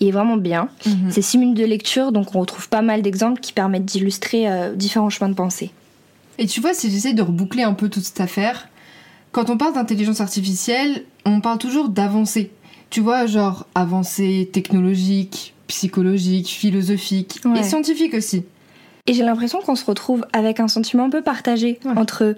Il 0.00 0.08
est 0.08 0.10
vraiment 0.10 0.36
bien. 0.36 0.68
Mm 0.86 0.90
-hmm. 0.90 1.10
C'est 1.10 1.22
six 1.22 1.38
minutes 1.38 1.56
de 1.56 1.64
lecture, 1.64 2.12
donc 2.12 2.34
on 2.34 2.40
retrouve 2.40 2.68
pas 2.68 2.82
mal 2.82 3.02
d'exemples 3.02 3.40
qui 3.40 3.52
permettent 3.52 3.84
d'illustrer 3.84 4.50
euh, 4.50 4.74
différents 4.74 5.10
chemins 5.10 5.30
de 5.30 5.34
pensée. 5.34 5.70
Et 6.38 6.46
tu 6.46 6.60
vois, 6.60 6.74
si 6.74 6.90
j'essaie 6.90 7.14
de 7.14 7.22
reboucler 7.22 7.62
un 7.62 7.74
peu 7.74 7.88
toute 7.88 8.04
cette 8.04 8.20
affaire, 8.20 8.68
quand 9.32 9.50
on 9.50 9.56
parle 9.56 9.74
d'intelligence 9.74 10.20
artificielle, 10.20 11.04
on 11.24 11.40
parle 11.40 11.58
toujours 11.58 11.88
d'avancée. 11.88 12.50
Tu 12.90 13.00
vois, 13.00 13.26
genre 13.26 13.66
avancée 13.74 14.48
technologique, 14.52 15.54
psychologique, 15.66 16.48
philosophique 16.48 17.40
ouais. 17.44 17.60
et 17.60 17.62
scientifique 17.62 18.14
aussi. 18.14 18.44
Et 19.06 19.12
j'ai 19.12 19.22
l'impression 19.22 19.60
qu'on 19.60 19.74
se 19.74 19.84
retrouve 19.84 20.24
avec 20.32 20.60
un 20.60 20.68
sentiment 20.68 21.04
un 21.04 21.10
peu 21.10 21.22
partagé 21.22 21.78
ouais. 21.84 21.92
entre 21.96 22.36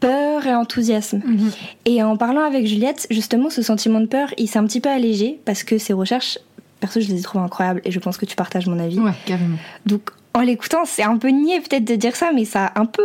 peur 0.00 0.46
et 0.46 0.54
enthousiasme. 0.54 1.18
-hmm. 1.18 1.50
Et 1.84 2.02
en 2.02 2.16
parlant 2.16 2.42
avec 2.42 2.66
Juliette, 2.66 3.06
justement, 3.10 3.50
ce 3.50 3.62
sentiment 3.62 4.00
de 4.00 4.06
peur, 4.06 4.32
il 4.38 4.48
s'est 4.48 4.58
un 4.58 4.66
petit 4.66 4.80
peu 4.80 4.88
allégé 4.88 5.40
parce 5.44 5.64
que 5.64 5.76
ces 5.78 5.92
recherches 5.92 6.38
perso, 6.80 7.00
je 7.00 7.08
les 7.08 7.20
ai 7.20 7.22
trouvées 7.22 7.44
incroyables 7.44 7.80
et 7.84 7.90
je 7.90 7.98
pense 7.98 8.16
que 8.16 8.26
tu 8.26 8.36
partages 8.36 8.66
mon 8.66 8.78
avis. 8.78 8.98
Ouais, 8.98 9.12
carrément. 9.26 9.58
Donc, 9.86 10.10
en 10.34 10.40
l'écoutant, 10.40 10.84
c'est 10.84 11.02
un 11.02 11.16
peu 11.16 11.28
niais 11.28 11.60
peut-être 11.60 11.84
de 11.84 11.94
dire 11.94 12.16
ça, 12.16 12.30
mais 12.34 12.44
ça 12.44 12.66
a 12.66 12.80
un 12.80 12.86
peu 12.86 13.02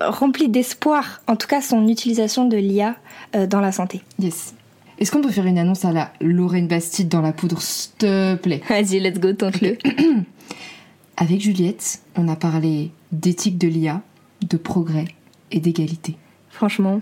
rempli 0.00 0.48
d'espoir, 0.48 1.22
en 1.26 1.36
tout 1.36 1.48
cas, 1.48 1.60
son 1.60 1.88
utilisation 1.88 2.46
de 2.46 2.56
l'IA 2.56 2.96
euh, 3.34 3.46
dans 3.46 3.60
la 3.60 3.72
santé. 3.72 4.02
Yes. 4.18 4.54
Est-ce 4.98 5.12
qu'on 5.12 5.20
peut 5.20 5.30
faire 5.30 5.46
une 5.46 5.58
annonce 5.58 5.84
à 5.84 5.92
la 5.92 6.12
Lorraine 6.20 6.66
Bastide 6.66 7.08
dans 7.08 7.20
la 7.20 7.32
poudre, 7.32 7.62
s'il 7.62 7.92
te 7.92 8.34
plaît? 8.34 8.62
Vas-y, 8.68 9.00
let's 9.00 9.18
go, 9.18 9.32
tente-le. 9.32 9.78
Avec 11.16 11.40
Juliette, 11.40 12.00
on 12.16 12.28
a 12.28 12.36
parlé 12.36 12.90
d'éthique 13.12 13.58
de 13.58 13.68
l'IA, 13.68 14.02
de 14.48 14.56
progrès 14.56 15.06
et 15.50 15.60
d'égalité. 15.60 16.16
Franchement. 16.50 17.00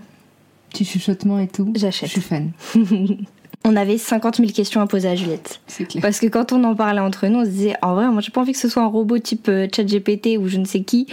Petit 0.69 0.85
chuchotement 0.85 1.39
et 1.39 1.47
tout? 1.47 1.71
J'achète. 1.75 2.09
Je 2.09 2.13
suis 2.13 2.21
fan. 2.21 2.51
on 3.67 3.75
avait 3.75 3.97
50 3.97 4.37
000 4.37 4.49
questions 4.51 4.81
à 4.81 4.87
poser 4.87 5.09
à 5.09 5.15
Juliette. 5.15 5.59
Clair. 5.67 6.01
Parce 6.01 6.19
que 6.19 6.27
quand 6.27 6.53
on 6.53 6.63
en 6.63 6.75
parlait 6.75 7.01
entre 7.01 7.27
nous, 7.27 7.39
on 7.39 7.45
se 7.45 7.49
disait, 7.49 7.75
en 7.81 7.95
vrai, 7.95 8.07
moi 8.07 8.21
j'ai 8.21 8.31
pas 8.31 8.41
envie 8.41 8.53
que 8.53 8.57
ce 8.57 8.69
soit 8.69 8.83
un 8.83 8.87
robot 8.87 9.19
type 9.19 9.49
euh, 9.49 9.67
ChatGPT 9.73 10.37
ou 10.39 10.47
je 10.47 10.57
ne 10.57 10.65
sais 10.65 10.81
qui, 10.81 11.07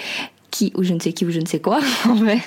qui, 0.50 0.72
ou 0.76 0.84
je 0.84 0.94
ne 0.94 1.00
sais 1.00 1.12
qui 1.12 1.26
ou 1.26 1.30
je 1.30 1.40
ne 1.40 1.46
sais 1.46 1.58
quoi, 1.58 1.80
en 2.08 2.14
vrai, 2.14 2.38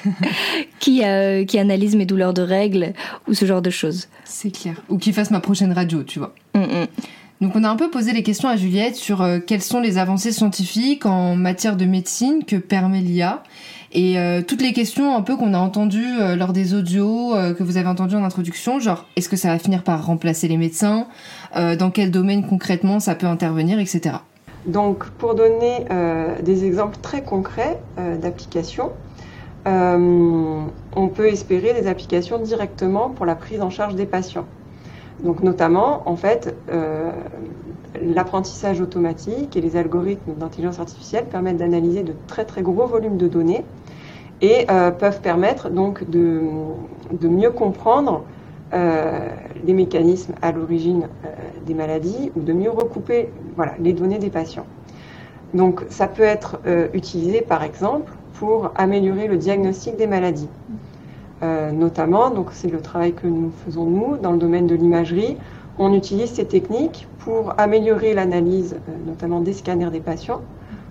qui, 0.79 1.03
euh, 1.03 1.43
qui 1.45 1.59
analyse 1.59 1.95
mes 1.95 2.05
douleurs 2.05 2.33
de 2.33 2.41
règles 2.41 2.93
ou 3.27 3.33
ce 3.33 3.45
genre 3.45 3.61
de 3.61 3.69
choses. 3.69 4.07
C'est 4.23 4.51
clair. 4.51 4.75
Ou 4.89 4.97
qui 4.97 5.11
fasse 5.11 5.29
ma 5.29 5.41
prochaine 5.41 5.73
radio, 5.73 6.03
tu 6.03 6.19
vois. 6.19 6.33
Mm 6.55 6.61
-mm. 6.61 6.87
Donc 7.41 7.55
on 7.55 7.63
a 7.63 7.69
un 7.69 7.75
peu 7.75 7.89
posé 7.89 8.13
les 8.13 8.23
questions 8.23 8.49
à 8.49 8.55
Juliette 8.55 8.95
sur 8.95 9.21
euh, 9.21 9.39
quelles 9.39 9.61
sont 9.61 9.79
les 9.79 9.97
avancées 9.97 10.31
scientifiques 10.31 11.05
en 11.05 11.35
matière 11.35 11.75
de 11.75 11.85
médecine 11.85 12.43
que 12.45 12.55
permet 12.55 13.01
l'IA 13.01 13.43
et 13.93 14.19
euh, 14.19 14.41
toutes 14.45 14.61
les 14.61 14.73
questions 14.73 15.15
un 15.15 15.21
peu 15.21 15.37
qu'on 15.37 15.53
a 15.53 15.57
entendues 15.57 16.19
euh, 16.19 16.35
lors 16.35 16.51
des 16.51 16.73
audios 16.73 17.33
euh, 17.35 17.53
que 17.53 17.63
vous 17.63 17.77
avez 17.77 17.87
entendues 17.87 18.15
en 18.15 18.23
introduction, 18.23 18.79
genre 18.79 19.05
est-ce 19.15 19.29
que 19.29 19.37
ça 19.37 19.49
va 19.49 19.59
finir 19.59 19.83
par 19.83 20.05
remplacer 20.05 20.47
les 20.47 20.57
médecins, 20.57 21.07
dans 21.55 21.91
quel 21.91 22.11
domaine 22.11 22.45
concrètement 22.45 22.99
ça 22.99 23.15
peut 23.15 23.25
intervenir, 23.25 23.79
etc. 23.79 24.17
Donc 24.65 25.05
pour 25.11 25.33
donner 25.33 25.85
des 26.43 26.65
exemples 26.65 26.97
très 27.01 27.23
concrets 27.23 27.79
d'applications, 28.21 28.91
on 29.65 31.07
peut 31.13 31.27
espérer 31.27 31.73
des 31.73 31.87
applications 31.87 32.37
directement 32.39 33.09
pour 33.09 33.25
la 33.25 33.35
prise 33.35 33.61
en 33.61 33.69
charge 33.69 33.95
des 33.95 34.05
patients. 34.05 34.45
Donc 35.23 35.41
notamment, 35.41 36.07
en 36.07 36.15
fait, 36.15 36.55
l'apprentissage 38.01 38.81
automatique 38.81 39.55
et 39.55 39.61
les 39.61 39.75
algorithmes 39.75 40.33
d'intelligence 40.33 40.79
artificielle 40.79 41.25
permettent 41.25 41.57
d'analyser 41.57 42.03
de 42.03 42.13
très 42.27 42.45
très 42.45 42.61
gros 42.61 42.87
volumes 42.87 43.17
de 43.17 43.27
données 43.27 43.63
et 44.41 44.65
euh, 44.69 44.91
peuvent 44.91 45.21
permettre 45.21 45.69
donc 45.69 46.09
de, 46.09 46.41
de 47.11 47.27
mieux 47.27 47.49
comprendre 47.51 48.23
euh, 48.73 49.29
les 49.65 49.73
mécanismes 49.73 50.33
à 50.41 50.51
l'origine 50.51 51.07
euh, 51.25 51.29
des 51.65 51.73
maladies 51.73 52.31
ou 52.35 52.41
de 52.41 52.53
mieux 52.53 52.69
recouper 52.69 53.29
les 53.79 53.93
données 53.93 54.19
des 54.19 54.29
patients. 54.29 54.65
Donc 55.53 55.85
ça 55.89 56.07
peut 56.07 56.23
être 56.23 56.59
utilisé 56.93 57.41
par 57.41 57.63
exemple 57.63 58.11
pour 58.33 58.71
améliorer 58.75 59.27
le 59.27 59.37
diagnostic 59.37 59.95
des 59.95 60.05
maladies. 60.05 60.49
notamment, 61.41 62.33
c'est 62.51 62.69
le 62.69 62.81
travail 62.81 63.13
que 63.13 63.27
nous 63.27 63.51
faisons 63.65 63.85
nous 63.85 64.17
dans 64.17 64.33
le 64.33 64.37
domaine 64.37 64.67
de 64.67 64.75
l'imagerie. 64.75 65.37
On 65.79 65.93
utilise 65.93 66.33
ces 66.33 66.45
techniques 66.45 67.07
pour 67.19 67.53
améliorer 67.59 68.13
l'analyse, 68.13 68.77
notamment 69.05 69.41
des 69.41 69.53
scanners 69.53 69.91
des 69.91 69.99
patients, 69.99 70.41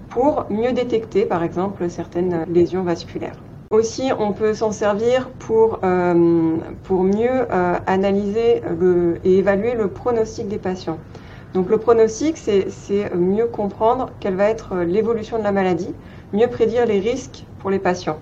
pour 0.08 0.46
mieux 0.48 0.72
détecter 0.72 1.24
par 1.24 1.42
exemple 1.42 1.90
certaines 1.90 2.44
lésions 2.48 2.84
vasculaires. 2.84 3.36
Aussi, 3.72 4.10
on 4.16 4.32
peut 4.32 4.54
s'en 4.54 4.70
servir 4.70 5.28
pour, 5.40 5.80
euh, 5.82 6.14
mieux 6.14 7.46
euh, 7.52 7.74
analyser 7.86 8.62
et 9.24 9.38
évaluer 9.38 9.74
le 9.74 9.88
pronostic 9.88 10.46
des 10.46 10.58
patients. 10.58 10.98
Donc 11.52 11.68
le 11.68 11.78
pronostic, 11.78 12.36
c'est 12.36 13.14
mieux 13.14 13.46
comprendre 13.46 14.10
quelle 14.20 14.36
va 14.36 14.48
être 14.50 14.76
l'évolution 14.76 15.38
de 15.38 15.42
la 15.42 15.52
maladie, 15.52 15.92
mieux 16.32 16.46
prédire 16.46 16.86
les 16.86 17.00
risques 17.00 17.44
pour 17.58 17.70
les 17.70 17.80
patients. 17.80 18.18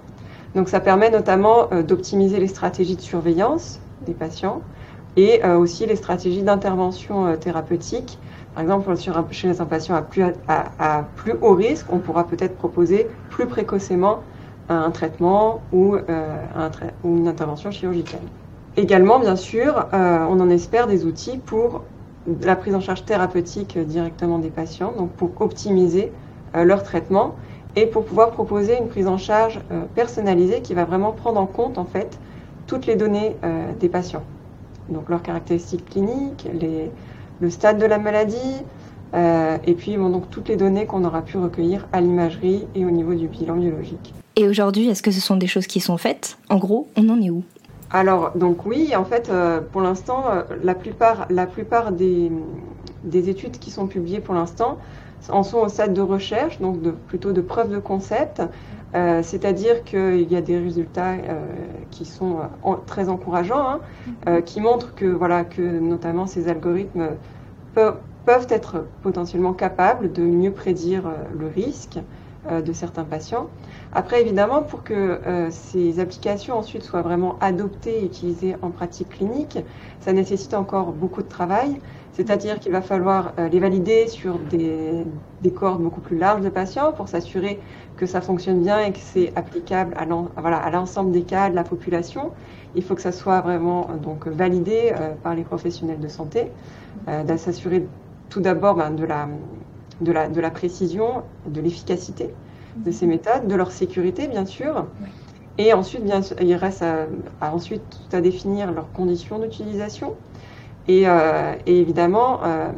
Donc 0.55 0.69
ça 0.69 0.81
permet 0.81 1.11
notamment 1.11 1.69
euh, 1.73 1.83
d'optimiser 1.83 2.39
les 2.39 2.47
stratégies 2.47 2.97
de 2.97 3.01
surveillance 3.03 3.81
des 4.07 4.15
patients 4.15 4.63
et 5.17 5.45
aussi 5.45 5.87
les 5.87 5.97
stratégies 5.97 6.43
d'intervention 6.43 7.37
thérapeutique. 7.37 8.19
Par 8.55 8.63
exemple, 8.63 8.97
sur 8.97 9.25
chez 9.33 9.61
un 9.61 9.65
patient 9.67 9.95
à 10.49 11.05
plus, 11.17 11.33
haut 11.41 11.55
risque, 11.55 11.87
on 11.93 11.99
pourra 11.99 12.27
peut-être 12.27 12.57
proposer 12.57 13.09
plus 13.31 13.47
précocement 13.47 14.21
un 14.69 14.91
traitement 14.91 15.61
ou, 15.73 15.97
euh, 15.97 16.37
un 16.57 16.71
ou 17.03 17.17
une 17.19 17.29
intervention 17.29 17.71
chirurgicale. 17.71 18.21
Également, 18.77 19.19
bien 19.19 19.37
sûr, 19.37 19.87
euh, 19.93 20.27
on 20.29 20.41
en 20.41 20.51
espère 20.51 20.87
des 20.87 21.05
outils 21.05 21.39
pour 21.39 21.83
la 22.43 22.57
prise 22.57 22.75
en 22.75 22.81
charge 22.81 23.05
thérapeutique 23.05 23.79
directement 23.79 24.39
des 24.39 24.49
patients, 24.51 24.93
donc 24.97 25.13
pour 25.13 25.31
optimiser 25.41 26.13
euh, 26.57 26.65
leur 26.65 26.83
traitement 26.83 27.35
et 27.77 27.87
pour 27.87 28.05
pouvoir 28.05 28.31
proposer 28.31 28.79
une 28.79 28.89
prise 28.89 29.09
en 29.09 29.19
charge 29.19 29.61
personnalisée 29.97 30.63
qui 30.63 30.75
va 30.75 30.85
vraiment 30.85 31.11
prendre 31.11 31.41
en 31.41 31.47
compte 31.47 31.77
en 31.77 31.85
fait 31.85 32.21
toutes 32.69 32.87
les 32.87 32.95
données 32.95 33.37
des 33.81 33.89
patients. 33.89 34.23
Donc 34.89 35.09
leurs 35.09 35.23
caractéristiques 35.23 35.87
cliniques, 35.91 36.49
les, 36.53 36.91
le 37.41 37.51
stade 37.51 37.79
de 37.79 37.87
la 37.87 37.99
maladie, 37.99 38.63
et 39.15 39.75
puis 39.75 39.97
bon, 39.97 40.11
donc 40.11 40.29
toutes 40.29 40.49
les 40.49 40.57
données 40.57 40.87
qu'on 40.87 41.05
aura 41.05 41.23
pu 41.23 41.39
recueillir 41.39 41.87
à 41.93 42.01
l'imagerie 42.01 42.67
et 42.75 42.85
au 42.85 42.91
niveau 42.91 43.15
du 43.15 43.29
bilan 43.29 43.55
biologique. 43.55 44.13
Et 44.37 44.49
aujourd'hui, 44.49 44.89
est-ce 44.89 45.03
que 45.03 45.13
ce 45.13 45.21
sont 45.21 45.37
des 45.37 45.47
choses 45.47 45.69
qui 45.69 45.79
sont 45.79 45.97
faites? 45.97 46.37
En 46.51 46.57
gros, 46.57 46.89
on 46.97 47.09
en 47.09 47.21
est 47.23 47.31
où? 47.31 47.45
Alors, 47.93 48.33
donc 48.35 48.67
oui, 48.67 48.97
en 48.97 49.05
fait, 49.05 49.31
euh, 49.31 49.61
pour 49.61 49.81
l'instant, 49.81 50.25
euh, 50.29 50.43
la 50.65 50.75
plupart, 50.75 51.27
la 51.31 51.47
plupart 51.47 51.93
des, 51.93 52.33
des, 53.05 53.29
études 53.29 53.61
qui 53.61 53.71
sont 53.71 53.87
publiées 53.87 54.19
pour 54.19 54.35
l'instant 54.35 54.79
en 55.29 55.45
sont 55.45 55.59
au 55.59 55.69
stade 55.69 55.95
de 55.95 56.01
recherche, 56.01 56.61
donc 56.61 56.83
de, 56.83 56.91
plutôt 56.91 57.31
de 57.31 57.41
preuve 57.41 57.71
de 57.71 57.79
concept, 57.79 58.43
euh, 58.95 59.23
c'est-à-dire 59.23 59.85
qu'il 59.85 60.31
y 60.31 60.37
a 60.37 60.41
des 60.41 60.59
résultats 60.59 61.15
qui 61.91 62.05
sont 62.05 62.39
très 62.87 63.09
encourageants, 63.09 63.81
hein, 64.27 64.41
qui 64.43 64.61
montrent 64.61 64.95
que, 64.95 65.07
voilà, 65.07 65.45
que 65.45 65.63
notamment 65.63 66.27
ces 66.27 66.49
algorithmes 66.49 67.09
peuvent, 67.75 67.99
peuvent 68.25 68.47
être 68.51 68.87
potentiellement 69.03 69.53
capables 69.53 70.13
de 70.13 70.23
mieux 70.23 70.53
prédire 70.53 71.11
le 71.39 71.49
risque 71.49 71.99
de 72.51 72.73
certains 72.73 73.05
patients. 73.05 73.49
Après, 73.97 74.21
évidemment, 74.21 74.63
pour 74.63 74.83
que 74.83 74.93
euh, 74.93 75.51
ces 75.53 76.01
applications 76.01 76.59
ensuite 76.59 76.83
soient 76.83 77.03
vraiment 77.03 77.39
adoptées 77.41 78.01
et 78.03 78.05
utilisées 78.05 78.57
en 78.61 78.71
pratique 78.71 79.11
clinique, 79.11 79.57
ça 80.01 80.13
nécessite 80.13 80.53
encore 80.55 80.91
beaucoup 80.91 81.23
de 81.23 81.29
travail. 81.29 81.81
C'est-à-dire 82.13 82.59
qu'il 82.59 82.73
va 82.73 82.83
falloir 82.83 83.35
euh, 83.39 83.49
les 83.49 83.61
valider 83.61 84.09
sur 84.09 84.37
des, 84.51 85.05
des 85.43 85.53
cohortes 85.53 85.81
beaucoup 85.81 86.01
plus 86.01 86.19
larges 86.19 86.41
de 86.41 86.49
patients 86.49 86.91
pour 86.93 87.07
s'assurer 87.07 87.61
que 87.97 88.05
ça 88.05 88.21
fonctionne 88.21 88.61
bien 88.63 88.81
et 88.81 88.91
que 88.91 88.99
c'est 88.99 89.33
applicable 89.37 89.95
à 89.97 90.71
l'ensemble 90.71 91.13
des 91.13 91.23
cas 91.23 91.49
de 91.49 91.55
la 91.55 91.63
population. 91.63 92.33
Il 92.75 92.83
faut 92.83 92.97
que 92.97 93.03
ça 93.03 93.13
soit 93.13 93.43
vraiment 93.43 93.91
euh, 93.91 93.97
donc 93.97 94.27
validé 94.27 94.93
par 95.23 95.37
les 95.37 95.45
professionnels 95.45 96.01
de 96.01 96.09
santé, 96.09 96.51
s'assurer 97.37 97.87
tout 98.29 98.41
d'abord 98.41 98.75
ben, 98.75 98.91
de 98.91 100.41
la 100.41 100.51
précision, 100.51 101.23
de 101.47 101.61
l'efficacité 101.61 102.35
de 102.77 102.91
ces 102.91 103.07
méthodes, 103.07 103.47
de 103.47 103.55
leur 103.55 103.73
sécurité 103.73 104.29
bien 104.29 104.47
sûr. 104.47 104.87
Et 105.57 105.73
ensuite, 105.73 106.05
bien, 106.05 106.21
il 106.41 106.55
reste 106.57 106.83
à, 106.83 107.55
ensuite 107.55 107.83
tout 107.91 108.17
à 108.17 108.21
définir 108.21 108.73
leurs 108.73 108.91
conditions 108.93 109.39
d'utilisation. 109.39 110.15
Et, 110.89 111.05
euh, 111.07 111.55
évidemment, 111.67 112.41
euh, 112.45 112.71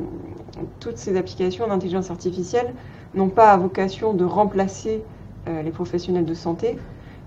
toutes 0.81 0.99
ces 0.99 1.17
applications 1.17 1.67
d'intelligence 1.67 2.11
artificielle 2.11 2.75
n'ont 3.15 3.31
pas 3.31 3.51
à 3.51 3.57
vocation 3.57 4.13
de 4.13 4.25
remplacer 4.25 5.03
euh, 5.49 5.63
les 5.63 5.71
professionnels 5.71 6.27
de 6.27 6.35
santé, 6.35 6.77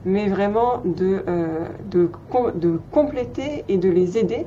mais 0.05 0.27
vraiment 0.27 0.81
de, 0.85 1.23
de, 1.91 2.09
de, 2.55 2.79
compléter 2.91 3.65
et 3.67 3.77
de 3.77 3.89
les 3.89 4.17
aider 4.17 4.45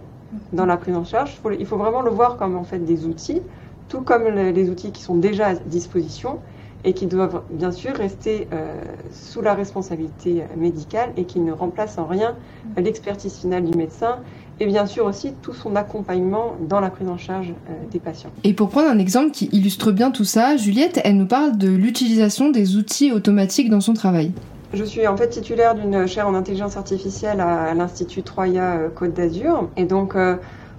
dans 0.52 0.66
la 0.66 0.76
prise 0.76 0.96
en 0.96 1.04
charge. 1.04 1.32
Il 1.32 1.40
faut, 1.40 1.50
il 1.50 1.66
faut 1.66 1.76
vraiment 1.76 2.00
le 2.00 2.10
voir 2.10 2.36
comme 2.36 2.56
en 2.56 2.64
fait 2.64 2.78
des 2.78 3.06
outils, 3.06 3.42
tout 3.88 4.02
comme 4.02 4.24
les 4.28 4.70
outils 4.70 4.92
qui 4.92 5.02
sont 5.02 5.16
déjà 5.16 5.48
à 5.48 5.54
disposition, 5.54 6.38
et 6.84 6.92
qui 6.94 7.06
doivent 7.06 7.42
bien 7.50 7.72
sûr 7.72 7.94
rester 7.94 8.48
euh, 8.52 8.74
sous 9.12 9.40
la 9.40 9.54
responsabilité 9.54 10.42
médicale 10.56 11.10
et 11.16 11.24
qui 11.24 11.40
ne 11.40 11.52
remplacent 11.52 11.98
en 11.98 12.06
rien 12.06 12.34
l'expertise 12.76 13.34
finale 13.38 13.64
du 13.64 13.76
médecin 13.76 14.18
et 14.60 14.66
bien 14.66 14.86
sûr 14.86 15.06
aussi 15.06 15.32
tout 15.42 15.54
son 15.54 15.76
accompagnement 15.76 16.54
dans 16.68 16.80
la 16.80 16.90
prise 16.90 17.08
en 17.08 17.18
charge 17.18 17.50
euh, 17.50 17.72
des 17.90 17.98
patients. 17.98 18.30
Et 18.44 18.52
pour 18.52 18.68
prendre 18.68 18.88
un 18.88 18.98
exemple 18.98 19.30
qui 19.30 19.48
illustre 19.52 19.92
bien 19.92 20.10
tout 20.10 20.24
ça, 20.24 20.56
Juliette, 20.56 21.00
elle 21.04 21.16
nous 21.16 21.26
parle 21.26 21.56
de 21.56 21.68
l'utilisation 21.68 22.50
des 22.50 22.76
outils 22.76 23.12
automatiques 23.12 23.70
dans 23.70 23.80
son 23.80 23.94
travail. 23.94 24.32
Je 24.74 24.84
suis 24.84 25.06
en 25.06 25.16
fait 25.16 25.28
titulaire 25.28 25.74
d'une 25.74 26.06
chaire 26.06 26.26
en 26.26 26.34
intelligence 26.34 26.76
artificielle 26.76 27.40
à 27.40 27.74
l'Institut 27.74 28.22
Troya 28.22 28.74
euh, 28.74 28.88
Côte 28.88 29.14
d'Azur 29.14 29.68
et 29.76 29.84
donc 29.84 30.14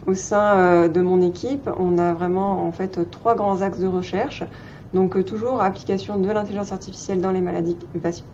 au 0.06 0.16
sein 0.16 0.90
de 0.90 1.02
mon 1.02 1.22
équipe, 1.22 1.70
on 1.80 1.98
a 1.98 2.14
vraiment 2.14 2.68
en 2.68 2.74
fait 2.74 3.10
trois 3.10 3.36
grands 3.36 3.62
axes 3.62 3.80
de 3.80 3.88
recherche. 3.88 4.44
Donc 4.94 5.16
euh, 5.16 5.24
toujours 5.24 5.62
application 5.62 6.18
de 6.18 6.30
l'intelligence 6.30 6.72
artificielle 6.72 7.22
dans 7.22 7.32
les 7.32 7.42
maladies 7.42 7.78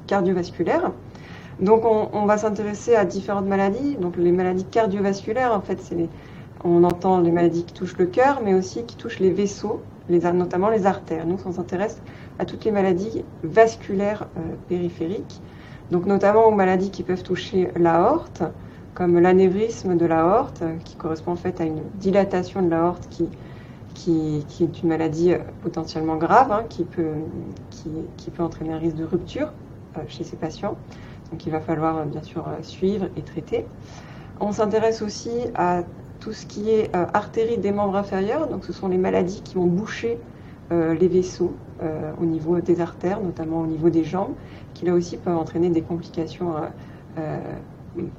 cardiovasculaires. 0.08 0.92
Donc 1.60 1.84
on, 1.84 2.26
va 2.26 2.38
s'intéresser 2.38 2.96
à 2.96 3.04
différentes 3.04 3.46
maladies. 3.46 3.96
Donc 3.98 4.16
les 4.16 4.32
maladies 4.32 4.66
cardiovasculaires, 4.66 5.54
en 5.54 5.62
fait, 5.62 5.82
c'est 5.82 6.08
on 6.64 6.84
entend 6.84 7.20
les 7.20 7.32
maladies 7.32 7.64
qui 7.64 7.74
touchent 7.74 7.98
le 7.98 8.06
cœur, 8.06 8.42
mais 8.44 8.54
aussi 8.54 8.84
qui 8.84 8.96
touchent 8.96 9.20
les 9.20 9.32
vaisseaux, 9.32 9.82
les, 10.10 10.20
notamment 10.32 10.70
les 10.70 10.86
artères. 10.86 11.26
Nous, 11.26 11.38
on 11.46 11.52
s'intéresse 11.52 12.02
à 12.38 12.46
toutes 12.46 12.66
les 12.66 12.72
maladies 12.72 13.24
vasculaires 13.44 14.28
euh, 14.38 14.42
périphériques, 14.68 15.42
donc 15.92 16.06
notamment 16.06 16.46
aux 16.46 16.52
maladies 16.52 16.92
qui 16.92 17.04
peuvent 17.04 17.24
toucher 17.24 17.72
l'aorte, 17.78 18.44
comme 18.94 19.20
l'anévrisme 19.20 19.96
de 19.96 20.06
l'aorte, 20.06 20.64
qui 20.84 20.96
correspond 20.96 21.34
en 21.34 21.38
fait 21.38 21.62
à 21.62 21.64
une 21.64 21.82
dilatation 21.96 22.62
de 22.62 22.70
l'aorte 22.70 23.08
qui 23.10 23.30
qui, 24.00 24.64
est 24.64 24.82
une 24.82 24.90
maladie 24.90 25.34
euh, 25.34 25.40
potentiellement 25.62 26.16
grave, 26.16 26.52
hein, 26.52 26.64
qui, 26.70 26.84
peut, 26.84 27.14
entraîner 28.40 28.74
un 28.74 28.78
risque 28.78 28.96
de 28.96 29.04
rupture 29.04 29.52
euh, 29.98 30.02
chez 30.08 30.24
ces 30.24 30.38
patients. 30.38 30.78
Donc 31.32 31.46
il 31.46 31.52
va 31.52 31.60
falloir 31.60 31.98
euh, 31.98 32.06
bien 32.06 32.24
sûr 32.24 32.48
suivre 32.62 33.08
et 33.18 33.22
traiter. 33.22 33.66
On 34.40 34.52
s'intéresse 34.54 35.02
aussi 35.02 35.32
à 35.56 35.84
tout 36.22 36.32
ce 36.32 36.46
qui 36.46 36.70
est 36.70 36.94
artérie 36.94 37.58
des 37.58 37.72
membres 37.72 37.96
inférieurs, 37.96 38.48
donc 38.48 38.64
ce 38.66 38.74
sont 38.74 38.88
les 38.88 38.98
maladies 38.98 39.42
qui 39.42 39.56
vont 39.56 39.66
boucher 39.66 40.18
les 40.72 41.08
vaisseaux 41.08 41.54
au 42.22 42.26
niveau 42.26 42.60
des 42.60 42.80
artères, 42.80 43.22
notamment 43.22 43.62
au 43.62 43.66
niveau 43.66 43.90
des 43.90 44.04
jambes, 44.04 44.34
qui 44.74 44.86
là 44.86 44.94
aussi 44.94 45.18
peuvent 45.18 45.38
entraîner 45.38 45.70
des 45.70 45.82
complications 45.82 46.54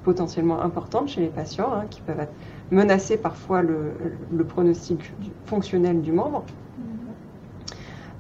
potentiellement 0.03 0.61
importantes 0.63 1.09
chez 1.09 1.21
les 1.23 1.29
patients, 1.29 1.73
hein, 1.73 1.85
qui 1.89 2.01
peuvent 2.03 2.21
être 2.21 2.33
menacer 2.71 3.17
parfois 3.17 3.63
le, 3.63 4.45
pronostic 4.45 5.13
fonctionnel 5.47 6.01
du 6.01 6.13
membre. 6.13 6.45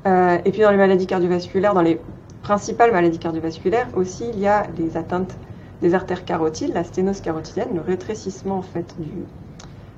Euh, 0.06 0.38
et 0.44 0.50
puis 0.50 0.62
dans 0.62 0.70
les 0.70 0.76
maladies 0.76 1.06
cardiovasculaires, 1.06 1.74
dans 1.74 1.82
les 1.82 2.00
principales 2.42 2.92
maladies 2.92 3.18
cardiovasculaires 3.18 3.88
aussi, 3.94 4.24
il 4.32 4.40
y 4.40 4.46
a 4.46 4.66
les 4.78 4.96
atteintes 4.96 5.36
des 5.82 5.94
artères 5.94 6.24
carotides, 6.24 6.74
la 6.74 6.84
sténose 6.84 7.20
carotidienne, 7.20 7.68
le 7.74 7.80
rétrécissement 7.80 8.58
en 8.58 8.62
fait 8.62 8.94
du, 8.98 9.10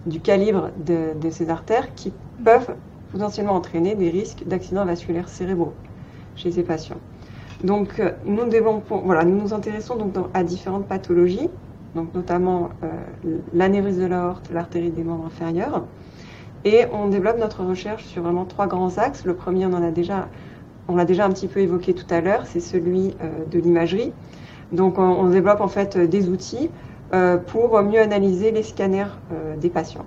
du 0.06 0.20
calibre 0.20 0.70
de, 0.76 1.30
ces 1.30 1.50
artères 1.50 1.94
qui 1.94 2.12
peuvent 2.44 2.74
potentiellement 3.10 3.54
entraîner 3.54 3.94
des 3.94 4.10
risques 4.10 4.44
d'accidents 4.46 4.84
vasculaires 4.84 5.28
cérébraux 5.28 5.74
chez 6.36 6.50
ces 6.50 6.62
patients. 6.62 6.98
Donc 7.62 8.00
euh, 8.00 8.12
nous 8.24 8.42
voilà, 9.04 9.24
nous 9.24 9.40
nous 9.40 9.54
intéressons 9.54 9.96
donc 9.96 10.14
à 10.34 10.42
différentes 10.42 10.86
pathologies 10.86 11.48
donc 11.94 12.14
notamment 12.14 12.70
euh, 12.82 12.88
l'anévrisme 13.52 14.00
de 14.00 14.06
l'aorte, 14.06 14.50
l'artérie 14.52 14.90
des 14.90 15.04
membres 15.04 15.26
inférieurs. 15.26 15.84
Et 16.64 16.84
on 16.92 17.08
développe 17.08 17.38
notre 17.38 17.64
recherche 17.64 18.04
sur 18.04 18.22
vraiment 18.22 18.44
trois 18.44 18.66
grands 18.66 18.96
axes. 18.98 19.24
Le 19.24 19.34
premier, 19.34 19.66
on 19.66 19.80
l'a 19.80 19.90
déjà 19.90 21.24
un 21.24 21.30
petit 21.30 21.48
peu 21.48 21.60
évoqué 21.60 21.92
tout 21.92 22.06
à 22.10 22.20
l'heure, 22.20 22.46
c'est 22.46 22.60
celui 22.60 23.14
euh, 23.20 23.44
de 23.50 23.58
l'imagerie. 23.58 24.12
Donc 24.70 24.98
on, 24.98 25.28
développe 25.28 25.60
en 25.60 25.68
fait 25.68 25.98
des 25.98 26.30
outils 26.30 26.70
euh, 27.12 27.36
pour 27.36 27.80
mieux 27.82 28.00
analyser 28.00 28.52
les 28.52 28.62
scanners 28.62 29.12
des 29.60 29.68
patients. 29.68 30.06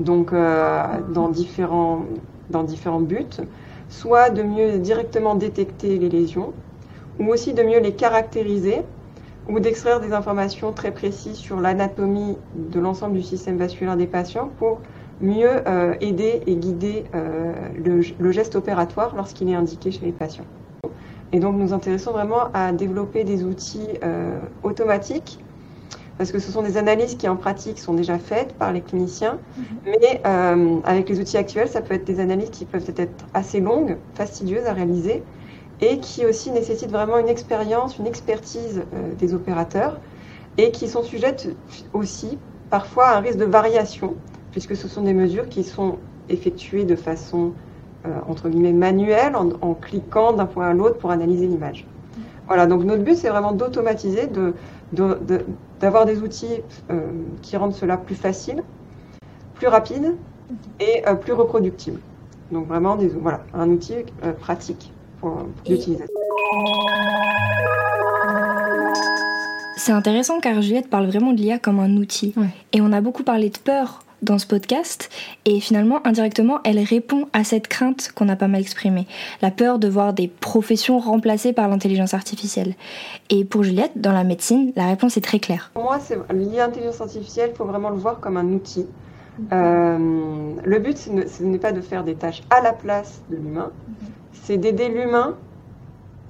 Donc 0.00 0.32
dans 0.32 1.28
différents 1.28 2.02
dans 2.50 2.62
différents 2.62 3.00
buts. 3.00 3.40
soit 3.88 4.30
de 4.30 4.42
mieux 4.42 4.78
directement 4.78 5.34
détecter 5.36 5.98
les 5.98 6.08
lésions, 6.08 6.52
ou 7.20 7.28
aussi 7.28 7.54
de 7.54 7.62
mieux 7.62 7.78
les 7.80 7.92
caractériser, 7.92 8.82
ou 9.48 9.60
d'extraire 9.60 10.00
des 10.00 10.12
informations 10.12 10.72
très 10.72 10.90
précises 10.90 11.36
sur 11.36 11.60
l'anatomie 11.60 12.36
de 12.54 12.80
l'ensemble 12.80 13.14
du 13.14 13.22
système 13.22 13.56
vasculaire 13.56 13.96
des 13.96 14.06
patients 14.06 14.50
pour 14.58 14.80
mieux 15.20 15.66
euh, 15.66 15.94
aider 16.00 16.42
et 16.46 16.56
guider 16.56 17.04
euh, 17.14 17.52
le, 17.82 18.00
le, 18.18 18.32
geste 18.32 18.56
opératoire 18.56 19.14
lorsqu'il 19.16 19.48
est 19.48 19.54
indiqué 19.54 19.90
chez 19.90 20.04
les 20.04 20.12
patients. 20.12 20.44
Et 21.32 21.40
donc 21.40 21.56
nous 21.56 21.72
intéressons 21.72 22.12
vraiment 22.12 22.50
à 22.54 22.72
développer 22.72 23.24
des 23.24 23.44
outils 23.44 23.88
euh, 24.02 24.38
automatiques 24.62 25.38
parce 26.18 26.32
que 26.32 26.38
ce 26.38 26.50
sont 26.50 26.62
des 26.62 26.78
analyses 26.78 27.14
qui 27.14 27.28
en 27.28 27.36
pratique 27.36 27.78
sont 27.78 27.92
déjà 27.92 28.18
faites 28.18 28.54
par 28.54 28.72
les 28.72 28.80
cliniciens, 28.80 29.34
mm 29.34 29.62
-hmm. 29.62 29.98
mais 30.00 30.82
avec 30.84 31.10
les 31.10 31.20
outils 31.20 31.36
actuels, 31.36 31.68
ça 31.68 31.82
peut 31.82 31.94
être 31.94 32.06
des 32.06 32.20
analyses 32.20 32.48
qui 32.50 32.64
peuvent 32.64 32.90
être 32.96 33.26
assez 33.34 33.60
longues, 33.60 33.96
fastidieuses 34.14 34.64
à 34.66 34.72
réaliser, 34.72 35.22
et 35.80 35.98
qui 35.98 36.24
aussi 36.24 36.50
nécessitent 36.50 36.90
vraiment 36.90 37.18
une 37.18 37.28
expérience, 37.28 37.98
une 37.98 38.06
expertise 38.06 38.82
euh, 38.94 39.14
des 39.14 39.34
opérateurs, 39.34 40.00
et 40.58 40.70
qui 40.70 40.88
sont 40.88 41.02
sujettes 41.02 41.48
aussi 41.92 42.38
parfois 42.70 43.08
à 43.08 43.18
un 43.18 43.20
risque 43.20 43.38
de 43.38 43.44
variation, 43.44 44.14
puisque 44.52 44.74
ce 44.74 44.88
sont 44.88 45.02
des 45.02 45.12
mesures 45.12 45.48
qui 45.48 45.64
sont 45.64 45.98
effectuées 46.28 46.84
de 46.84 46.96
façon 46.96 47.52
euh, 48.06 48.10
entre 48.26 48.48
guillemets 48.48 48.72
manuelle, 48.72 49.36
en, 49.36 49.74
cliquant 49.74 50.32
d'un 50.32 50.46
point 50.46 50.68
à 50.68 50.72
l'autre 50.72 50.96
pour 50.96 51.10
analyser 51.10 51.46
l'image. 51.46 51.86
Voilà, 52.46 52.66
donc 52.66 52.84
notre 52.84 53.02
but 53.02 53.16
c'est 53.16 53.28
vraiment 53.28 53.52
d'automatiser, 53.52 54.30
d'avoir 54.92 56.06
des 56.06 56.20
outils 56.20 56.62
euh, 56.90 57.00
qui 57.42 57.56
rendent 57.56 57.74
cela 57.74 57.96
plus 57.96 58.14
facile, 58.14 58.62
plus 59.54 59.66
rapide 59.66 60.14
et 60.80 61.02
plus 61.20 61.32
reproductible. 61.32 61.98
Donc 62.52 62.68
vraiment, 62.68 62.94
des, 62.94 63.08
voilà, 63.08 63.40
un 63.52 63.68
outil 63.68 63.94
pratique 64.38 64.92
pour, 65.20 65.38
l'utilisateur. 65.68 66.08
C'est 69.76 69.92
intéressant 69.92 70.40
car 70.40 70.60
Juliette 70.62 70.90
parle 70.90 71.06
vraiment 71.06 71.32
de 71.32 71.38
l'IA 71.38 71.58
comme 71.58 71.78
un 71.78 71.96
outil. 71.96 72.32
Ouais. 72.36 72.48
Et 72.72 72.80
on 72.80 72.92
a 72.92 73.00
beaucoup 73.00 73.22
parlé 73.22 73.50
de 73.50 73.58
peur 73.58 74.02
dans 74.22 74.38
ce 74.38 74.46
podcast 74.46 75.10
et 75.44 75.60
finalement 75.60 76.04
indirectement 76.06 76.60
elle 76.64 76.78
répond 76.78 77.28
à 77.32 77.44
cette 77.44 77.68
crainte 77.68 78.10
qu'on 78.14 78.28
a 78.28 78.36
pas 78.36 78.48
mal 78.48 78.60
exprimée, 78.60 79.06
la 79.42 79.50
peur 79.50 79.78
de 79.78 79.88
voir 79.88 80.12
des 80.12 80.28
professions 80.28 80.98
remplacées 80.98 81.52
par 81.52 81.68
l'intelligence 81.68 82.14
artificielle. 82.14 82.74
Et 83.30 83.44
pour 83.44 83.62
Juliette, 83.62 83.92
dans 83.96 84.12
la 84.12 84.24
médecine, 84.24 84.72
la 84.74 84.86
réponse 84.86 85.16
est 85.16 85.20
très 85.20 85.38
claire. 85.38 85.70
Pour 85.74 85.84
moi, 85.84 85.98
l'intelligence 86.30 87.00
artificielle, 87.00 87.50
il 87.52 87.56
faut 87.56 87.66
vraiment 87.66 87.90
le 87.90 87.96
voir 87.96 88.20
comme 88.20 88.36
un 88.36 88.46
outil. 88.46 88.86
Euh, 89.52 89.98
le 90.64 90.78
but, 90.78 90.96
ce 90.96 91.42
n'est 91.42 91.58
pas 91.58 91.72
de 91.72 91.80
faire 91.80 92.04
des 92.04 92.14
tâches 92.14 92.42
à 92.50 92.62
la 92.62 92.72
place 92.72 93.22
de 93.30 93.36
l'humain, 93.36 93.70
c'est 94.46 94.58
d'aider 94.58 94.88
l'humain 94.88 95.34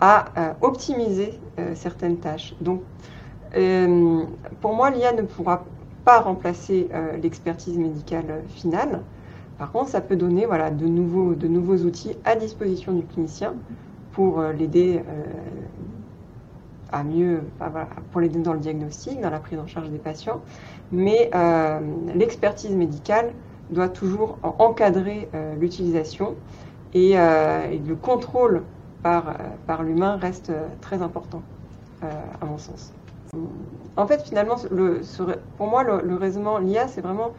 à 0.00 0.24
euh, 0.38 0.52
optimiser 0.62 1.38
euh, 1.58 1.74
certaines 1.74 2.16
tâches. 2.16 2.54
Donc, 2.62 2.80
euh, 3.54 4.22
pour 4.62 4.74
moi, 4.74 4.88
l'IA 4.88 5.12
ne 5.12 5.20
pourra 5.20 5.64
pas 6.06 6.20
remplacer 6.20 6.88
l'expertise 7.20 7.76
médicale 7.76 8.44
finale. 8.46 9.02
Par 9.58 9.72
contre, 9.72 9.88
ça 9.88 10.00
peut 10.00 10.14
donner 10.14 10.46
voilà, 10.46 10.70
de, 10.70 10.86
nouveaux, 10.86 11.34
de 11.34 11.48
nouveaux 11.48 11.78
outils 11.78 12.16
à 12.24 12.36
disposition 12.36 12.92
du 12.92 13.02
clinicien 13.02 13.54
pour 14.12 14.40
l'aider 14.40 15.02
à 16.92 17.02
mieux, 17.02 17.40
pour 18.12 18.20
l'aider 18.20 18.38
dans 18.38 18.52
le 18.52 18.60
diagnostic, 18.60 19.20
dans 19.20 19.30
la 19.30 19.40
prise 19.40 19.58
en 19.58 19.66
charge 19.66 19.90
des 19.90 19.98
patients. 19.98 20.42
Mais 20.92 21.28
l'expertise 22.14 22.76
médicale 22.76 23.32
doit 23.70 23.88
toujours 23.88 24.38
encadrer 24.42 25.28
l'utilisation 25.58 26.36
et, 27.00 27.10
et, 27.12 27.78
le 27.92 27.94
contrôle 28.08 28.56
par, 29.02 29.22
par 29.66 29.82
l'humain 29.86 30.14
reste 30.16 30.52
très 30.80 30.98
important, 31.08 31.42
à 32.42 32.44
mon 32.50 32.58
sens. 32.58 32.92
En 33.96 34.06
fait, 34.06 34.22
finalement, 34.22 34.56
le, 34.70 35.00
pour 35.56 35.66
moi, 35.68 35.82
le, 35.82 36.00
le 36.02 36.14
raisonnement, 36.16 36.58
l'IA, 36.58 36.88
c'est 36.88 37.00
vraiment 37.00 37.30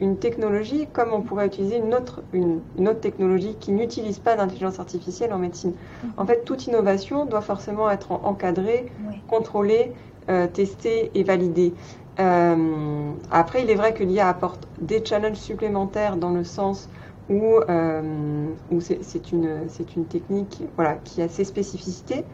une 0.00 0.16
technologie 0.16 0.88
comme 0.92 1.12
on 1.12 1.22
pourrait 1.22 1.46
utiliser 1.46 1.76
une 1.78 1.94
autre, 1.94 2.22
une, 2.32 2.60
une 2.78 2.88
autre 2.88 3.00
technologie 3.00 3.54
qui 3.60 3.70
n'utilise 3.72 4.18
pas 4.18 4.34
d'intelligence 4.36 4.80
artificielle 4.80 5.32
en 5.32 5.38
médecine. 5.38 5.70
Mm 5.70 5.74
-hmm. 6.08 6.20
En 6.22 6.26
fait, 6.26 6.44
toute 6.44 6.66
innovation 6.66 7.26
doit 7.26 7.42
forcément 7.52 7.88
être 7.90 8.10
encadrée, 8.30 8.82
oui. 9.08 9.16
contrôlée, 9.28 9.92
euh, 10.28 10.46
testée 10.48 11.10
et 11.14 11.22
validée. 11.22 11.72
Euh, 12.18 13.10
après, 13.30 13.58
il 13.62 13.70
est 13.70 13.78
vrai 13.82 13.92
que 13.96 14.02
l'IA 14.04 14.26
apporte 14.28 14.62
des 14.80 15.00
challenges 15.04 15.42
supplémentaires 15.50 16.16
dans 16.16 16.30
le 16.38 16.44
sens 16.44 16.88
où, 17.30 17.58
euh, 17.68 18.46
où 18.70 18.80
c'est 18.80 19.32
une, 19.32 19.66
une 19.96 20.04
technique 20.06 20.62
voilà, 20.76 20.96
qui 21.04 21.22
a 21.22 21.28
ses 21.28 21.44
spécificités, 21.44 22.24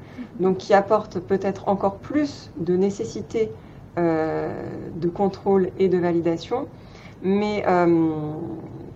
donc 0.41 0.59
qui 0.59 0.75
apporte 0.75 1.21
peut-être 1.21 1.69
encore 1.69 1.99
plus 1.99 2.51
de 2.57 2.77
nécessité 2.77 3.53
euh, 3.99 4.51
de 4.97 5.09
contrôle 5.09 5.71
et 5.79 5.89
de 5.89 5.99
validation. 5.99 6.67
Mais, 7.23 7.65
euh, 7.69 8.33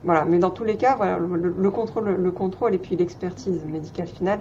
voilà, 0.02 0.24
mais 0.24 0.38
dans 0.38 0.50
tous 0.50 0.64
les 0.64 0.76
cas, 0.76 0.96
voilà, 0.96 1.18
le, 1.18 1.54
le 1.56 1.70
contrôle, 1.70 2.16
le 2.16 2.30
contrôle 2.32 2.74
et 2.74 2.78
puis 2.78 2.96
l'expertise 2.96 3.64
médicale 3.64 4.08
finale 4.08 4.40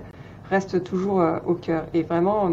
restent 0.50 0.84
toujours 0.84 1.24
au 1.46 1.54
cœur. 1.54 1.86
Et 1.94 2.04
vraiment, 2.04 2.52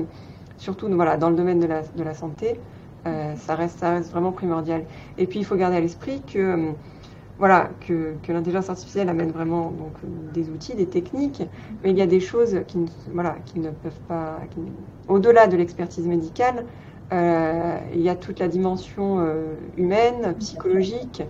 surtout 0.57 0.89
voilà, 0.89 1.17
dans 1.17 1.31
le 1.31 1.37
domaine 1.37 1.61
de 1.61 1.67
la, 1.67 1.83
de 1.83 2.03
la 2.03 2.15
santé, 2.15 2.61
ça, 3.05 3.55
reste, 3.55 3.79
ça 3.79 3.93
reste 3.93 4.11
vraiment 4.11 4.33
primordial. 4.33 4.85
Et 5.19 5.27
puis 5.27 5.39
il 5.39 5.45
faut 5.45 5.57
garder 5.57 5.77
à 5.77 5.81
l'esprit 5.81 6.23
que 6.23 6.73
voilà, 7.41 7.71
que, 7.89 8.15
que 8.23 8.33
l'intelligence 8.33 8.69
artificielle 8.69 9.09
amène 9.09 9.31
vraiment 9.31 9.73
donc, 9.73 9.95
des 10.35 10.51
outils, 10.51 10.75
des 10.75 10.87
techniques, 10.87 11.43
mais 11.83 11.91
il 11.91 11.99
y 11.99 12.03
a 12.03 12.07
des 12.07 12.21
choses 12.21 12.61
qui 12.69 12.77
ne, 12.79 12.87
voilà, 13.15 13.37
qui 13.47 13.59
ne 13.59 13.71
peuvent 13.71 13.93
pas, 14.07 14.39
au-delà 15.09 15.47
de 15.47 15.57
l'expertise 15.57 16.07
médicale, 16.07 16.67
euh, 17.13 17.79
il 17.95 18.03
y 18.03 18.11
a 18.11 18.15
toute 18.15 18.39
la 18.39 18.47
dimension 18.47 19.21
euh, 19.21 19.55
humaine, 19.79 20.35
psychologique, 20.39 21.23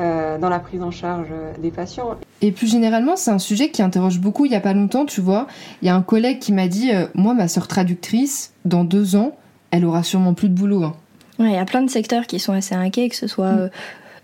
euh, 0.00 0.36
dans 0.36 0.48
la 0.48 0.58
prise 0.58 0.82
en 0.82 0.90
charge 0.90 1.28
des 1.60 1.70
patients. 1.70 2.16
Et 2.40 2.50
plus 2.50 2.66
généralement, 2.66 3.14
c'est 3.14 3.30
un 3.30 3.38
sujet 3.38 3.70
qui 3.70 3.82
interroge 3.82 4.18
beaucoup. 4.18 4.46
Il 4.46 4.48
n'y 4.48 4.56
a 4.56 4.60
pas 4.60 4.74
longtemps, 4.74 5.06
tu 5.06 5.20
vois, 5.20 5.46
il 5.80 5.86
y 5.86 5.90
a 5.90 5.94
un 5.94 6.02
collègue 6.02 6.40
qui 6.40 6.52
m'a 6.52 6.66
dit, 6.66 6.90
euh, 6.92 7.06
moi, 7.14 7.34
ma 7.34 7.46
sœur 7.46 7.68
traductrice, 7.68 8.52
dans 8.64 8.82
deux 8.82 9.14
ans, 9.14 9.36
elle 9.70 9.84
aura 9.84 10.02
sûrement 10.02 10.34
plus 10.34 10.48
de 10.48 10.54
boulot. 10.54 10.82
Hein. 10.82 10.94
Ouais, 11.38 11.50
il 11.50 11.54
y 11.54 11.58
a 11.58 11.64
plein 11.64 11.82
de 11.82 11.90
secteurs 11.90 12.26
qui 12.26 12.40
sont 12.40 12.52
assez 12.52 12.74
inquiets, 12.74 13.08
que 13.08 13.16
ce 13.16 13.28
soit... 13.28 13.70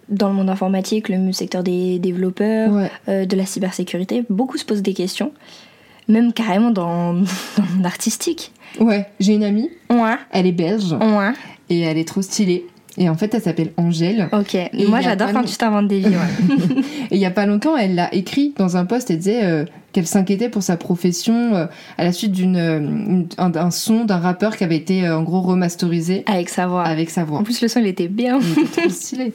Dans 0.08 0.28
le 0.28 0.34
monde 0.34 0.48
informatique, 0.50 1.08
le 1.08 1.32
secteur 1.32 1.62
des 1.62 1.98
développeurs, 1.98 2.72
ouais. 2.72 2.90
euh, 3.08 3.26
de 3.26 3.36
la 3.36 3.44
cybersécurité, 3.44 4.24
beaucoup 4.30 4.56
se 4.56 4.64
posent 4.64 4.82
des 4.82 4.94
questions. 4.94 5.32
Même 6.08 6.32
carrément 6.32 6.70
dans, 6.70 7.12
dans 7.14 7.22
le 7.58 7.74
monde 7.76 7.86
artistique. 7.86 8.52
Ouais, 8.80 9.06
j'ai 9.20 9.34
une 9.34 9.44
amie. 9.44 9.70
Ouais. 9.90 10.16
Elle 10.30 10.46
est 10.46 10.52
belge. 10.52 10.92
Ouais. 10.92 11.32
Et 11.68 11.80
elle 11.80 11.98
est 11.98 12.08
trop 12.08 12.22
stylée. 12.22 12.66
Et 12.96 13.08
en 13.08 13.14
fait, 13.14 13.32
elle 13.32 13.42
s'appelle 13.42 13.70
Angèle. 13.76 14.28
Ok. 14.32 14.54
Et 14.56 14.86
moi, 14.88 15.00
j'adore 15.00 15.30
quand 15.32 15.44
tu 15.44 15.56
t'inventes 15.56 15.86
des 15.86 16.00
vies. 16.00 16.06
Ouais. 16.06 16.82
et 17.10 17.14
il 17.14 17.18
y 17.18 17.26
a 17.26 17.30
pas 17.30 17.46
longtemps, 17.46 17.76
elle 17.76 17.94
l'a 17.94 18.12
écrit 18.12 18.54
dans 18.58 18.76
un 18.76 18.86
post. 18.86 19.10
Elle 19.10 19.18
disait 19.18 19.44
euh, 19.44 19.64
qu'elle 19.92 20.06
s'inquiétait 20.06 20.48
pour 20.48 20.64
sa 20.64 20.76
profession 20.76 21.54
euh, 21.54 21.66
à 21.96 22.02
la 22.04 22.12
suite 22.12 22.32
d'une 22.32 23.28
un, 23.38 23.54
un, 23.54 23.70
son 23.70 24.04
d'un 24.04 24.16
rappeur 24.18 24.56
qui 24.56 24.64
avait 24.64 24.76
été 24.76 25.08
en 25.08 25.22
gros 25.22 25.42
remasterisé 25.42 26.24
avec 26.26 26.48
sa 26.48 26.66
voix. 26.66 26.82
Avec 26.82 27.10
sa 27.10 27.22
voix. 27.22 27.38
En 27.38 27.44
plus, 27.44 27.60
le 27.62 27.68
son 27.68 27.78
il 27.80 27.86
était 27.86 28.08
bien. 28.08 28.40
Il 28.40 28.64
était 28.64 28.80
trop 28.80 28.90
stylé. 28.90 29.32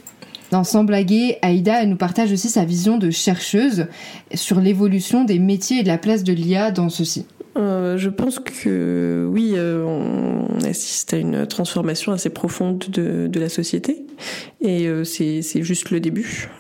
Dans 0.54 0.64
Sans 0.64 0.84
blaguer, 0.84 1.40
Aïda 1.42 1.84
nous 1.88 1.96
partage 1.96 2.32
aussi 2.32 2.48
sa 2.48 2.64
vision 2.64 3.00
de 3.00 3.10
chercheuse 3.10 3.88
sur 4.36 4.60
l'évolution 4.60 5.24
des 5.24 5.40
métiers 5.40 5.80
et 5.80 5.82
de 5.82 5.88
la 5.88 5.98
place 5.98 6.24
de 6.24 6.32
l'IA 6.32 6.70
dans 6.70 6.90
ceci. 6.90 7.26
Euh, 7.58 7.98
je 7.98 8.08
pense 8.12 8.38
que 8.38 9.28
oui, 9.32 9.54
euh, 9.56 9.84
on 9.84 10.64
assiste 10.64 11.16
à 11.16 11.18
une 11.18 11.48
transformation 11.48 12.12
assez 12.12 12.30
profonde 12.30 12.86
de, 12.90 13.26
de 13.26 13.40
la 13.40 13.50
société 13.50 14.06
et 14.62 14.88
euh, 14.88 15.04
c'est 15.04 15.42
juste 15.64 15.90
le 15.90 16.00
début. 16.00 16.52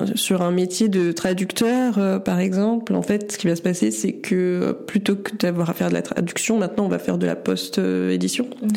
Euh, 0.00 0.06
sur 0.14 0.42
un 0.42 0.50
métier 0.50 0.88
de 0.88 1.12
traducteur, 1.12 1.98
euh, 1.98 2.18
par 2.18 2.38
exemple, 2.40 2.94
en 2.94 3.02
fait, 3.02 3.32
ce 3.32 3.38
qui 3.38 3.46
va 3.46 3.56
se 3.56 3.62
passer, 3.62 3.90
c'est 3.90 4.12
que 4.12 4.76
plutôt 4.86 5.16
que 5.16 5.34
d'avoir 5.36 5.70
à 5.70 5.74
faire 5.74 5.88
de 5.88 5.94
la 5.94 6.02
traduction, 6.02 6.58
maintenant, 6.58 6.86
on 6.86 6.88
va 6.88 6.98
faire 6.98 7.18
de 7.18 7.26
la 7.26 7.36
post-édition. 7.36 8.44
Mmh. 8.44 8.68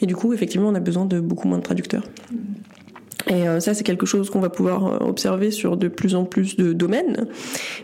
Et 0.00 0.06
du 0.06 0.16
coup, 0.16 0.32
effectivement, 0.32 0.68
on 0.68 0.74
a 0.74 0.80
besoin 0.80 1.04
de 1.04 1.20
beaucoup 1.20 1.48
moins 1.48 1.58
de 1.58 1.62
traducteurs. 1.62 2.04
Mmh. 2.30 2.36
Et 3.28 3.48
euh, 3.48 3.60
ça, 3.60 3.74
c'est 3.74 3.84
quelque 3.84 4.06
chose 4.06 4.30
qu'on 4.30 4.40
va 4.40 4.50
pouvoir 4.50 5.02
observer 5.02 5.50
sur 5.50 5.76
de 5.76 5.88
plus 5.88 6.14
en 6.14 6.24
plus 6.24 6.56
de 6.56 6.72
domaines. 6.72 7.26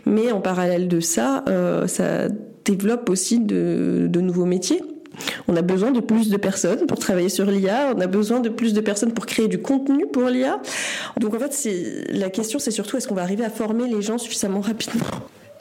Mais 0.05 0.31
en 0.31 0.41
parallèle 0.41 0.87
de 0.87 0.99
ça, 0.99 1.43
euh, 1.47 1.87
ça 1.87 2.29
développe 2.65 3.09
aussi 3.09 3.39
de, 3.39 4.07
de 4.09 4.21
nouveaux 4.21 4.45
métiers. 4.45 4.81
On 5.47 5.55
a 5.55 5.61
besoin 5.61 5.91
de 5.91 5.99
plus 5.99 6.29
de 6.29 6.37
personnes 6.37 6.85
pour 6.87 6.99
travailler 6.99 7.29
sur 7.29 7.45
l'IA, 7.45 7.93
on 7.95 8.01
a 8.01 8.07
besoin 8.07 8.39
de 8.39 8.49
plus 8.49 8.73
de 8.73 8.81
personnes 8.81 9.13
pour 9.13 9.25
créer 9.25 9.47
du 9.47 9.59
contenu 9.59 10.05
pour 10.07 10.23
l'IA. 10.27 10.61
Donc 11.19 11.33
en 11.33 11.39
fait, 11.39 11.53
c'est 11.53 12.05
la 12.09 12.29
question 12.29 12.59
c'est 12.59 12.71
surtout 12.71 12.97
est-ce 12.97 13.07
qu'on 13.07 13.15
va 13.15 13.23
arriver 13.23 13.45
à 13.45 13.49
former 13.49 13.87
les 13.87 14.01
gens 14.01 14.17
suffisamment 14.17 14.61
rapidement? 14.61 15.05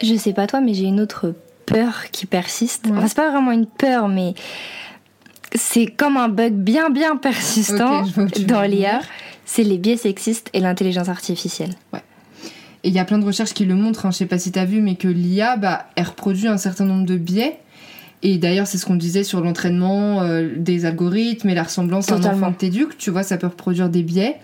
Je 0.02 0.14
sais 0.16 0.32
pas 0.32 0.46
toi, 0.46 0.60
mais 0.60 0.74
j'ai 0.74 0.84
une 0.84 1.00
autre 1.00 1.34
peur 1.66 2.10
qui 2.10 2.26
persiste. 2.26 2.86
Ouais. 2.86 2.92
Enfin, 2.96 3.08
c'est 3.08 3.16
pas 3.16 3.30
vraiment 3.30 3.52
une 3.52 3.66
peur, 3.66 4.08
mais 4.08 4.34
c'est 5.54 5.86
comme 5.86 6.16
un 6.16 6.28
bug 6.28 6.54
bien 6.54 6.90
bien 6.90 7.16
persistant 7.16 8.04
okay, 8.04 8.44
dans 8.44 8.62
l'IA, 8.62 9.00
c'est 9.44 9.62
les 9.62 9.78
biais 9.78 9.96
sexistes 9.96 10.48
et 10.52 10.60
l'intelligence 10.60 11.08
artificielle. 11.08 11.70
Ouais. 11.92 12.02
Et 12.84 12.88
il 12.88 12.94
y 12.94 12.98
a 12.98 13.04
plein 13.04 13.18
de 13.18 13.24
recherches 13.24 13.54
qui 13.54 13.64
le 13.64 13.74
montrent, 13.74 14.06
hein, 14.06 14.10
je 14.10 14.18
sais 14.18 14.26
pas 14.26 14.38
si 14.38 14.50
tu 14.50 14.58
as 14.58 14.64
vu, 14.64 14.80
mais 14.80 14.96
que 14.96 15.08
l'IA, 15.08 15.56
bah, 15.56 15.86
elle 15.94 16.06
reproduit 16.06 16.48
un 16.48 16.56
certain 16.56 16.84
nombre 16.84 17.06
de 17.06 17.16
biais. 17.16 17.58
Et 18.22 18.38
d'ailleurs, 18.38 18.66
c'est 18.66 18.78
ce 18.78 18.86
qu'on 18.86 18.96
disait 18.96 19.24
sur 19.24 19.40
l'entraînement 19.40 20.22
euh, 20.22 20.48
des 20.56 20.84
algorithmes 20.84 21.48
et 21.48 21.54
la 21.54 21.64
ressemblance 21.64 22.10
à 22.10 22.14
un 22.14 22.16
Totalement. 22.18 22.46
enfant 22.46 22.52
que 22.52 22.60
t'éduques. 22.60 22.96
Tu 22.96 23.10
vois, 23.10 23.22
ça 23.22 23.36
peut 23.36 23.48
reproduire 23.48 23.88
des 23.88 24.02
biais. 24.02 24.36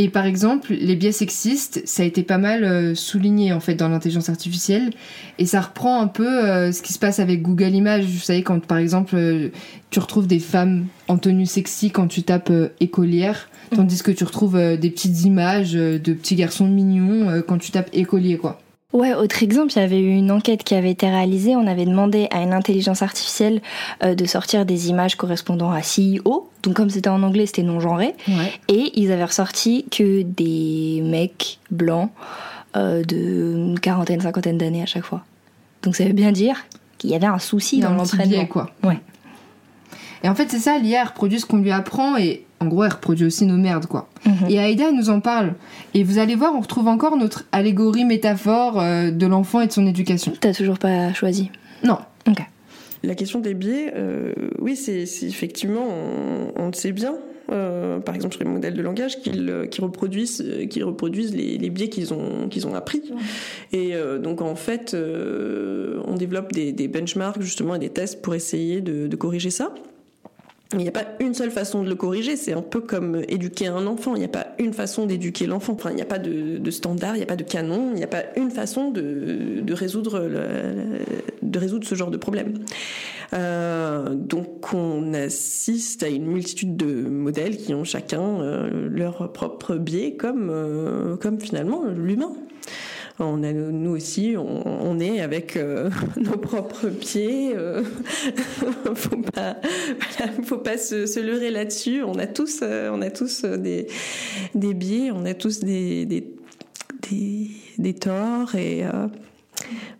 Et 0.00 0.08
par 0.08 0.26
exemple, 0.26 0.74
les 0.74 0.94
biais 0.94 1.10
sexistes, 1.10 1.82
ça 1.84 2.04
a 2.04 2.06
été 2.06 2.22
pas 2.22 2.38
mal 2.38 2.62
euh, 2.62 2.94
souligné 2.94 3.52
en 3.52 3.58
fait 3.58 3.74
dans 3.74 3.88
l'intelligence 3.88 4.28
artificielle. 4.28 4.90
Et 5.38 5.44
ça 5.44 5.60
reprend 5.60 6.00
un 6.00 6.06
peu 6.06 6.44
euh, 6.44 6.70
ce 6.70 6.82
qui 6.82 6.92
se 6.92 7.00
passe 7.00 7.18
avec 7.18 7.42
Google 7.42 7.74
Images. 7.74 8.04
Vous 8.04 8.20
savez, 8.20 8.44
quand 8.44 8.64
par 8.64 8.78
exemple, 8.78 9.16
euh, 9.16 9.48
tu 9.90 9.98
retrouves 9.98 10.28
des 10.28 10.38
femmes 10.38 10.86
en 11.08 11.18
tenue 11.18 11.46
sexy 11.46 11.90
quand 11.90 12.06
tu 12.06 12.22
tapes 12.22 12.50
euh, 12.50 12.68
écolière, 12.78 13.48
tandis 13.74 14.00
que 14.00 14.12
tu 14.12 14.22
retrouves 14.22 14.56
des 14.56 14.90
petites 14.90 15.24
images 15.24 15.72
de 15.72 16.12
petits 16.12 16.36
garçons 16.36 16.68
mignons 16.68 17.42
quand 17.48 17.58
tu 17.58 17.72
tapes 17.72 17.90
écolier, 17.92 18.36
quoi. 18.36 18.60
Ouais, 18.94 19.12
autre 19.12 19.42
exemple, 19.42 19.72
il 19.76 19.80
y 19.80 19.82
avait 19.82 20.00
eu 20.00 20.16
une 20.16 20.30
enquête 20.30 20.64
qui 20.64 20.74
avait 20.74 20.90
été 20.90 21.06
réalisée. 21.10 21.54
On 21.56 21.66
avait 21.66 21.84
demandé 21.84 22.26
à 22.30 22.40
une 22.40 22.54
intelligence 22.54 23.02
artificielle 23.02 23.60
euh, 24.02 24.14
de 24.14 24.24
sortir 24.24 24.64
des 24.64 24.88
images 24.88 25.14
correspondant 25.14 25.70
à 25.70 25.80
CEO. 25.80 26.48
Donc 26.62 26.74
comme 26.74 26.88
c'était 26.88 27.10
en 27.10 27.22
anglais, 27.22 27.44
c'était 27.44 27.62
non 27.62 27.80
genré. 27.80 28.14
Ouais. 28.26 28.52
Et 28.68 28.98
ils 28.98 29.12
avaient 29.12 29.26
ressorti 29.26 29.84
que 29.90 30.22
des 30.22 31.02
mecs 31.04 31.58
blancs 31.70 32.10
euh, 32.76 33.04
de 33.04 33.16
une 33.56 33.78
quarantaine, 33.78 34.22
cinquantaine 34.22 34.56
d'années 34.56 34.82
à 34.82 34.86
chaque 34.86 35.04
fois. 35.04 35.22
Donc 35.82 35.94
ça 35.94 36.04
veut 36.04 36.14
bien 36.14 36.32
dire 36.32 36.56
qu'il 36.96 37.10
y 37.10 37.14
avait 37.14 37.26
un 37.26 37.38
souci 37.38 37.80
dans 37.80 37.88
petit 37.88 38.16
l'entraînement. 38.16 38.46
quoi. 38.46 38.70
Ouais. 38.82 38.98
Et 40.24 40.28
en 40.28 40.34
fait, 40.34 40.46
c'est 40.50 40.58
ça, 40.58 40.78
l'IA 40.78 41.04
reproduit 41.04 41.40
ce 41.40 41.46
qu'on 41.46 41.58
lui 41.58 41.70
apprend 41.70 42.16
et 42.16 42.44
en 42.60 42.66
gros, 42.66 42.82
elle 42.84 42.92
reproduit 42.92 43.24
aussi 43.26 43.46
nos 43.46 43.56
merdes, 43.56 43.86
quoi. 43.86 44.08
Mhm. 44.26 44.32
Et 44.48 44.58
Aïda 44.58 44.88
elle 44.88 44.96
nous 44.96 45.10
en 45.10 45.20
parle. 45.20 45.54
Et 45.94 46.02
vous 46.02 46.18
allez 46.18 46.34
voir, 46.34 46.54
on 46.56 46.60
retrouve 46.60 46.88
encore 46.88 47.16
notre 47.16 47.44
allégorie 47.52 48.04
métaphore 48.04 48.80
euh, 48.80 49.10
de 49.12 49.26
l'enfant 49.26 49.60
et 49.60 49.68
de 49.68 49.72
son 49.72 49.86
éducation. 49.86 50.32
T'as 50.40 50.52
toujours 50.54 50.78
pas 50.78 51.12
choisi. 51.12 51.50
Non. 51.84 51.98
Ok. 52.28 52.38
La 53.04 53.14
question 53.14 53.38
des 53.38 53.54
biais, 53.54 53.92
euh, 53.94 54.32
oui, 54.58 54.74
c'est 54.74 55.02
effectivement, 55.22 55.86
on, 55.88 56.60
on 56.60 56.66
le 56.66 56.72
sait 56.72 56.90
bien. 56.90 57.14
euh, 57.52 57.98
par 58.00 58.14
exemple 58.16 58.34
sur 58.34 58.44
les 58.44 58.50
modèles 58.50 58.74
de 58.74 58.82
langage 58.82 59.20
qu'ils 59.22 59.64
reproduisent 59.80 60.44
qu'ils 60.68 60.84
reproduisent 60.84 61.34
les, 61.34 61.56
les 61.58 61.70
biais 61.70 61.88
qu'ils 61.88 62.12
ont 62.12 62.48
qu'ils 62.50 62.66
ont 62.66 62.74
appris 62.74 63.00
et 63.72 63.94
euh, 63.94 64.18
donc 64.18 64.42
en 64.42 64.54
fait 64.54 64.92
euh, 64.92 66.02
on 66.06 66.14
développe 66.16 66.52
des, 66.52 66.72
des 66.72 66.88
benchmarks 66.88 67.40
justement 67.40 67.74
et 67.76 67.78
des 67.78 67.88
tests 67.88 68.20
pour 68.20 68.34
essayer 68.34 68.82
de, 68.82 69.06
de 69.06 69.16
corriger 69.16 69.48
ça 69.48 69.72
il 70.72 70.78
n'y 70.78 70.88
a 70.88 70.92
pas 70.92 71.06
une 71.20 71.32
seule 71.32 71.50
façon 71.50 71.82
de 71.82 71.88
le 71.88 71.94
corriger, 71.94 72.36
c'est 72.36 72.52
un 72.52 72.62
peu 72.62 72.80
comme 72.80 73.22
éduquer 73.28 73.68
un 73.68 73.86
enfant. 73.86 74.14
Il 74.14 74.18
n'y 74.18 74.24
a 74.26 74.28
pas 74.28 74.48
une 74.58 74.74
façon 74.74 75.06
d'éduquer 75.06 75.46
l'enfant. 75.46 75.76
Il 75.88 75.96
n'y 75.96 76.02
a 76.02 76.06
pas 76.06 76.18
de, 76.18 76.70
standard, 76.70 77.14
il 77.14 77.18
n'y 77.18 77.24
a 77.24 77.26
pas 77.26 77.36
de 77.36 77.44
canon, 77.44 77.92
il 77.92 77.96
n'y 77.96 78.04
a 78.04 78.08
pas 78.08 78.24
une 78.36 78.50
façon 78.50 78.90
de 78.90 79.72
résoudre 79.72 80.20
ce 81.84 81.94
genre 81.94 82.10
de 82.10 82.18
problème. 82.18 82.54
Euh, 83.34 84.14
donc, 84.14 84.72
on 84.72 85.12
assiste 85.14 86.02
à 86.02 86.08
une 86.08 86.26
multitude 86.26 86.76
de 86.76 87.08
modèles 87.08 87.56
qui 87.56 87.74
ont 87.74 87.84
chacun 87.84 88.22
euh, 88.40 88.88
leur 88.90 89.32
propre 89.32 89.76
biais, 89.76 90.14
comme 90.14 90.48
euh, 90.50 91.16
comme 91.16 91.40
finalement 91.40 91.84
l'humain. 91.84 92.32
On 93.20 93.42
a, 93.42 93.52
nous 93.52 93.90
aussi, 93.90 94.36
on, 94.38 95.00
est 95.00 95.20
avec 95.20 95.56
euh, 95.56 95.90
nos 96.16 96.36
propres 96.36 96.88
pieds. 96.88 97.52
Euh, 97.54 97.82
faut 98.94 99.16
pas, 99.16 99.56
faut 100.44 100.58
pas 100.58 100.78
se, 100.78 101.20
leurrer 101.20 101.50
là-dessus. 101.50 102.02
On 102.04 102.14
a 102.14 102.28
tous, 102.28 102.60
euh, 102.62 102.90
on 102.92 103.02
a 103.02 103.10
tous 103.10 103.42
euh, 103.44 103.56
des, 103.56 103.88
des 104.54 104.72
biais, 104.72 105.10
on 105.10 105.24
a 105.24 105.34
tous 105.34 105.60
des, 105.60 106.06
des, 106.06 106.32
des, 107.10 107.50
des 107.78 107.94
torts 107.94 108.54
et 108.54 108.84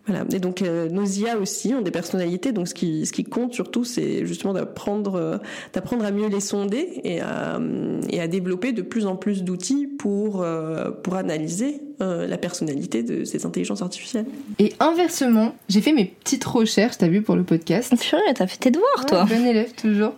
voilà. 0.07 0.25
Et 0.33 0.39
donc 0.39 0.61
euh, 0.61 0.89
nos 0.89 1.05
IA 1.05 1.37
aussi 1.37 1.73
ont 1.73 1.81
des 1.81 1.91
personnalités. 1.91 2.51
Donc 2.51 2.67
ce 2.67 2.73
qui, 2.73 3.05
ce 3.05 3.11
qui 3.11 3.23
compte 3.23 3.53
surtout, 3.53 3.83
c'est 3.83 4.25
justement 4.25 4.53
d'apprendre, 4.53 5.15
euh, 5.15 5.37
d'apprendre 5.73 6.05
à 6.05 6.11
mieux 6.11 6.27
les 6.27 6.39
sonder 6.39 6.99
et 7.03 7.21
à, 7.21 7.57
euh, 7.57 8.01
et 8.09 8.19
à 8.19 8.27
développer 8.27 8.71
de 8.71 8.81
plus 8.81 9.05
en 9.05 9.15
plus 9.15 9.43
d'outils 9.43 9.87
pour, 9.87 10.41
euh, 10.41 10.91
pour 10.91 11.15
analyser 11.15 11.81
euh, 12.01 12.27
la 12.27 12.37
personnalité 12.37 13.03
de 13.03 13.25
ces 13.25 13.45
intelligences 13.45 13.81
artificielles. 13.81 14.25
Et 14.57 14.73
inversement, 14.79 15.53
j'ai 15.67 15.81
fait 15.81 15.91
mes 15.91 16.05
petites 16.05 16.45
recherches, 16.45 16.97
t'as 16.97 17.09
vu, 17.09 17.21
pour 17.21 17.35
le 17.35 17.43
podcast. 17.43 17.93
Purée, 17.99 18.21
t'as 18.33 18.47
fait 18.47 18.57
tes 18.57 18.71
devoirs, 18.71 19.05
toi. 19.05 19.25
Ouais, 19.25 19.35
bon 19.37 19.45
élève, 19.45 19.73
toujours. 19.73 20.13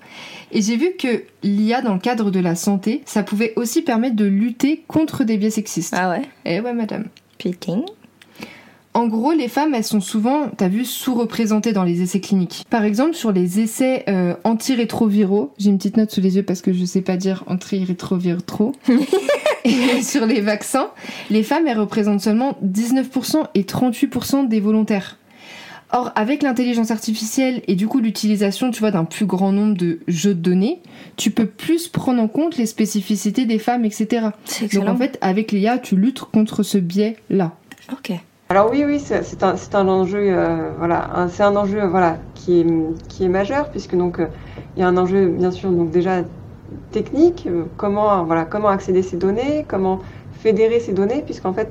Et 0.51 0.61
j'ai 0.61 0.77
vu 0.77 0.91
que 0.97 1.23
l'IA, 1.43 1.81
dans 1.81 1.93
le 1.93 1.99
cadre 1.99 2.29
de 2.29 2.39
la 2.39 2.55
santé, 2.55 3.01
ça 3.05 3.23
pouvait 3.23 3.53
aussi 3.55 3.81
permettre 3.81 4.15
de 4.15 4.25
lutter 4.25 4.83
contre 4.87 5.23
des 5.23 5.37
biais 5.37 5.49
sexistes. 5.49 5.95
Ah 5.97 6.11
ouais? 6.11 6.21
Eh 6.45 6.59
ouais, 6.59 6.73
madame. 6.73 7.05
Putain. 7.39 7.83
En 8.93 9.07
gros, 9.07 9.31
les 9.31 9.47
femmes, 9.47 9.73
elles 9.73 9.85
sont 9.85 10.01
souvent, 10.01 10.49
t'as 10.49 10.67
vu, 10.67 10.83
sous-représentées 10.83 11.71
dans 11.71 11.85
les 11.85 12.01
essais 12.01 12.19
cliniques. 12.19 12.65
Par 12.69 12.83
exemple, 12.83 13.13
sur 13.13 13.31
les 13.31 13.61
essais 13.61 14.03
euh, 14.09 14.35
antirétroviraux, 14.43 15.53
j'ai 15.57 15.69
une 15.69 15.77
petite 15.77 15.95
note 15.95 16.11
sous 16.11 16.19
les 16.19 16.35
yeux 16.35 16.43
parce 16.43 16.61
que 16.61 16.73
je 16.73 16.83
sais 16.83 17.01
pas 17.01 17.15
dire 17.15 17.43
antirétroviraux. 17.47 18.73
et 19.63 20.01
sur 20.01 20.25
les 20.25 20.41
vaccins, 20.41 20.89
les 21.29 21.43
femmes, 21.43 21.67
elles 21.67 21.79
représentent 21.79 22.21
seulement 22.21 22.57
19% 22.65 23.45
et 23.55 23.63
38% 23.63 24.49
des 24.49 24.59
volontaires. 24.59 25.17
Or, 25.93 26.11
avec 26.15 26.41
l'intelligence 26.41 26.89
artificielle 26.91 27.61
et 27.67 27.75
du 27.75 27.87
coup 27.87 27.99
l'utilisation, 27.99 28.71
tu 28.71 28.79
vois, 28.79 28.91
d'un 28.91 29.03
plus 29.03 29.25
grand 29.25 29.51
nombre 29.51 29.75
de 29.75 29.99
jeux 30.07 30.33
de 30.33 30.39
données, 30.39 30.79
tu 31.17 31.31
peux 31.31 31.45
plus 31.45 31.89
prendre 31.89 32.21
en 32.21 32.29
compte 32.29 32.57
les 32.57 32.65
spécificités 32.65 33.45
des 33.45 33.59
femmes, 33.59 33.83
etc. 33.83 34.27
C'est 34.45 34.73
Donc 34.73 34.87
en 34.87 34.95
fait, 34.95 35.17
avec 35.21 35.51
l'IA, 35.51 35.79
tu 35.79 35.97
luttes 35.97 36.21
contre 36.21 36.63
ce 36.63 36.77
biais-là. 36.77 37.55
Ok. 37.91 38.13
Alors 38.51 38.69
oui, 38.69 38.83
oui, 38.85 38.99
c'est 38.99 39.43
un, 39.43 39.87
enjeu, 39.87 40.19
euh, 40.19 40.71
voilà, 40.77 41.29
c'est 41.29 41.41
un 41.41 41.55
enjeu, 41.55 41.87
voilà, 41.87 42.17
qui 42.35 42.59
est, 43.21 43.29
majeur 43.29 43.69
puisque 43.69 43.95
donc 43.95 44.19
euh, 44.19 44.27
il 44.75 44.81
y 44.81 44.83
a 44.83 44.89
un 44.89 44.97
enjeu 44.97 45.27
bien 45.27 45.51
sûr 45.51 45.71
donc 45.71 45.89
déjà 45.89 46.23
technique, 46.91 47.47
euh, 47.47 47.63
comment 47.77 48.25
voilà, 48.25 48.43
comment 48.43 48.67
accéder 48.67 49.03
ces 49.03 49.15
données, 49.15 49.65
comment 49.69 49.99
fédérer 50.33 50.81
ces 50.81 50.91
données, 50.91 51.21
puisqu'en 51.21 51.53
fait 51.53 51.69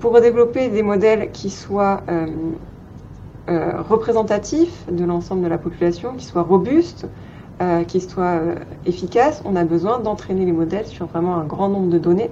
pour 0.00 0.20
développer 0.20 0.68
des 0.68 0.82
modèles 0.82 1.30
qui 1.30 1.48
soient 1.48 2.02
représentatifs 3.46 4.86
de 4.90 5.04
l'ensemble 5.04 5.44
de 5.44 5.48
la 5.48 5.58
population, 5.58 6.14
qui 6.14 6.24
soient 6.24 6.42
robustes, 6.42 7.06
qui 7.86 8.00
soient 8.00 8.40
efficaces, 8.84 9.42
on 9.44 9.54
a 9.54 9.62
besoin 9.62 10.00
d'entraîner 10.00 10.44
les 10.44 10.52
modèles 10.52 10.86
sur 10.86 11.06
vraiment 11.06 11.36
un 11.36 11.44
grand 11.44 11.68
nombre 11.68 11.88
de 11.88 11.98
données. 11.98 12.30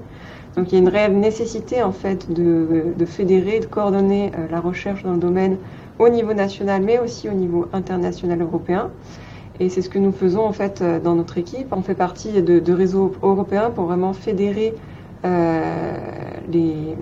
Donc 0.59 0.73
il 0.73 0.75
y 0.75 0.79
a 0.79 0.81
une 0.81 0.89
réelle 0.89 1.17
nécessité 1.17 1.85
en 1.85 1.93
fait 1.93 2.33
de, 2.33 2.87
de 2.99 3.05
fédérer, 3.05 3.61
de 3.61 3.67
coordonner 3.67 4.33
euh, 4.37 4.49
la 4.51 4.59
recherche 4.59 5.05
dans 5.05 5.13
le 5.13 5.19
domaine 5.19 5.57
au 6.01 6.09
niveau 6.09 6.35
national, 6.35 6.83
mais 6.83 6.99
aussi 6.99 7.29
au 7.29 7.33
niveau 7.33 7.67
international 7.73 8.43
européen. 8.43 8.91
Et 9.61 9.69
c'est 9.69 9.83
ce 9.83 9.89
que 9.89 10.01
nous 10.01 10.11
faisons 10.11 10.45
en 10.45 10.53
fait 10.53 10.83
euh, 10.83 10.99
dans 10.99 11.15
notre 11.15 11.39
équipe. 11.39 11.69
On 11.71 11.83
fait 11.83 11.95
partie 11.95 12.43
de, 12.43 12.73
réseaux 12.73 13.13
européens 13.23 13.71
pour 13.71 13.85
vraiment 13.85 14.13
fédérer 14.13 14.75
euh, 15.25 15.95
les, 16.51 16.97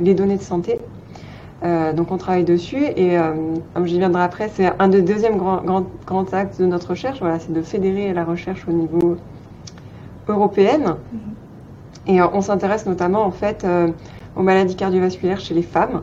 les, 0.00 0.14
données 0.14 0.36
de 0.36 0.42
santé. 0.42 0.78
Donc 1.96 2.12
on 2.12 2.18
travaille 2.18 2.44
dessus 2.44 2.84
et 2.84 3.16
comme 3.72 3.86
j'y 3.86 3.96
viendrai 3.96 4.22
après, 4.22 4.50
c'est 4.52 4.70
un 4.78 4.88
des 4.88 5.00
deuxièmes 5.00 5.38
grands 5.38 5.62
grand, 5.62 5.86
grand 6.06 6.34
axes 6.34 6.58
de 6.58 6.66
notre 6.66 6.90
recherche. 6.90 7.20
Voilà, 7.20 7.38
c'est 7.38 7.54
de 7.54 7.62
fédérer 7.62 8.12
la 8.12 8.22
recherche 8.24 8.68
au 8.68 8.72
niveau 8.72 9.16
européenne. 10.28 10.96
Et 12.06 12.20
euh, 12.20 12.26
on 12.32 12.40
s'intéresse 12.40 12.86
notamment 12.86 13.24
en 13.24 13.30
fait 13.30 13.64
euh, 13.64 13.88
aux 14.36 14.42
maladies 14.42 14.76
cardiovasculaires 14.76 15.40
chez 15.40 15.54
les 15.54 15.62
femmes. 15.62 16.02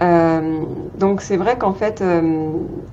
Euh, 0.00 0.60
donc 0.98 1.20
c'est 1.20 1.36
vrai 1.36 1.56
qu'en 1.56 1.72
fait, 1.72 2.02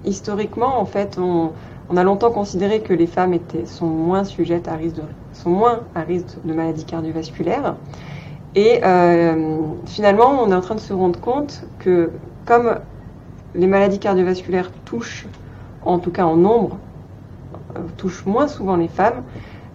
historiquement, 0.05 0.80
en 0.80 0.86
fait, 0.86 1.18
on, 1.18 1.51
a 1.97 2.03
longtemps 2.03 2.32
considéré 2.32 2.82
que 2.82 2.93
les 2.93 3.07
femmes 3.07 3.34
étaient, 3.34 3.66
sont 3.66 3.88
moins 3.88 4.24
sujettes 4.24 4.68
à 4.68 4.76
risque 4.76 4.97
de, 4.97 5.01
sont 5.34 5.49
moins 5.49 5.82
à 5.93 6.01
risque 6.01 6.38
de 6.45 6.53
maladies 6.53 6.86
cardiovasculaires. 6.86 7.76
Et 8.55 8.82
finalement, 9.88 10.41
on 10.41 10.51
est 10.51 10.55
en 10.55 10.62
train 10.62 10.76
de 10.76 10.80
se 10.80 10.93
rendre 10.93 11.20
compte 11.20 11.64
que 11.80 12.12
comme 12.45 12.76
les 13.55 13.68
maladies 13.68 13.99
cardiovasculaires 13.99 14.72
touchent, 14.86 15.28
en 15.84 15.99
tout 15.99 16.12
cas 16.12 16.26
en 16.26 16.38
nombre, 16.38 16.78
touchent 17.97 18.26
moins 18.26 18.47
souvent 18.47 18.76
les 18.76 18.88
femmes, 18.88 19.24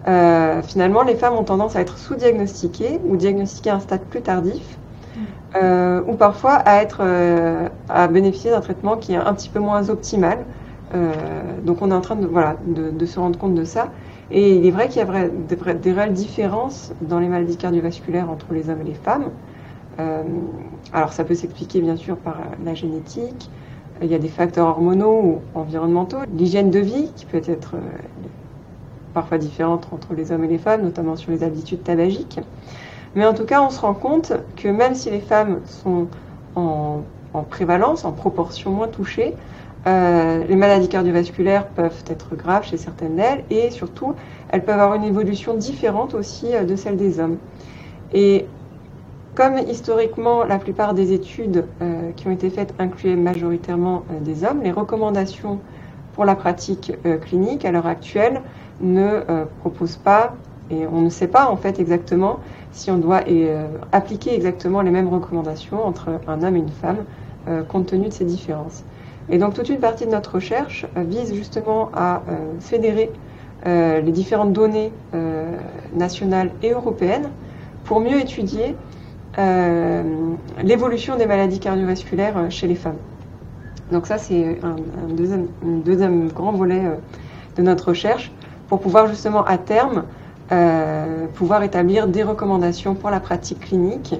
euh, 0.07 0.61
finalement, 0.61 1.03
les 1.03 1.15
femmes 1.15 1.33
ont 1.33 1.43
tendance 1.43 1.75
à 1.75 1.81
être 1.81 1.97
sous-diagnostiquées 1.97 2.99
ou 3.05 3.17
diagnostiquées 3.17 3.71
à 3.71 3.75
un 3.75 3.79
stade 3.79 4.01
plus 4.01 4.21
tardif, 4.21 4.77
euh, 5.55 6.01
ou 6.07 6.13
parfois 6.13 6.63
euh, 6.99 7.67
à 7.89 8.07
bénéficier 8.07 8.51
d'un 8.51 8.61
traitement 8.61 8.95
qui 8.95 9.13
est 9.13 9.17
un 9.17 9.33
petit 9.33 9.49
peu 9.49 9.59
moins 9.59 9.89
optimal. 9.89 10.39
Donc, 11.65 11.81
on 11.81 11.91
est 11.91 11.93
en 11.93 12.01
train 12.01 12.15
de 12.15 13.05
se 13.05 13.19
rendre 13.19 13.37
compte 13.37 13.55
de 13.55 13.65
ça. 13.65 13.89
Et 14.31 14.55
il 14.55 14.65
est 14.65 14.71
vrai 14.71 14.87
qu'il 14.87 15.01
y 15.01 15.05
a 15.05 15.27
des, 15.27 15.73
des 15.73 15.91
réelles 15.91 16.13
différences 16.13 16.93
dans 17.01 17.19
les 17.19 17.27
maladies 17.27 17.57
cardiovasculaires 17.57 18.29
entre 18.29 18.45
les 18.51 18.69
hommes 18.69 18.81
et 18.81 18.85
les 18.85 18.93
femmes. 18.93 19.25
Alors, 20.93 21.11
ça 21.11 21.25
peut 21.25 21.35
s'expliquer 21.35 21.81
bien 21.81 21.97
sûr 21.97 22.15
par 22.15 22.37
la 22.63 22.73
génétique. 22.73 23.49
Il 24.01 24.07
y 24.07 24.15
a 24.15 24.19
des 24.19 24.29
facteurs 24.29 24.67
hormonaux 24.67 25.41
ou 25.55 25.59
environnementaux, 25.59 26.19
l'hygiène 26.33 26.69
de 26.71 26.79
vie 26.79 27.11
qui 27.15 27.25
peut 27.25 27.41
être 27.45 27.75
parfois 29.17 29.39
différente 29.39 29.87
entre 29.91 30.13
les 30.13 30.31
hommes 30.31 30.43
et 30.43 30.47
les 30.47 30.59
femmes, 30.59 30.83
notamment 30.83 31.15
sur 31.15 31.31
les 31.31 31.41
habitudes 31.43 31.83
tabagiques. 31.83 32.39
Mais 33.15 33.25
en 33.25 33.33
tout 33.33 33.45
cas, 33.45 33.63
on 33.63 33.71
se 33.71 33.81
rend 33.81 33.95
compte 33.95 34.31
que 34.55 34.67
même 34.67 34.93
si 34.93 35.09
les 35.09 35.21
femmes 35.21 35.61
sont 35.65 36.05
en, 36.55 37.01
en 37.33 37.41
prévalence, 37.41 38.05
en 38.05 38.11
proportion 38.11 38.69
moins 38.69 38.87
touchées, 38.87 39.33
euh, 39.87 40.43
les 40.47 40.55
maladies 40.55 40.87
cardiovasculaires 40.87 41.65
peuvent 41.65 42.03
être 42.07 42.35
graves 42.35 42.65
chez 42.65 42.77
certaines 42.77 43.15
d'elles 43.15 43.43
et 43.49 43.71
surtout, 43.71 44.13
elles 44.49 44.63
peuvent 44.63 44.79
avoir 44.79 44.93
une 44.93 45.05
évolution 45.05 45.55
différente 45.55 46.13
aussi 46.13 46.53
euh, 46.53 46.63
de 46.63 46.75
celle 46.75 46.95
des 46.95 47.19
hommes. 47.19 47.37
Et 48.13 48.45
comme 49.33 49.57
historiquement, 49.57 50.43
la 50.43 50.59
plupart 50.59 50.93
des 50.93 51.11
études 51.11 51.65
euh, 51.81 52.11
qui 52.15 52.27
ont 52.27 52.31
été 52.31 52.51
faites 52.51 52.75
incluaient 52.77 53.15
majoritairement 53.15 54.03
des 54.21 54.43
hommes, 54.43 54.61
les 54.61 54.71
recommandations 54.71 55.59
pour 56.13 56.23
la 56.25 56.35
pratique 56.35 56.93
clinique 57.21 57.65
à 57.65 57.71
l'heure 57.71 57.85
actuelle 57.87 58.41
ne 58.81 59.21
euh, 59.29 59.45
proposent 59.59 59.97
pas, 59.97 60.35
et 60.69 60.85
on 60.87 61.01
ne 61.01 61.09
sait 61.09 61.27
pas 61.27 61.49
en 61.49 61.55
fait 61.55 61.79
exactement 61.79 62.39
si 62.71 62.91
on 62.91 62.97
doit 62.97 63.21
euh, 63.27 63.67
appliquer 63.91 64.35
exactement 64.35 64.81
les 64.81 64.91
mêmes 64.91 65.07
recommandations 65.07 65.83
entre 65.85 66.19
un 66.27 66.43
homme 66.43 66.55
et 66.55 66.59
une 66.59 66.69
femme, 66.69 67.05
euh, 67.47 67.63
compte 67.63 67.87
tenu 67.87 68.07
de 68.07 68.13
ces 68.13 68.25
différences. 68.25 68.83
Et 69.29 69.37
donc 69.37 69.53
toute 69.53 69.69
une 69.69 69.79
partie 69.79 70.05
de 70.05 70.11
notre 70.11 70.35
recherche 70.35 70.85
vise 70.95 71.33
justement 71.33 71.89
à 71.93 72.21
fédérer 72.61 73.11
les 73.65 74.11
différentes 74.13 74.53
données 74.53 74.93
nationales 75.93 76.49
et 76.63 76.71
européennes 76.71 77.29
pour 77.83 77.99
mieux 77.99 78.21
étudier 78.21 78.77
l'évolution 80.63 81.17
des 81.17 81.25
maladies 81.25 81.59
cardiovasculaires 81.59 82.49
chez 82.49 82.67
les 82.67 82.75
femmes. 82.75 82.95
Donc 83.91 84.07
ça, 84.07 84.17
c'est 84.17 84.59
un, 84.63 84.77
deuxième, 85.09 86.29
grand 86.29 86.53
volet 86.53 86.83
de 87.57 87.61
notre 87.61 87.89
recherche 87.89 88.31
pour 88.67 88.79
pouvoir 88.79 89.07
justement 89.07 89.43
à 89.45 89.57
terme 89.57 90.03
euh, 90.51 91.27
pouvoir 91.33 91.63
établir 91.63 92.07
des 92.07 92.23
recommandations 92.23 92.95
pour 92.95 93.09
la 93.09 93.19
pratique 93.19 93.59
clinique 93.59 94.15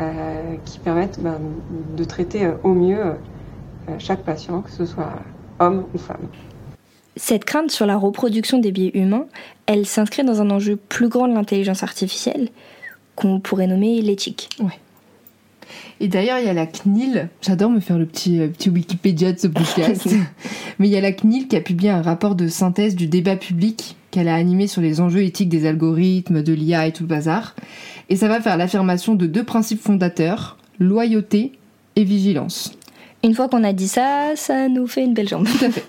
euh, 0.00 0.54
qui 0.64 0.78
permettent 0.78 1.20
ben, 1.20 1.38
de 1.96 2.04
traiter 2.04 2.44
euh, 2.44 2.52
au 2.62 2.72
mieux 2.72 3.00
euh, 3.00 3.14
chaque 3.98 4.22
patient, 4.22 4.62
que 4.62 4.70
ce 4.70 4.86
soit 4.86 5.12
homme 5.58 5.84
ou 5.94 5.98
femme. 5.98 6.28
Cette 7.16 7.44
crainte 7.44 7.70
sur 7.70 7.84
la 7.84 7.96
reproduction 7.96 8.58
des 8.58 8.72
biais 8.72 8.90
humains, 8.94 9.26
elle 9.66 9.86
s'inscrit 9.86 10.24
dans 10.24 10.40
un 10.40 10.50
enjeu 10.50 10.76
plus 10.76 11.08
grand 11.08 11.28
de 11.28 11.34
l'intelligence 11.34 11.82
artificielle 11.82 12.48
qu'on 13.16 13.38
pourrait 13.38 13.66
nommer 13.66 14.00
l'éthique. 14.00 14.48
Et 16.00 16.08
d'ailleurs, 16.08 16.38
il 16.38 16.46
y 16.46 16.48
a 16.48 16.54
la 16.54 16.66
CNIL, 16.66 17.28
j'adore 17.40 17.70
me 17.70 17.80
faire 17.80 17.98
le 17.98 18.06
petit, 18.06 18.40
euh, 18.40 18.48
petit 18.48 18.70
Wikipédia 18.70 19.32
de 19.32 19.38
ce 19.38 19.46
podcast, 19.46 20.08
mais 20.78 20.88
il 20.88 20.92
y 20.92 20.96
a 20.96 21.00
la 21.00 21.12
CNIL 21.12 21.48
qui 21.48 21.56
a 21.56 21.60
publié 21.60 21.90
un 21.90 22.02
rapport 22.02 22.34
de 22.34 22.48
synthèse 22.48 22.96
du 22.96 23.06
débat 23.06 23.36
public 23.36 23.96
qu'elle 24.10 24.28
a 24.28 24.34
animé 24.34 24.66
sur 24.66 24.82
les 24.82 25.00
enjeux 25.00 25.22
éthiques 25.22 25.48
des 25.48 25.66
algorithmes, 25.66 26.42
de 26.42 26.52
l'IA 26.52 26.86
et 26.86 26.92
tout 26.92 27.04
le 27.04 27.08
bazar. 27.08 27.54
Et 28.08 28.16
ça 28.16 28.28
va 28.28 28.40
faire 28.40 28.56
l'affirmation 28.56 29.14
de 29.14 29.26
deux 29.26 29.44
principes 29.44 29.80
fondateurs, 29.80 30.58
loyauté 30.78 31.52
et 31.96 32.04
vigilance. 32.04 32.72
Une 33.24 33.34
fois 33.34 33.48
qu'on 33.48 33.64
a 33.64 33.72
dit 33.72 33.88
ça, 33.88 34.32
ça 34.34 34.68
nous 34.68 34.86
fait 34.86 35.04
une 35.04 35.14
belle 35.14 35.28
jambe. 35.28 35.46
Tout 35.46 35.64
à 35.64 35.70
fait. 35.70 35.84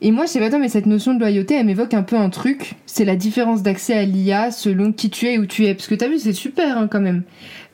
Et 0.00 0.10
moi, 0.10 0.26
je 0.26 0.32
sais 0.32 0.40
pas 0.40 0.50
toi, 0.50 0.58
mais 0.58 0.68
cette 0.68 0.86
notion 0.86 1.14
de 1.14 1.20
loyauté, 1.20 1.54
elle 1.54 1.64
m'évoque 1.64 1.94
un 1.94 2.02
peu 2.02 2.16
un 2.16 2.28
truc. 2.28 2.74
C'est 2.84 3.04
la 3.04 3.16
différence 3.16 3.62
d'accès 3.62 3.94
à 3.94 4.04
l'IA 4.04 4.50
selon 4.50 4.92
qui 4.92 5.08
tu 5.08 5.26
es 5.26 5.34
et 5.34 5.38
où 5.38 5.46
tu 5.46 5.64
es. 5.64 5.74
Parce 5.74 5.86
que 5.86 5.94
t'as 5.94 6.08
vu, 6.08 6.18
c'est 6.18 6.32
super 6.32 6.76
hein, 6.76 6.88
quand 6.90 7.00
même. 7.00 7.22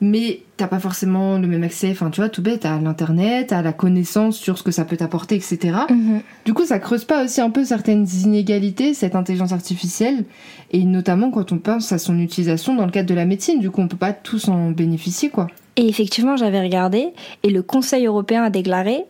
Mais 0.03 0.41
t'as 0.57 0.67
pas 0.67 0.79
forcément 0.79 1.37
le 1.37 1.47
même 1.47 1.63
accès. 1.63 1.89
Enfin, 1.91 2.09
tu 2.09 2.21
vois, 2.21 2.29
tout 2.29 2.41
bête, 2.41 2.65
à 2.65 2.79
l'internet, 2.79 3.53
à 3.53 3.61
la 3.61 3.71
connaissance 3.71 4.35
sur 4.35 4.57
ce 4.57 4.63
que 4.63 4.71
ça 4.71 4.83
peut 4.83 4.97
t'apporter, 4.97 5.35
etc. 5.35 5.59
Mhm. 5.89 6.21
Du 6.45 6.53
coup, 6.53 6.65
ça 6.65 6.79
creuse 6.79 7.05
pas 7.05 7.23
aussi 7.23 7.39
un 7.39 7.51
peu 7.51 7.63
certaines 7.63 8.07
inégalités, 8.23 8.95
cette 8.95 9.15
intelligence 9.15 9.53
artificielle, 9.53 10.25
et 10.71 10.83
notamment 10.83 11.29
quand 11.29 11.51
on 11.51 11.59
pense 11.59 11.91
à 11.91 11.99
son 11.99 12.19
utilisation 12.19 12.75
dans 12.75 12.85
le 12.85 12.91
cadre 12.91 13.09
de 13.09 13.13
la 13.13 13.25
médecine. 13.25 13.59
Du 13.59 13.69
coup, 13.69 13.81
on 13.81 13.87
peut 13.87 13.95
pas 13.95 14.13
tous 14.13 14.47
en 14.47 14.71
bénéficier, 14.71 15.29
quoi. 15.29 15.47
Et 15.77 15.87
effectivement, 15.87 16.35
j'avais 16.35 16.61
regardé, 16.61 17.09
et 17.43 17.49
le 17.49 17.61
Conseil 17.61 18.05
européen 18.05 18.43
a 18.43 18.49
déclaré 18.49 19.05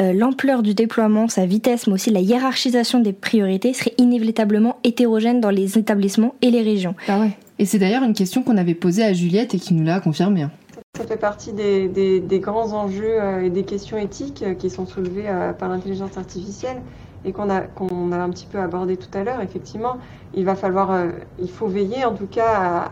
euh, 0.00 0.12
l'ampleur 0.12 0.62
du 0.62 0.74
déploiement, 0.74 1.28
sa 1.28 1.46
vitesse, 1.46 1.86
mais 1.86 1.94
aussi 1.94 2.10
la 2.10 2.20
hiérarchisation 2.20 3.00
des 3.00 3.12
priorités 3.12 3.72
serait 3.72 3.94
inévitablement 3.96 4.76
hétérogène 4.84 5.40
dans 5.40 5.50
les 5.50 5.78
établissements 5.78 6.34
et 6.42 6.50
les 6.50 6.62
régions. 6.62 6.94
Ah 7.08 7.20
ouais. 7.20 7.30
Et 7.62 7.64
c'est 7.64 7.78
d'ailleurs 7.78 8.02
une 8.02 8.12
question 8.12 8.42
qu'on 8.42 8.56
avait 8.56 8.74
posée 8.74 9.04
à 9.04 9.12
Juliette 9.12 9.54
et 9.54 9.58
qui 9.60 9.72
nous 9.72 9.84
l'a 9.84 10.00
confirmé. 10.00 10.42
hein. 10.42 10.50
Ça 10.96 11.04
fait 11.06 11.16
partie 11.16 11.52
des, 11.52 12.40
grands 12.40 12.72
enjeux 12.72 13.22
euh, 13.22 13.44
et 13.44 13.50
des 13.50 13.62
questions 13.62 13.96
éthiques 13.98 14.42
euh, 14.42 14.54
qui 14.54 14.68
sont 14.68 14.84
soulevées 14.84 15.28
euh, 15.28 15.52
par 15.52 15.68
l'intelligence 15.68 16.18
artificielle 16.18 16.82
et 17.24 17.30
qu'on 17.30 17.48
a, 17.48 17.60
qu'on 17.60 18.10
a 18.10 18.18
un 18.18 18.30
petit 18.30 18.46
peu 18.46 18.58
abordé 18.58 18.96
tout 18.96 19.16
à 19.16 19.22
l'heure. 19.22 19.40
Effectivement, 19.42 19.98
il 20.34 20.44
va 20.44 20.56
falloir, 20.56 21.04
il 21.38 21.48
faut 21.48 21.68
veiller 21.68 22.04
en 22.04 22.14
tout 22.14 22.26
cas 22.26 22.88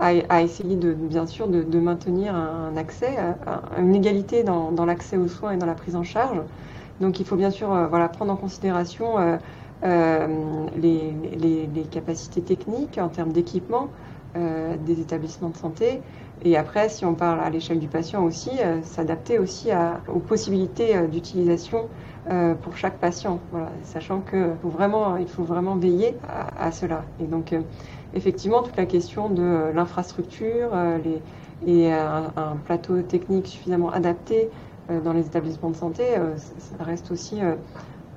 à, 0.00 0.42
essayer 0.42 0.74
de, 0.74 0.92
bien 0.92 1.26
sûr, 1.28 1.46
de, 1.46 1.78
maintenir 1.78 2.34
un, 2.34 2.76
accès, 2.76 3.18
une 3.78 3.94
égalité 3.94 4.42
dans, 4.42 4.84
l'accès 4.84 5.16
aux 5.16 5.28
soins 5.28 5.52
et 5.52 5.58
dans 5.58 5.66
la 5.66 5.74
prise 5.74 5.94
en 5.94 6.02
charge. 6.02 6.40
Donc, 7.00 7.20
il 7.20 7.24
faut 7.24 7.36
bien 7.36 7.50
sûr, 7.50 7.68
voilà, 7.88 8.08
prendre 8.08 8.32
en 8.32 8.36
considération 8.36 9.38
euh, 9.82 10.66
les, 10.76 11.84
capacités 11.90 12.42
techniques 12.42 12.98
en 12.98 13.08
termes 13.08 13.32
d'équipement 13.32 13.88
euh, 14.36 14.76
des 14.76 15.00
établissements 15.00 15.48
de 15.48 15.56
santé. 15.56 16.02
Et 16.42 16.56
après, 16.56 16.88
si 16.88 17.04
on 17.04 17.14
parle 17.14 17.40
à 17.40 17.50
l'échelle 17.50 17.78
du 17.78 17.88
patient 17.88 18.22
aussi, 18.22 18.50
euh, 18.60 18.80
s'adapter 18.82 19.38
aussi 19.38 19.70
aux 20.12 20.18
possibilités 20.18 20.96
d'utilisation 21.08 21.88
pour 22.62 22.76
chaque 22.76 22.98
patient. 22.98 23.40
Voilà, 23.50 23.70
sachant 23.82 24.20
que 24.20 24.50
faut 24.62 24.68
vraiment, 24.68 25.16
il 25.16 25.26
faut 25.26 25.42
vraiment 25.42 25.74
veiller 25.76 26.16
à, 26.58 26.70
cela. 26.70 27.02
Et 27.18 27.24
donc, 27.24 27.54
effectivement, 28.14 28.62
toute 28.62 28.76
la 28.76 28.86
question 28.86 29.30
de 29.30 29.72
l'infrastructure 29.74 30.70
et 31.66 31.90
un, 31.92 32.56
plateau 32.66 33.02
technique 33.02 33.48
suffisamment 33.48 33.90
adapté 33.90 34.48
dans 35.02 35.12
les 35.12 35.26
établissements 35.26 35.70
de 35.70 35.76
santé, 35.76 36.04
ça 36.36 36.84
reste 36.84 37.10
aussi 37.10 37.40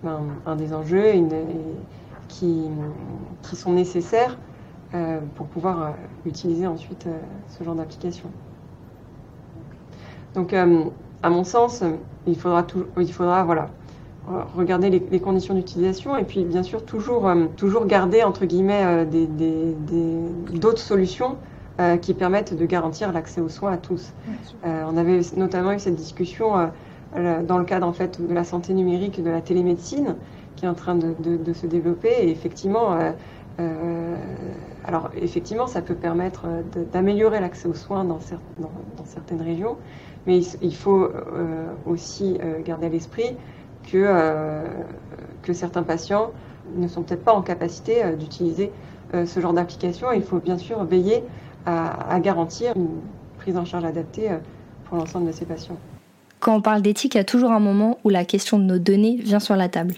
un, 0.06 0.52
un 0.52 0.56
des 0.56 0.74
enjeux 0.74 1.06
et 1.06 1.18
une- 1.18 1.32
et 1.34 1.46
qui, 2.30 2.68
qui 3.44 3.56
sont 3.56 3.74
nécessaires 3.74 4.38
euh, 4.96 5.20
pour 5.36 5.48
pouvoir 5.48 5.82
euh, 5.84 5.90
utiliser 6.26 6.68
ensuite 6.68 7.06
euh, 7.08 7.18
ce 7.58 7.64
genre 7.64 7.76
d'application. 7.76 8.30
Donc, 10.36 10.54
à 10.54 11.30
mon 11.30 11.44
sens, 11.44 11.84
il 12.26 12.36
faudra, 12.38 12.64
tou- 12.64 12.86
il 12.98 13.12
faudra 13.12 13.44
voilà, 13.44 13.70
regarder 14.56 14.90
les, 14.90 15.06
les 15.12 15.20
conditions 15.20 15.54
d'utilisation 15.54 16.18
et 16.18 16.24
puis 16.24 16.44
bien 16.44 16.64
sûr 16.64 16.84
toujours, 16.86 17.28
euh, 17.28 17.46
toujours 17.58 17.86
garder 17.86 18.24
entre 18.24 18.46
guillemets 18.46 18.84
euh, 18.84 19.06
des- 19.06 19.28
des- 19.28 19.74
des- 19.74 20.58
d'autres 20.60 20.80
solutions 20.82 21.38
euh, 21.80 21.98
qui 21.98 22.14
permettent 22.14 22.54
de 22.56 22.66
garantir 22.66 23.12
l'accès 23.12 23.42
aux 23.42 23.50
soins 23.50 23.74
à 23.74 23.78
tous. 23.78 24.14
On 24.64 24.96
avait 24.98 25.20
notamment 25.36 25.72
eu 25.74 25.80
cette 25.80 25.96
discussion 25.96 26.58
dans 27.16 27.58
le 27.58 27.66
cadre 27.66 27.88
en 27.88 27.94
fait 27.94 28.22
de 28.22 28.34
la 28.34 28.44
santé 28.44 28.74
numérique 28.74 29.20
et 29.20 29.22
de 29.22 29.30
la 29.30 29.42
télémédecine 29.42 30.16
qui 30.56 30.66
est 30.66 30.68
en 30.68 30.74
train 30.74 30.96
de, 30.96 31.54
se 31.54 31.66
développer 31.68 32.10
et 32.10 32.30
effectivement 32.30 32.94
euh, 32.94 33.12
euh, 33.60 34.16
alors 34.84 35.10
effectivement 35.16 35.68
ça 35.68 35.82
peut 35.82 35.96
permettre 35.96 36.46
euh, 36.48 36.62
d'améliorer 36.92 37.40
l'accès 37.40 37.68
aux 37.68 37.74
soins 37.74 38.04
dans, 38.04 38.18
cer- 38.20 38.40
dans- 38.60 38.72
dans 38.98 39.06
certaines 39.06 39.42
régions 39.42 39.78
mais 40.26 40.40
il, 40.62 40.76
faut 40.76 41.04
euh, 41.04 41.68
aussi 41.86 42.38
euh, 42.42 42.62
garder 42.64 42.88
à 42.88 42.90
l'esprit 42.90 43.38
que, 43.84 43.98
euh, 43.98 44.64
certains 45.54 45.84
patients 45.84 46.32
ne 46.76 46.88
sont 46.88 47.04
peut-être 47.04 47.24
pas 47.24 47.34
en 47.34 47.42
capacité 47.42 48.04
euh, 48.04 48.16
d'utiliser 48.16 48.72
euh, 49.14 49.26
ce 49.26 49.40
genre 49.40 49.54
d'application. 49.54 50.12
Il 50.14 50.24
faut 50.24 50.40
bien 50.40 50.58
sûr 50.58 50.84
veiller 50.86 51.24
à, 51.66 52.20
garantir 52.20 52.74
une 52.76 53.02
prise 53.38 53.58
en 53.58 53.66
charge 53.66 53.86
adaptée 53.86 54.32
euh, 54.32 54.38
pour 54.86 54.98
l'ensemble 54.98 55.28
de 55.28 55.32
ces 55.32 55.46
patients. 55.46 55.78
Quand 56.44 56.58
on 56.58 56.62
parle 56.62 56.82
d'éthique, 56.82 57.16
il 57.16 57.20
y 57.20 57.22
a 57.22 57.24
toujours 57.24 57.54
un 57.54 57.62
moment 57.62 58.00
où 58.04 58.10
la 58.10 58.26
question 58.26 58.60
de 58.60 58.66
nos 58.66 58.78
données 58.78 59.16
vient 59.16 59.40
sur 59.40 59.56
la 59.56 59.70
table. 59.70 59.96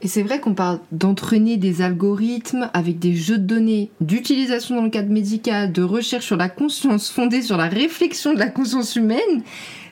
Et 0.00 0.08
c'est 0.08 0.22
vrai 0.22 0.40
qu'on 0.40 0.54
parle 0.54 0.80
d'entraîner 0.90 1.58
des 1.58 1.82
algorithmes 1.82 2.70
avec 2.72 2.98
des 2.98 3.14
jeux 3.14 3.36
de 3.36 3.44
données, 3.44 3.90
d'utilisation 4.00 4.76
dans 4.76 4.82
le 4.84 4.88
cadre 4.88 5.10
médical, 5.10 5.70
de 5.70 5.82
recherche 5.82 6.24
sur 6.24 6.38
la 6.38 6.48
conscience 6.48 7.10
fondée 7.10 7.42
sur 7.42 7.58
la 7.58 7.68
réflexion 7.68 8.32
de 8.32 8.38
la 8.38 8.46
conscience 8.46 8.96
humaine. 8.96 9.42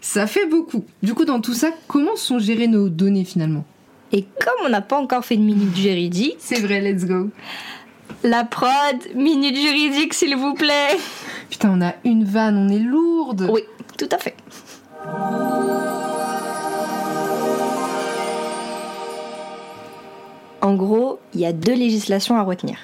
Ça 0.00 0.26
fait 0.26 0.46
beaucoup. 0.46 0.86
Du 1.02 1.12
coup, 1.12 1.26
dans 1.26 1.42
tout 1.42 1.52
ça, 1.52 1.68
comment 1.86 2.16
sont 2.16 2.38
gérées 2.38 2.66
nos 2.66 2.88
données 2.88 3.24
finalement? 3.24 3.66
Et 4.10 4.22
comme 4.22 4.54
on 4.64 4.70
n'a 4.70 4.80
pas 4.80 4.96
encore 4.96 5.22
fait 5.22 5.36
de 5.36 5.42
minute 5.42 5.76
juridique, 5.76 6.36
C'est 6.38 6.60
vrai, 6.60 6.80
let's 6.80 7.04
go. 7.04 7.28
la 8.24 8.44
prod, 8.44 8.70
minute 9.14 9.56
juridique 9.56 10.14
s'il 10.14 10.34
vous 10.34 10.54
plaît. 10.54 10.96
Putain, 11.50 11.72
on 11.76 11.82
a 11.82 11.92
une 12.06 12.24
vanne, 12.24 12.56
on 12.56 12.70
est 12.70 12.78
lourde. 12.78 13.50
Oui, 13.52 13.60
tout 13.98 14.08
à 14.10 14.16
fait. 14.16 14.34
En 20.60 20.74
gros, 20.74 21.18
il 21.34 21.40
y 21.40 21.46
a 21.46 21.52
deux 21.52 21.74
législations 21.74 22.36
à 22.36 22.42
retenir. 22.42 22.78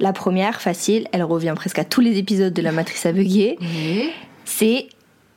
La 0.00 0.12
première, 0.12 0.60
facile, 0.60 1.06
elle 1.12 1.22
revient 1.22 1.54
presque 1.54 1.78
à 1.78 1.84
tous 1.84 2.00
les 2.00 2.18
épisodes 2.18 2.52
de 2.52 2.62
la 2.62 2.72
matrice 2.72 3.06
à 3.06 3.12
c'est 4.44 4.88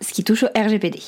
ce 0.02 0.12
qui 0.12 0.24
touche 0.24 0.44
au 0.44 0.48
RGPD. 0.56 1.00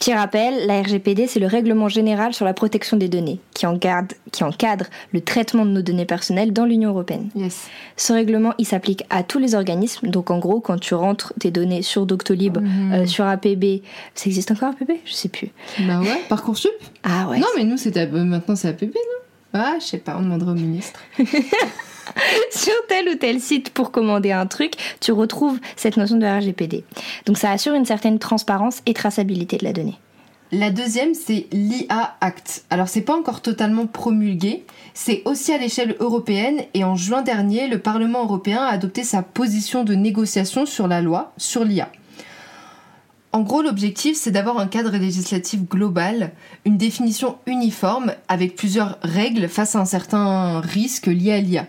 Petit 0.00 0.14
rappel, 0.14 0.66
la 0.66 0.80
RGPD, 0.80 1.26
c'est 1.26 1.40
le 1.40 1.46
règlement 1.46 1.90
général 1.90 2.32
sur 2.32 2.46
la 2.46 2.54
protection 2.54 2.96
des 2.96 3.08
données, 3.10 3.38
qui 3.52 3.66
encadre, 3.66 4.14
qui 4.32 4.42
encadre 4.44 4.86
le 5.12 5.20
traitement 5.20 5.66
de 5.66 5.70
nos 5.72 5.82
données 5.82 6.06
personnelles 6.06 6.54
dans 6.54 6.64
l'Union 6.64 6.88
européenne. 6.88 7.28
Yes. 7.36 7.68
Ce 7.98 8.14
règlement, 8.14 8.54
il 8.56 8.64
s'applique 8.64 9.04
à 9.10 9.22
tous 9.22 9.38
les 9.38 9.54
organismes. 9.54 10.08
Donc 10.08 10.30
en 10.30 10.38
gros, 10.38 10.60
quand 10.60 10.78
tu 10.80 10.94
rentres 10.94 11.34
tes 11.38 11.50
données 11.50 11.82
sur 11.82 12.06
Doctolib, 12.06 12.56
Mhm. 12.56 12.92
euh, 12.94 13.06
sur 13.06 13.26
APB, 13.26 13.82
ça 14.14 14.24
existe 14.28 14.50
encore 14.52 14.70
APB 14.70 14.92
Je 15.04 15.12
sais 15.12 15.28
plus. 15.28 15.50
Bah 15.80 16.00
ouais, 16.00 16.22
Parcoursup? 16.30 16.70
Ah 17.02 17.28
ouais. 17.28 17.38
Non, 17.38 17.48
mais 17.58 17.64
nous, 17.64 17.76
maintenant 18.24 18.56
c'est 18.56 18.68
APB, 18.68 18.94
non? 18.94 19.00
Ah, 19.52 19.74
je 19.80 19.84
sais 19.84 19.98
pas, 19.98 20.16
on 20.18 20.22
demandera 20.22 20.52
au 20.52 20.54
ministre. 20.54 21.00
sur 22.50 22.74
tel 22.88 23.08
ou 23.08 23.14
tel 23.16 23.40
site 23.40 23.70
pour 23.70 23.90
commander 23.90 24.32
un 24.32 24.46
truc, 24.46 24.74
tu 25.00 25.12
retrouves 25.12 25.58
cette 25.76 25.96
notion 25.96 26.16
de 26.16 26.26
RGPD. 26.26 26.84
Donc 27.26 27.38
ça 27.38 27.50
assure 27.50 27.74
une 27.74 27.84
certaine 27.84 28.18
transparence 28.18 28.80
et 28.86 28.94
traçabilité 28.94 29.56
de 29.56 29.64
la 29.64 29.72
donnée. 29.72 29.98
La 30.52 30.70
deuxième, 30.70 31.14
c'est 31.14 31.46
l'IA 31.52 32.16
Act. 32.20 32.64
Alors, 32.70 32.88
c'est 32.88 33.02
pas 33.02 33.16
encore 33.16 33.40
totalement 33.40 33.86
promulgué, 33.86 34.64
c'est 34.94 35.22
aussi 35.24 35.52
à 35.52 35.58
l'échelle 35.58 35.94
européenne 36.00 36.62
et 36.74 36.82
en 36.82 36.96
juin 36.96 37.22
dernier, 37.22 37.68
le 37.68 37.78
Parlement 37.78 38.24
européen 38.24 38.64
a 38.64 38.72
adopté 38.72 39.04
sa 39.04 39.22
position 39.22 39.84
de 39.84 39.94
négociation 39.94 40.66
sur 40.66 40.88
la 40.88 41.02
loi 41.02 41.32
sur 41.36 41.64
l'IA. 41.64 41.88
En 43.30 43.42
gros, 43.42 43.62
l'objectif, 43.62 44.16
c'est 44.16 44.32
d'avoir 44.32 44.58
un 44.58 44.66
cadre 44.66 44.96
législatif 44.96 45.60
global, 45.68 46.32
une 46.64 46.78
définition 46.78 47.38
uniforme 47.46 48.12
avec 48.26 48.56
plusieurs 48.56 48.98
règles 49.02 49.46
face 49.46 49.76
à 49.76 49.78
un 49.78 49.84
certain 49.84 50.60
risque 50.60 51.06
lié 51.06 51.30
à 51.30 51.40
l'IA. 51.40 51.66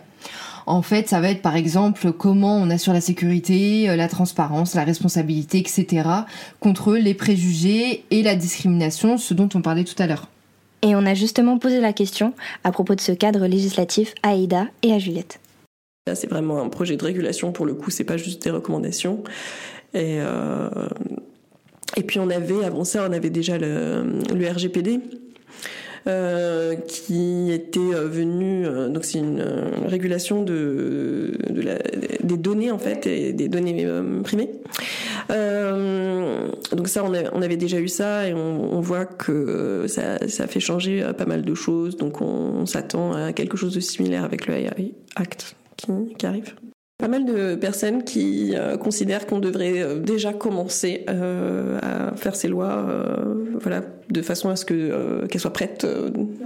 En 0.72 0.80
fait, 0.80 1.06
ça 1.06 1.20
va 1.20 1.28
être 1.28 1.42
par 1.42 1.54
exemple 1.54 2.12
comment 2.12 2.56
on 2.56 2.70
assure 2.70 2.94
la 2.94 3.02
sécurité, 3.02 3.90
euh, 3.90 3.94
la 3.94 4.08
transparence, 4.08 4.74
la 4.74 4.84
responsabilité, 4.84 5.58
etc. 5.58 6.08
contre 6.60 6.94
les 6.94 7.12
préjugés 7.12 8.04
et 8.10 8.22
la 8.22 8.34
discrimination, 8.36 9.18
ce 9.18 9.34
dont 9.34 9.50
on 9.54 9.60
parlait 9.60 9.84
tout 9.84 10.02
à 10.02 10.06
l'heure. 10.06 10.28
Et 10.80 10.96
on 10.96 11.04
a 11.04 11.12
justement 11.12 11.58
posé 11.58 11.78
la 11.78 11.92
question 11.92 12.32
à 12.64 12.72
propos 12.72 12.94
de 12.94 13.02
ce 13.02 13.12
cadre 13.12 13.46
législatif 13.46 14.14
à 14.22 14.30
Aïda 14.30 14.68
et 14.82 14.94
à 14.94 14.98
Juliette. 14.98 15.40
Là, 16.06 16.14
c'est 16.14 16.30
vraiment 16.30 16.62
un 16.62 16.70
projet 16.70 16.96
de 16.96 17.04
régulation 17.04 17.52
pour 17.52 17.66
le 17.66 17.74
coup, 17.74 17.90
c'est 17.90 18.04
pas 18.04 18.16
juste 18.16 18.42
des 18.42 18.50
recommandations. 18.50 19.22
Et, 19.92 20.20
euh, 20.22 20.70
et 21.98 22.02
puis 22.02 22.18
on 22.18 22.30
avait, 22.30 22.64
avant 22.64 22.84
ça, 22.84 23.06
on 23.06 23.12
avait 23.12 23.28
déjà 23.28 23.58
le, 23.58 24.22
le 24.34 24.50
RGPD. 24.50 25.00
Euh, 26.08 26.74
qui 26.74 27.52
était 27.52 27.78
euh, 27.78 28.08
venu, 28.08 28.66
euh, 28.66 28.88
donc 28.88 29.04
c'est 29.04 29.20
une 29.20 29.44
régulation 29.86 30.42
de, 30.42 31.38
la, 31.48 31.78
des 32.22 32.36
données 32.36 32.72
en 32.72 32.78
fait, 32.78 33.06
et 33.06 33.32
des 33.32 33.48
données 33.48 33.86
primées. 34.24 34.50
Donc 35.28 36.88
ça, 36.88 37.04
on, 37.04 37.42
avait 37.42 37.56
déjà 37.56 37.78
eu 37.78 37.88
ça 37.88 38.26
et 38.26 38.34
on, 38.34 38.80
voit 38.80 39.04
que 39.04 39.86
ça, 39.86 40.26
ça 40.28 40.46
fait 40.46 40.60
changer 40.60 41.04
pas 41.16 41.26
mal 41.26 41.42
de 41.42 41.54
choses. 41.54 41.96
Donc 41.96 42.20
on, 42.20 42.66
s'attend 42.66 43.12
à 43.12 43.32
quelque 43.32 43.56
chose 43.56 43.74
de 43.74 43.80
similaire 43.80 44.24
avec 44.24 44.46
le 44.46 44.54
AI 44.54 44.94
Act 45.16 45.56
qui 45.76 46.26
arrive. 46.26 46.54
Pas 47.02 47.08
mal 47.08 47.24
de 47.24 47.56
personnes 47.56 48.04
qui 48.04 48.54
euh, 48.54 48.76
considèrent 48.76 49.26
qu'on 49.26 49.40
devrait 49.40 49.82
euh, 49.82 49.98
déjà 49.98 50.32
commencer 50.32 51.04
euh, 51.10 51.80
à 51.82 52.14
faire 52.14 52.36
ces 52.36 52.46
lois, 52.46 52.86
voilà, 53.60 53.80
de 54.08 54.22
façon 54.22 54.50
à 54.50 54.54
ce 54.54 54.64
que 54.64 55.26
qu'elles 55.26 55.40
soient 55.40 55.52
prêtes 55.52 55.84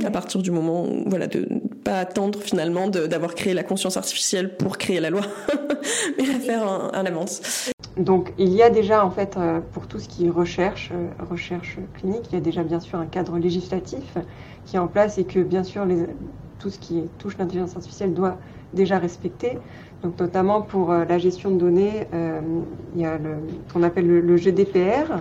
à 0.02 0.11
partir 0.11 0.40
du 0.40 0.50
moment, 0.50 0.84
où, 0.84 1.04
voilà, 1.11 1.26
de 1.26 1.40
ne 1.40 1.59
pas 1.84 1.98
attendre 1.98 2.40
finalement 2.40 2.88
d'avoir 2.88 3.34
créé 3.34 3.52
la 3.52 3.64
conscience 3.64 3.98
artificielle 3.98 4.57
pour 4.57 4.78
créer 4.78 4.98
la 4.98 5.11
loi, 5.11 5.20
mais 6.18 6.24
la 6.24 6.38
faire 6.38 6.62
en, 6.62 6.86
en 6.86 7.04
avance. 7.04 7.70
Donc 7.98 8.32
il 8.38 8.54
y 8.54 8.62
a 8.62 8.70
déjà 8.70 9.04
en 9.04 9.11
fait 9.11 9.36
pour 9.72 9.86
tout 9.86 9.98
ce 9.98 10.09
qui 10.09 10.26
est 10.26 10.30
recherche, 10.30 10.90
recherche 11.28 11.76
clinique, 11.98 12.22
il 12.30 12.34
y 12.34 12.38
a 12.38 12.40
déjà 12.40 12.62
bien 12.62 12.80
sûr 12.80 12.98
un 12.98 13.07
cadre 13.07 13.36
législatif 13.36 14.16
qui 14.64 14.76
est 14.76 14.78
en 14.78 14.88
place 14.88 15.18
et 15.18 15.24
que 15.24 15.40
bien 15.40 15.64
sûr 15.64 15.84
les, 15.84 16.07
tout 16.59 16.70
ce 16.70 16.78
qui 16.78 17.02
touche 17.18 17.36
l'intelligence 17.36 17.76
artificielle 17.76 18.14
doit 18.14 18.38
déjà 18.72 18.98
respecter. 18.98 19.59
Donc 20.07 20.20
notamment 20.20 20.62
pour 20.62 20.92
euh, 20.92 21.04
la 21.04 21.18
gestion 21.18 21.50
de 21.50 21.59
données, 21.59 22.07
euh, 22.14 22.40
il 22.94 23.00
y 23.00 23.04
a 23.04 23.18
ce 23.18 23.72
qu'on 23.72 23.82
appelle 23.82 24.07
le, 24.07 24.36
GDPR. 24.36 25.18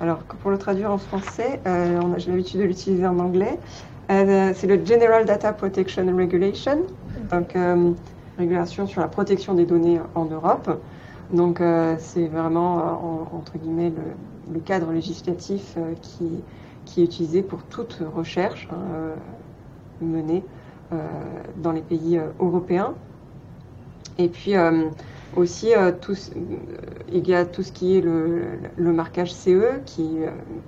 Alors 0.00 0.24
pour 0.24 0.50
le 0.50 0.58
traduire 0.58 0.90
en 0.90 0.98
français, 0.98 1.60
euh, 1.68 2.00
j'ai 2.16 2.32
l'habitude 2.32 2.58
de 2.58 2.64
l'utiliser 2.64 3.06
en 3.06 3.20
anglais. 3.20 3.60
C'est 4.08 4.66
le 4.66 4.84
General 4.84 5.24
Data 5.24 5.52
Protection 5.52 6.04
Regulation, 6.16 6.82
donc 7.30 7.56
régulation 8.36 8.86
sur 8.86 9.00
la 9.00 9.08
protection 9.08 9.54
des 9.54 9.64
données 9.64 10.00
en 10.16 10.24
Europe. 10.24 10.82
Donc 11.32 11.62
c'est 11.98 12.26
vraiment, 12.26 12.74
en- 12.74 13.36
entre 13.38 13.56
guillemets, 13.56 13.92
le, 14.52 14.60
cadre 14.60 14.92
législatif 14.92 15.78
qui, 16.02 17.00
est 17.00 17.04
utilisé 17.04 17.42
pour 17.42 17.62
toute 17.62 18.02
recherche 18.14 18.68
hein, 18.72 19.14
menée 20.02 20.42
dans 21.56 21.72
les 21.72 21.80
pays 21.80 22.20
européens. 22.40 22.94
Et 24.18 24.28
puis 24.28 24.56
euh, 24.56 24.88
aussi, 25.36 25.74
euh, 25.74 25.92
tout 25.92 26.12
euh, 26.12 26.56
il 27.12 27.26
y 27.28 27.34
a 27.34 27.44
tout 27.44 27.62
ce 27.62 27.72
qui 27.72 27.98
est 27.98 28.00
le, 28.00 28.42
le 28.76 28.92
marquage 28.92 29.32
CE 29.32 29.80
qui, 29.84 30.18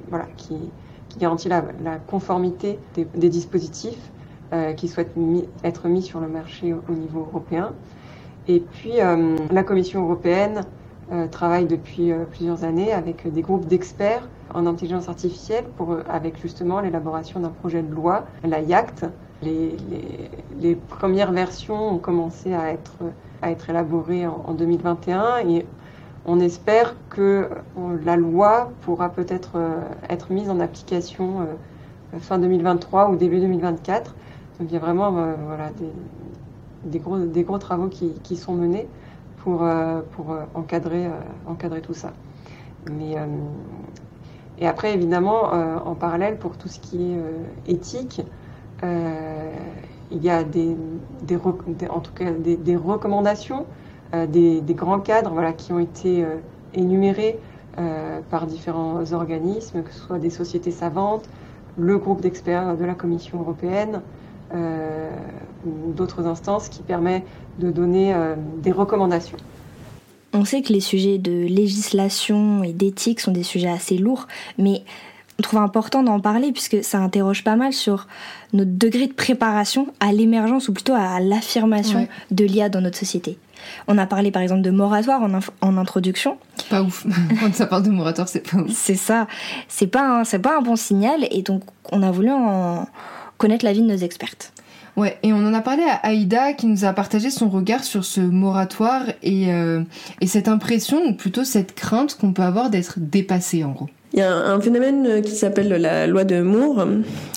voilà, 0.08 0.26
qui, 0.36 0.56
garantit 1.18 1.48
la, 1.48 1.64
la 1.82 1.96
conformité 1.96 2.78
des, 2.94 3.06
des 3.14 3.30
dispositifs 3.30 4.10
qui 4.76 4.86
souhaitent 4.86 5.14
être 5.64 5.88
mis 5.88 6.02
sur 6.02 6.20
le 6.20 6.28
marché 6.28 6.74
au, 6.74 6.82
au 6.90 6.94
niveau 6.94 7.20
européen. 7.20 7.72
Et 8.48 8.60
puis, 8.60 8.98
la 9.50 9.62
Commission 9.64 10.04
européenne 10.04 10.60
travaille 11.30 11.64
depuis 11.64 12.12
plusieurs 12.30 12.64
années 12.64 12.92
avec 12.92 13.32
des 13.32 13.40
groupes 13.40 13.64
d'experts 13.66 14.28
en 14.52 14.66
intelligence 14.66 15.08
artificielle 15.08 15.64
pour, 15.78 15.96
avec 16.06 16.38
justement 16.40 16.80
l'élaboration 16.80 17.40
d'un 17.40 17.48
projet 17.48 17.82
de 17.82 17.92
loi, 17.92 18.26
la. 18.44 18.60
Les, 19.42 19.76
les, 19.90 20.30
les 20.60 20.74
premières 20.74 21.32
versions 21.32 21.94
ont 21.94 21.98
commencé 21.98 22.54
à 22.54 22.72
être, 22.72 22.96
à 23.42 23.50
être 23.50 23.70
élaborées 23.70 24.26
en, 24.26 24.44
en 24.46 24.54
2021 24.54 25.38
et 25.48 25.66
on 26.26 26.40
espère 26.40 26.96
que 27.08 27.48
euh, 27.78 27.98
la 28.04 28.16
loi 28.16 28.72
pourra 28.82 29.10
peut-être 29.10 29.52
euh, 29.54 29.80
être 30.10 30.32
mise 30.32 30.50
en 30.50 30.58
application 30.58 31.42
euh, 31.42 32.18
fin 32.18 32.38
2023 32.38 33.10
ou 33.10 33.16
début 33.16 33.38
2024. 33.38 34.14
Donc 34.58 34.68
il 34.68 34.74
y 34.74 34.76
a 34.76 34.80
vraiment 34.80 35.10
voilà, 35.12 35.70
des, 35.78 35.90
des, 36.84 36.98
gros, 36.98 37.18
des 37.18 37.44
gros 37.44 37.58
travaux 37.58 37.88
qui, 37.88 38.14
qui 38.22 38.36
sont 38.36 38.54
menés 38.54 38.88
pour, 39.38 39.68
pour 40.12 40.34
encadrer, 40.54 41.08
encadrer 41.46 41.82
tout 41.82 41.92
ça. 41.92 42.12
Mais, 42.90 43.16
et 44.58 44.66
après, 44.66 44.94
évidemment, 44.94 45.52
en 45.52 45.94
parallèle, 45.94 46.38
pour 46.38 46.56
tout 46.56 46.68
ce 46.68 46.80
qui 46.80 47.12
est 47.12 47.70
éthique, 47.70 48.22
il 50.10 50.22
y 50.22 50.30
a 50.30 50.44
des, 50.44 50.76
en 51.90 52.00
tout 52.00 52.12
cas 52.12 52.30
des, 52.30 52.76
recommandations, 52.76 53.66
euh, 54.14 54.26
des, 54.26 54.62
grands 54.74 55.00
cadres 55.00 55.30
voilà, 55.30 55.52
qui 55.52 55.72
ont 55.72 55.78
été 55.78 56.22
euh, 56.22 56.36
énumérés 56.74 57.38
euh, 57.78 58.20
par 58.30 58.46
différents 58.46 59.12
organismes, 59.12 59.82
que 59.82 59.92
ce 59.92 60.00
soit 60.00 60.18
des 60.18 60.30
sociétés 60.30 60.70
savantes, 60.70 61.28
le 61.76 61.98
groupe 61.98 62.20
d'experts 62.20 62.76
de 62.76 62.84
la 62.84 62.94
Commission 62.94 63.40
européenne, 63.40 64.00
euh, 64.54 65.10
d'autres 65.64 66.26
instances 66.26 66.68
qui 66.68 66.82
permet 66.82 67.24
de 67.58 67.70
donner 67.70 68.14
des 68.62 68.70
recommandations. 68.70 69.38
On 70.32 70.44
sait 70.44 70.62
que 70.62 70.72
les 70.72 70.80
sujets 70.80 71.18
de 71.18 71.46
législation 71.46 72.62
et 72.62 72.72
d'éthique 72.72 73.20
sont 73.20 73.32
des 73.32 73.42
sujets 73.42 73.70
assez 73.70 73.98
lourds, 73.98 74.28
mais 74.58 74.84
on 75.38 75.42
trouve 75.42 75.60
important 75.60 76.02
d'en 76.02 76.18
parler 76.20 76.50
puisque 76.52 76.82
ça 76.82 76.98
interroge 76.98 77.44
pas 77.44 77.56
mal 77.56 77.72
sur 77.72 78.06
notre 78.52 78.70
degré 78.72 79.06
de 79.06 79.12
préparation 79.12 79.88
à 80.00 80.12
l'émergence 80.12 80.68
ou 80.68 80.72
plutôt 80.72 80.94
à 80.94 81.20
l'affirmation 81.20 82.00
Ouais. 82.00 82.08
de 82.30 82.44
l'IA 82.44 82.68
dans 82.68 82.80
notre 82.80 82.96
société. 82.98 83.38
On 83.88 83.98
a 83.98 84.06
parlé 84.06 84.30
par 84.30 84.42
exemple 84.42 84.62
de 84.62 84.70
moratoire 84.70 85.22
en, 85.22 85.30
en 85.60 85.76
introduction. 85.76 86.38
Pas 86.70 86.82
ouf. 86.82 87.06
Quand 87.40 87.52
ça 87.54 87.66
parle 87.66 87.82
de 87.82 87.90
moratoire, 87.90 88.28
c'est 88.28 88.48
pas 88.48 88.58
ouf. 88.58 88.70
C'est 88.72 88.94
ça, 88.94 89.26
c'est 89.68 89.86
pas, 89.88 90.20
un- 90.20 90.24
c'est 90.24 90.38
pas 90.38 90.56
un 90.58 90.62
bon 90.62 90.76
signal 90.76 91.26
et 91.30 91.42
donc 91.42 91.62
on 91.92 92.02
a 92.02 92.10
voulu 92.10 92.30
en 92.30 92.86
connaître 93.38 93.64
l'avis 93.64 93.80
de 93.82 93.86
nos 93.86 93.96
expertes. 93.96 94.52
Ouais, 94.96 95.18
et 95.22 95.34
on 95.34 95.46
en 95.46 95.52
a 95.52 95.60
parlé 95.60 95.82
à 95.82 95.96
Aïda 96.06 96.54
qui 96.54 96.66
nous 96.66 96.86
a 96.86 96.92
partagé 96.94 97.28
son 97.28 97.50
regard 97.50 97.84
sur 97.84 98.02
ce 98.06 98.22
moratoire 98.22 99.02
et, 99.22 99.52
euh, 99.52 99.82
et 100.22 100.26
cette 100.26 100.48
impression, 100.48 101.02
ou 101.04 101.12
plutôt 101.12 101.44
cette 101.44 101.74
crainte 101.74 102.16
qu'on 102.16 102.32
peut 102.32 102.40
avoir 102.42 102.70
d'être 102.70 102.94
dépassé 102.96 103.62
en 103.62 103.72
gros. 103.72 103.90
Il 104.16 104.20
y 104.20 104.22
a 104.22 104.34
un 104.34 104.58
phénomène 104.62 105.20
qui 105.20 105.32
s'appelle 105.32 105.68
la 105.68 106.06
loi 106.06 106.24
de 106.24 106.40
Moore, 106.40 106.86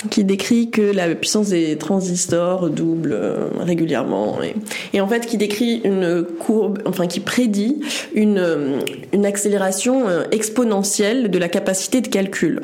qui 0.10 0.24
décrit 0.24 0.72
que 0.72 0.82
la 0.82 1.14
puissance 1.14 1.50
des 1.50 1.78
transistors 1.78 2.70
double 2.70 3.12
euh, 3.12 3.50
régulièrement, 3.60 4.42
et, 4.42 4.56
et 4.94 5.02
en 5.02 5.08
fait 5.10 5.26
qui 5.26 5.36
décrit 5.36 5.82
une 5.84 6.24
courbe, 6.24 6.80
enfin 6.86 7.08
qui 7.08 7.20
prédit 7.20 7.82
une, 8.16 8.38
euh, 8.38 8.80
une 9.12 9.26
accélération 9.26 10.08
euh, 10.08 10.24
exponentielle 10.32 11.30
de 11.30 11.38
la 11.38 11.50
capacité 11.50 12.00
de 12.00 12.08
calcul. 12.08 12.62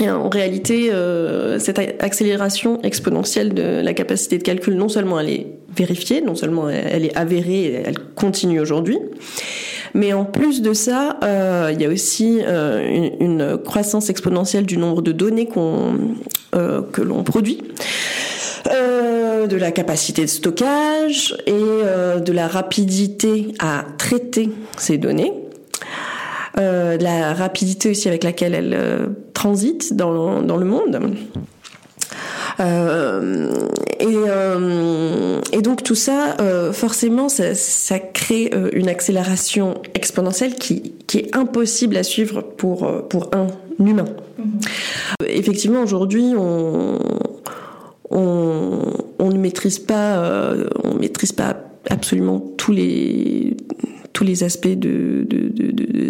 Et 0.00 0.10
en 0.10 0.28
réalité, 0.28 0.90
euh, 0.90 1.60
cette 1.60 1.78
accélération 1.78 2.82
exponentielle 2.82 3.54
de 3.54 3.80
la 3.80 3.92
capacité 3.94 4.38
de 4.38 4.42
calcul, 4.42 4.74
non 4.74 4.88
seulement 4.88 5.20
elle 5.20 5.30
est 5.30 5.46
vérifiée, 5.76 6.20
non 6.20 6.34
seulement 6.34 6.68
elle 6.68 7.04
est 7.04 7.16
avérée, 7.16 7.82
elle 7.86 7.98
continue 8.16 8.58
aujourd'hui, 8.58 8.98
Mais 9.94 10.12
en 10.12 10.24
plus 10.24 10.62
de 10.62 10.72
ça, 10.72 11.18
euh, 11.22 11.70
il 11.72 11.80
y 11.80 11.84
a 11.84 11.88
aussi 11.88 12.40
euh, 12.42 13.08
une, 13.20 13.58
croissance 13.58 14.10
exponentielle 14.10 14.66
du 14.66 14.76
nombre 14.76 15.02
de 15.02 15.12
données 15.12 15.48
euh, 16.54 16.82
que 16.92 17.02
l'on 17.02 17.22
produit. 17.22 17.62
De 18.66 19.56
la 19.56 19.72
capacité 19.72 20.22
de 20.22 20.26
stockage 20.26 21.34
et 21.46 21.52
de 21.52 22.32
la 22.32 22.46
rapidité 22.46 23.48
à 23.58 23.84
traiter 23.96 24.50
ces 24.76 24.98
données. 24.98 25.32
Euh, 26.58 26.98
la 26.98 27.32
rapidité 27.32 27.90
aussi 27.90 28.08
avec 28.08 28.24
laquelle 28.24 28.54
elles 28.54 28.74
euh, 28.74 29.06
transitent 29.34 29.94
dans, 29.94 30.42
dans 30.42 30.56
le 30.56 30.66
monde. 30.66 31.00
Euh, 32.58 33.52
et, 33.98 34.06
euh, 34.06 35.40
et, 35.52 35.62
donc 35.62 35.82
tout 35.82 35.94
ça, 35.94 36.36
euh, 36.40 36.72
forcément, 36.72 37.28
ça, 37.28 37.54
ça 37.54 37.98
crée 37.98 38.50
une 38.72 38.88
accélération 38.88 39.80
exponentielle 39.94 40.54
qui, 40.54 40.94
qui 41.06 41.18
est 41.18 41.36
impossible 41.36 41.96
à 41.96 42.02
suivre 42.02 42.40
pour, 42.42 43.08
pour 43.08 43.30
un 43.32 43.46
humain. 43.78 44.06
Mmh. 44.38 44.42
Effectivement, 45.26 45.82
aujourd'hui, 45.82 46.32
on, 46.36 46.98
on, 48.10 48.78
on, 49.18 49.28
ne 49.28 49.38
maîtrise 49.38 49.78
pas, 49.78 50.52
on 50.84 50.94
maîtrise 50.94 51.32
pas 51.32 51.56
absolument 51.88 52.40
tous 52.56 52.72
les 52.72 53.56
tous 54.20 54.26
les 54.26 54.44
aspects 54.44 54.68
de, 54.68 55.26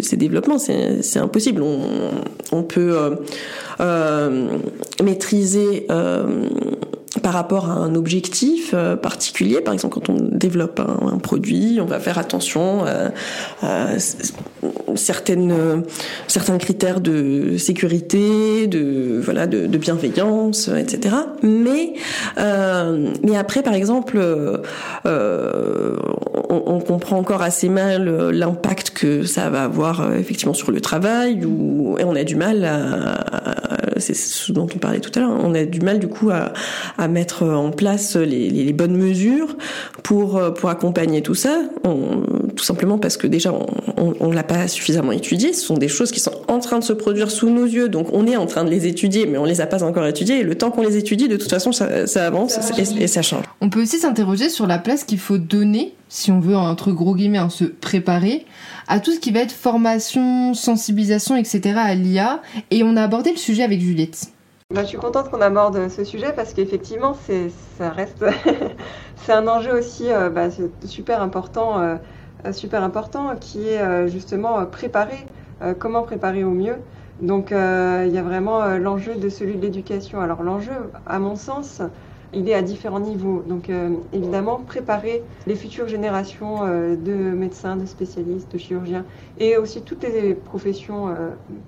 ces 0.01 0.17
développements. 0.17 0.57
C'est 0.59 1.19
impossible. 1.19 1.63
On, 2.51 2.63
peut 2.63 2.97
euh, 2.97 3.11
euh, 3.79 4.49
maîtriser 5.01 5.87
euh, 5.89 6.49
par 7.23 7.31
rapport 7.31 7.69
à 7.69 7.73
un 7.73 7.95
objectif 7.95 8.75
particulier. 9.01 9.61
Par 9.61 9.73
exemple, 9.73 9.93
quand 9.93 10.09
on 10.09 10.17
développe 10.19 10.81
un, 10.81 11.19
produit, 11.19 11.79
on 11.81 11.85
va 11.85 12.01
faire 12.01 12.17
attention 12.17 12.83
à, 13.61 13.97
certaines, 14.95 15.83
certains 16.27 16.57
critères 16.57 16.99
de 16.99 17.55
sécurité, 17.57 18.67
de 18.67 19.21
voilà, 19.21 19.47
de, 19.47 19.77
bienveillance, 19.77 20.67
etc. 20.67 21.15
Mais 21.43 21.93
mais 23.23 23.37
après, 23.37 23.63
par 23.63 23.73
exemple, 23.73 24.19
euh, 25.05 25.97
on, 26.51 26.79
comprend 26.81 27.17
encore 27.17 27.41
assez 27.41 27.69
mal 27.69 28.29
l'impact 28.31 28.91
que 28.91 29.23
ça 29.23 29.49
va 29.49 29.63
avoir 29.63 30.13
effectivement 30.13 30.53
sur 30.53 30.71
le 30.71 30.81
travail, 30.81 31.45
ou 31.45 31.97
et 31.97 32.03
on 32.03 32.15
a 32.15 32.23
du 32.23 32.35
mal 32.35 32.65
à, 32.65 33.13
à 33.13 33.99
c'est 33.99 34.15
ce 34.15 34.51
dont 34.51 34.67
on 34.73 34.77
parlait 34.77 34.99
tout 34.99 35.11
à 35.15 35.21
l'heure, 35.21 35.31
on 35.31 35.53
a 35.53 35.63
du 35.63 35.79
mal 35.79 35.99
du 35.99 36.07
coup 36.07 36.29
à, 36.29 36.51
mettre 37.07 37.43
en 37.43 37.71
place 37.71 38.15
les, 38.15 38.73
bonnes 38.73 38.95
mesures 38.95 39.55
pour 40.03 40.53
pour 40.53 40.69
accompagner 40.69 41.21
tout 41.21 41.35
ça, 41.35 41.61
tout 42.55 42.63
simplement 42.63 42.97
parce 42.97 43.17
que 43.17 43.27
déjà 43.27 43.53
on, 43.53 44.13
on 44.19 44.31
l'a 44.31 44.43
pas 44.43 44.67
suffisamment 44.67 45.11
étudié. 45.11 45.53
Ce 45.53 45.65
sont 45.65 45.77
des 45.77 45.87
choses 45.87 46.11
qui 46.11 46.19
sont 46.19 46.33
en 46.47 46.59
train 46.59 46.79
de 46.79 46.83
se 46.83 46.93
produire 46.93 47.31
sous 47.31 47.49
nos 47.49 47.65
yeux, 47.65 47.89
donc 47.89 48.07
on 48.13 48.27
est 48.27 48.37
en 48.37 48.45
train 48.45 48.63
de 48.63 48.69
les 48.69 48.87
étudier, 48.87 49.25
mais 49.25 49.37
on 49.37 49.45
les 49.45 49.61
a 49.61 49.67
pas 49.67 49.83
encore 49.83 50.05
étudiées. 50.05 50.39
Et 50.39 50.43
le 50.43 50.55
temps 50.55 50.71
qu'on 50.71 50.81
les 50.81 50.97
étudie, 50.97 51.27
de 51.27 51.37
toute 51.37 51.49
façon, 51.49 51.71
ça, 51.71 52.07
ça 52.07 52.25
avance 52.25 52.53
ça 52.53 52.73
et, 52.77 53.03
et, 53.03 53.07
ça 53.07 53.21
change. 53.21 53.45
On 53.61 53.69
peut 53.69 53.81
aussi 53.81 53.99
s'interroger 53.99 54.49
sur 54.49 54.67
la 54.67 54.77
place 54.77 55.03
qu'il 55.03 55.19
faut 55.19 55.37
donner, 55.37 55.93
si 56.09 56.31
on 56.31 56.39
veut 56.39 56.55
entre 56.55 56.91
gros 56.91 57.15
guillemets, 57.15 57.37
hein, 57.37 57.49
se 57.49 57.65
préparer 57.65 58.45
à 58.87 58.99
tout 58.99 59.11
ce 59.11 59.19
qui 59.19 59.31
va 59.31 59.41
être 59.41 59.51
formation, 59.51 60.53
sensibilisation, 60.53 61.35
etc. 61.35 61.75
à 61.77 61.95
l'IA. 61.95 62.41
Et 62.71 62.83
on 62.83 62.95
a 62.97 63.03
abordé 63.03 63.31
le 63.31 63.37
sujet 63.37 63.63
avec 63.63 63.79
Juliette. 63.79 64.27
Bah, 64.73 64.83
je 64.83 64.87
suis 64.87 64.97
contente 64.97 65.29
qu'on 65.29 65.41
aborde 65.41 65.89
ce 65.89 66.05
sujet 66.05 66.31
parce 66.33 66.53
qu'effectivement, 66.53 67.15
c'est, 67.25 67.49
ça 67.77 67.89
reste, 67.89 68.23
c'est 69.17 69.33
un 69.33 69.47
enjeu 69.47 69.73
aussi 69.73 70.09
euh, 70.09 70.29
bah, 70.29 70.47
super 70.85 71.21
important, 71.21 71.81
euh, 71.81 71.95
super 72.51 72.83
important, 72.83 73.35
qui 73.39 73.67
est 73.67 73.81
euh, 73.81 74.07
justement 74.07 74.65
préparer. 74.65 75.25
Euh, 75.61 75.73
comment 75.77 76.03
préparer 76.03 76.43
au 76.43 76.51
mieux 76.51 76.77
Donc, 77.21 77.51
euh, 77.51 78.05
il 78.07 78.13
y 78.13 78.17
a 78.17 78.23
vraiment 78.23 78.65
l'enjeu 78.77 79.15
de 79.15 79.29
celui 79.29 79.55
de 79.55 79.61
l'éducation. 79.61 80.19
Alors, 80.19 80.43
l'enjeu, 80.43 80.73
à 81.05 81.19
mon 81.19 81.35
sens, 81.35 81.81
il 82.33 82.49
est 82.49 82.53
à 82.53 82.61
différents 82.61 82.99
niveaux. 82.99 83.43
Donc, 83.47 83.69
évidemment, 84.13 84.61
préparer 84.65 85.21
les 85.47 85.55
futures 85.55 85.87
générations 85.87 86.65
de 86.65 87.13
médecins, 87.13 87.75
de 87.75 87.85
spécialistes, 87.85 88.51
de 88.53 88.57
chirurgiens 88.57 89.03
et 89.37 89.57
aussi 89.57 89.81
toutes 89.81 90.03
les 90.03 90.33
professions 90.33 91.13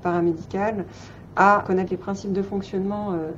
paramédicales 0.02 0.86
à 1.36 1.64
connaître 1.66 1.92
les 1.92 1.98
principes 1.98 2.34
de 2.34 2.42
fonctionnement 2.42 3.14
euh, 3.14 3.32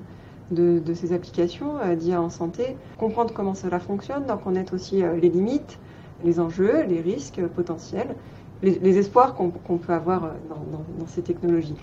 de, 0.52 0.94
ces 0.94 1.14
applications 1.14 1.78
euh, 1.80 1.96
d'IA 1.96 2.22
en 2.22 2.30
santé, 2.30 2.78
comprendre 2.98 3.34
comment 3.34 3.56
cela 3.56 3.80
fonctionne, 3.80 4.26
d'en 4.26 4.38
connaître 4.38 4.76
aussi 4.76 5.04
euh, 5.04 5.16
les 5.16 5.30
limites, 5.30 5.80
les 6.26 6.40
enjeux, 6.40 6.84
les 6.84 7.02
risques 7.02 7.42
potentiels, 7.56 8.16
les, 8.62 8.98
espoirs 8.98 9.36
qu'on 9.36 9.52
qu 9.52 9.78
peut 9.78 9.94
avoir 9.94 10.34
dans, 10.50 10.84
dans, 11.00 11.08
ces 11.08 11.22
technologies. 11.22 11.76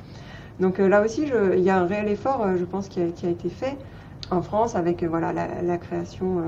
Donc 0.58 0.78
là 0.78 1.02
aussi, 1.02 1.30
il 1.54 1.60
y 1.60 1.70
a 1.70 1.78
un 1.78 1.86
réel 1.86 2.08
effort, 2.08 2.44
je 2.56 2.64
pense, 2.64 2.88
qui 2.88 3.00
a, 3.00 3.06
été 3.06 3.48
fait 3.48 3.78
en 4.30 4.42
France 4.42 4.74
avec 4.74 5.04
voilà, 5.04 5.32
la, 5.32 5.78
création 5.78 6.42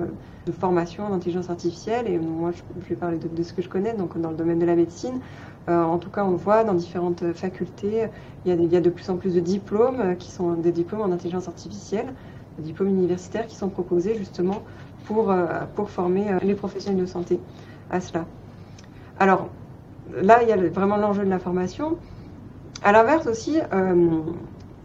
de 0.47 0.53
formation 0.53 1.09
d'intelligence 1.11 1.51
artificielle. 1.51 2.09
Et 2.09 2.19
moi, 2.19 2.51
je, 2.53 2.89
vais 2.89 2.97
parler 2.97 3.19
de, 3.19 3.43
ce 3.43 3.53
que 3.53 3.63
je 3.63 3.69
connais, 3.69 3.95
donc 3.95 4.19
dans 4.21 4.31
le 4.31 4.37
domaine 4.37 4.59
de 4.59 4.67
la 4.67 4.77
médecine. 4.77 5.21
Euh, 5.69 5.83
en 5.83 5.99
tout 5.99 6.11
cas, 6.11 6.25
on 6.25 6.37
voit 6.37 6.65
dans 6.65 6.75
différentes 6.75 7.33
facultés, 7.33 8.09
il 8.45 8.73
y, 8.73 8.77
a, 8.77 8.81
de 8.81 8.91
plus 8.91 9.09
en 9.09 9.17
plus 9.17 9.35
de 9.35 9.41
diplômes 9.41 10.17
qui 10.19 10.31
sont 10.31 10.53
des 10.53 10.73
diplômes 10.73 11.01
en 11.01 11.13
intelligence 11.13 11.49
artificielle, 11.49 12.13
des 12.59 12.65
diplômes 12.65 12.91
universitaires 12.91 13.47
qui 13.47 13.57
sont 13.57 13.71
proposés 13.71 14.15
justement 14.15 14.63
pour, 15.07 15.31
euh, 15.31 15.47
former 15.87 16.31
euh, 16.31 16.39
les 16.43 16.55
professionnels 16.55 17.01
de 17.01 17.07
santé 17.07 17.41
à 17.91 18.01
cela. 18.01 18.25
Alors, 19.19 19.49
là, 20.23 20.43
il 20.43 20.49
y 20.49 20.53
a 20.53 20.57
vraiment 20.57 20.97
l'enjeu 20.97 21.25
de 21.25 21.31
la 21.31 21.39
formation. 21.39 21.97
À 22.83 22.93
l'inverse 22.93 23.27
aussi, 23.27 23.59
euh, 23.73 24.21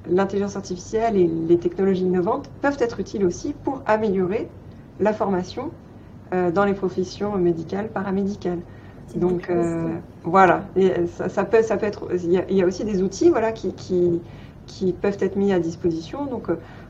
l'intelligence 0.09 0.55
artificielle 0.55 1.17
et 1.17 1.27
les 1.27 1.57
technologies 1.57 2.03
innovantes 2.03 2.49
peuvent 2.61 2.77
être 2.79 2.99
utiles 2.99 3.25
aussi 3.25 3.53
pour 3.63 3.81
améliorer 3.85 4.47
la 4.99 5.13
formation 5.13 5.71
euh, 6.33 6.51
dans 6.51 6.65
les 6.65 6.73
professions 6.73 7.35
médicales, 7.37 7.89
paramédicales. 7.89 8.59
Donc 9.15 9.49
euh, 9.49 9.95
voilà, 10.23 10.65
et 10.75 11.07
ça, 11.07 11.29
ça, 11.29 11.43
peut, 11.43 11.63
ça 11.63 11.77
peut 11.77 11.87
être. 11.87 12.09
Il 12.13 12.31
y, 12.31 12.37
a, 12.37 12.43
il 12.47 12.55
y, 12.55 12.61
a, 12.61 12.65
aussi 12.67 12.85
des 12.85 13.01
outils, 13.01 13.31
voilà, 13.31 13.51
qui, 13.51 13.73
qui, 13.73 14.21
qui 14.67 14.93
peuvent 14.93 15.17
être 15.19 15.35
mis 15.35 15.51
à 15.51 15.59
disposition. 15.59 16.25
Donc 16.25 16.47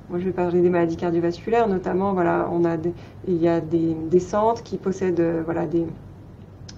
moi, 0.10 0.18
je 0.18 0.26
vais 0.26 0.32
parler 0.32 0.62
des 0.62 0.70
maladies 0.70 0.98
cardiovasculaires, 0.98 1.68
notamment. 1.68 2.14
Voilà, 2.14 2.50
on 2.52 2.66
a 2.66 2.78
il 3.28 3.38
y 3.38 3.48
a 3.48 3.62
des, 3.62 4.20
centres 4.20 4.64
qui 4.64 4.78
possèdent, 4.78 5.20
euh, 5.20 5.44
voilà, 5.46 5.68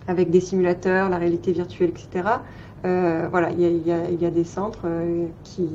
avec 0.07 0.29
des 0.31 0.41
simulateurs, 0.41 1.09
la 1.09 1.17
réalité 1.17 1.53
virtuelle, 1.53 1.89
etc. 1.89 2.27
Euh, 2.83 3.27
voilà, 3.31 3.51
il 3.51 3.61
y, 3.61 3.65
a, 3.91 4.03
il, 4.09 4.21
il 4.21 4.31
des 4.31 4.43
centres 4.43 4.81
euh, 4.85 5.27
qui, 5.43 5.69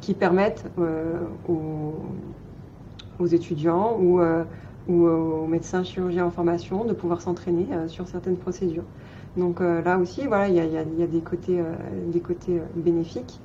qui 0.00 0.14
permettent 0.14 0.64
aux, 1.48 3.26
étudiants 3.26 3.98
ou 4.00 4.20
ou 4.86 5.06
aux 5.06 5.46
médecins 5.46 5.82
chirurgiens 5.82 6.26
en 6.26 6.30
formation 6.30 6.84
de 6.84 6.92
pouvoir 6.92 7.22
s'entraîner 7.22 7.66
sur 7.86 8.06
certaines 8.06 8.36
procédures. 8.36 8.84
Donc 9.38 9.60
là 9.60 9.98
aussi, 9.98 10.26
voilà, 10.26 10.48
il 10.48 10.54
y 10.54 10.60
a, 10.60 10.64
a, 10.64 10.82
y 10.82 11.02
a 11.02 11.06
des 11.06 11.20
côtés, 11.20 11.58
des 12.12 12.20
côtés 12.20 12.60
bénéfiques. 12.76 13.40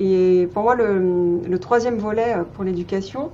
Et 0.00 0.48
pour 0.52 0.62
moi, 0.62 0.74
le, 0.74 1.58
troisième 1.58 1.98
volet 1.98 2.36
pour 2.54 2.64
l'éducation, 2.64 3.30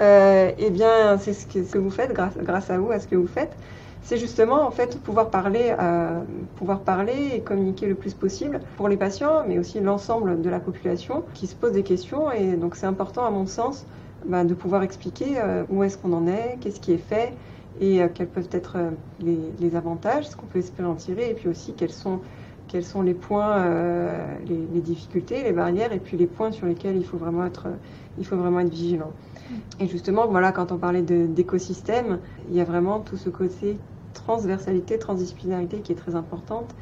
euh, 0.00 0.50
eh 0.58 0.70
bien, 0.70 1.18
c'est 1.18 1.32
ce 1.32 1.46
que, 1.46 1.78
vous 1.78 1.90
faites 1.90 2.12
grâce, 2.12 2.36
grâce 2.36 2.70
à 2.70 2.78
vous, 2.78 2.90
à 2.90 2.98
ce 2.98 3.06
que 3.06 3.16
vous 3.16 3.26
faites. 3.26 3.56
C'est 4.04 4.16
justement 4.16 4.66
en 4.66 4.72
fait 4.72 4.98
pouvoir 4.98 5.30
parler, 5.30 5.74
euh, 5.80 6.20
pouvoir 6.56 6.80
parler 6.80 7.30
et 7.34 7.40
communiquer 7.40 7.86
le 7.86 7.94
plus 7.94 8.14
possible 8.14 8.60
pour 8.76 8.88
les 8.88 8.96
patients, 8.96 9.44
mais 9.46 9.60
aussi 9.60 9.78
l'ensemble 9.78 10.42
de 10.42 10.50
la 10.50 10.58
population 10.58 11.22
qui 11.34 11.46
se 11.46 11.54
pose 11.54 11.72
des 11.72 11.84
questions. 11.84 12.32
Et 12.32 12.56
donc 12.56 12.74
c'est 12.74 12.86
important, 12.86 13.24
à 13.24 13.30
mon 13.30 13.46
sens, 13.46 13.86
bah, 14.26 14.44
de 14.44 14.54
pouvoir 14.54 14.82
expliquer 14.82 15.38
euh, 15.38 15.64
où 15.68 15.82
est-ce 15.82 15.98
qu'on 15.98 16.12
en 16.12 16.26
est, 16.26 16.58
qu'est-ce 16.60 16.80
qui 16.80 16.92
est 16.92 16.98
fait 16.98 17.32
et 17.80 18.02
euh, 18.02 18.08
quels 18.12 18.28
peuvent 18.28 18.48
être 18.52 18.76
euh, 18.76 18.90
les, 19.20 19.38
les, 19.58 19.76
avantages, 19.76 20.28
ce 20.28 20.36
qu'on 20.36 20.46
peut 20.46 20.58
espérer 20.58 20.88
en 20.88 20.94
tirer, 20.94 21.30
et 21.30 21.34
puis 21.34 21.48
aussi 21.48 21.72
quels 21.74 21.90
sont, 21.90 22.20
quels 22.72 22.84
sont 22.86 23.02
les 23.02 23.12
points, 23.12 23.58
euh, 23.58 24.34
les, 24.48 24.80
difficultés, 24.80 25.42
les 25.42 25.52
barrières, 25.52 25.92
et 25.92 25.98
puis 25.98 26.16
les 26.16 26.26
points 26.26 26.52
sur 26.52 26.66
lesquels 26.66 26.96
il 26.96 27.04
faut 27.04 27.18
vraiment 27.18 27.44
être, 27.44 27.66
il 28.18 28.24
faut 28.24 28.36
vraiment 28.36 28.60
être 28.60 28.70
vigilant. 28.70 29.12
Et 29.78 29.86
justement, 29.86 30.26
voilà, 30.26 30.52
quand 30.52 30.72
on 30.72 30.78
parlait 30.78 31.02
d'écosystème, 31.02 32.18
il 32.48 32.56
y 32.56 32.62
a 32.62 32.64
vraiment 32.64 33.00
tout 33.00 33.18
ce 33.18 33.28
côté 33.28 33.76
transversalité, 34.14 34.98
transdisciplinarité 34.98 35.80
qui 35.80 35.92
est 35.92 35.96
très 35.96 36.14
importante. 36.14 36.74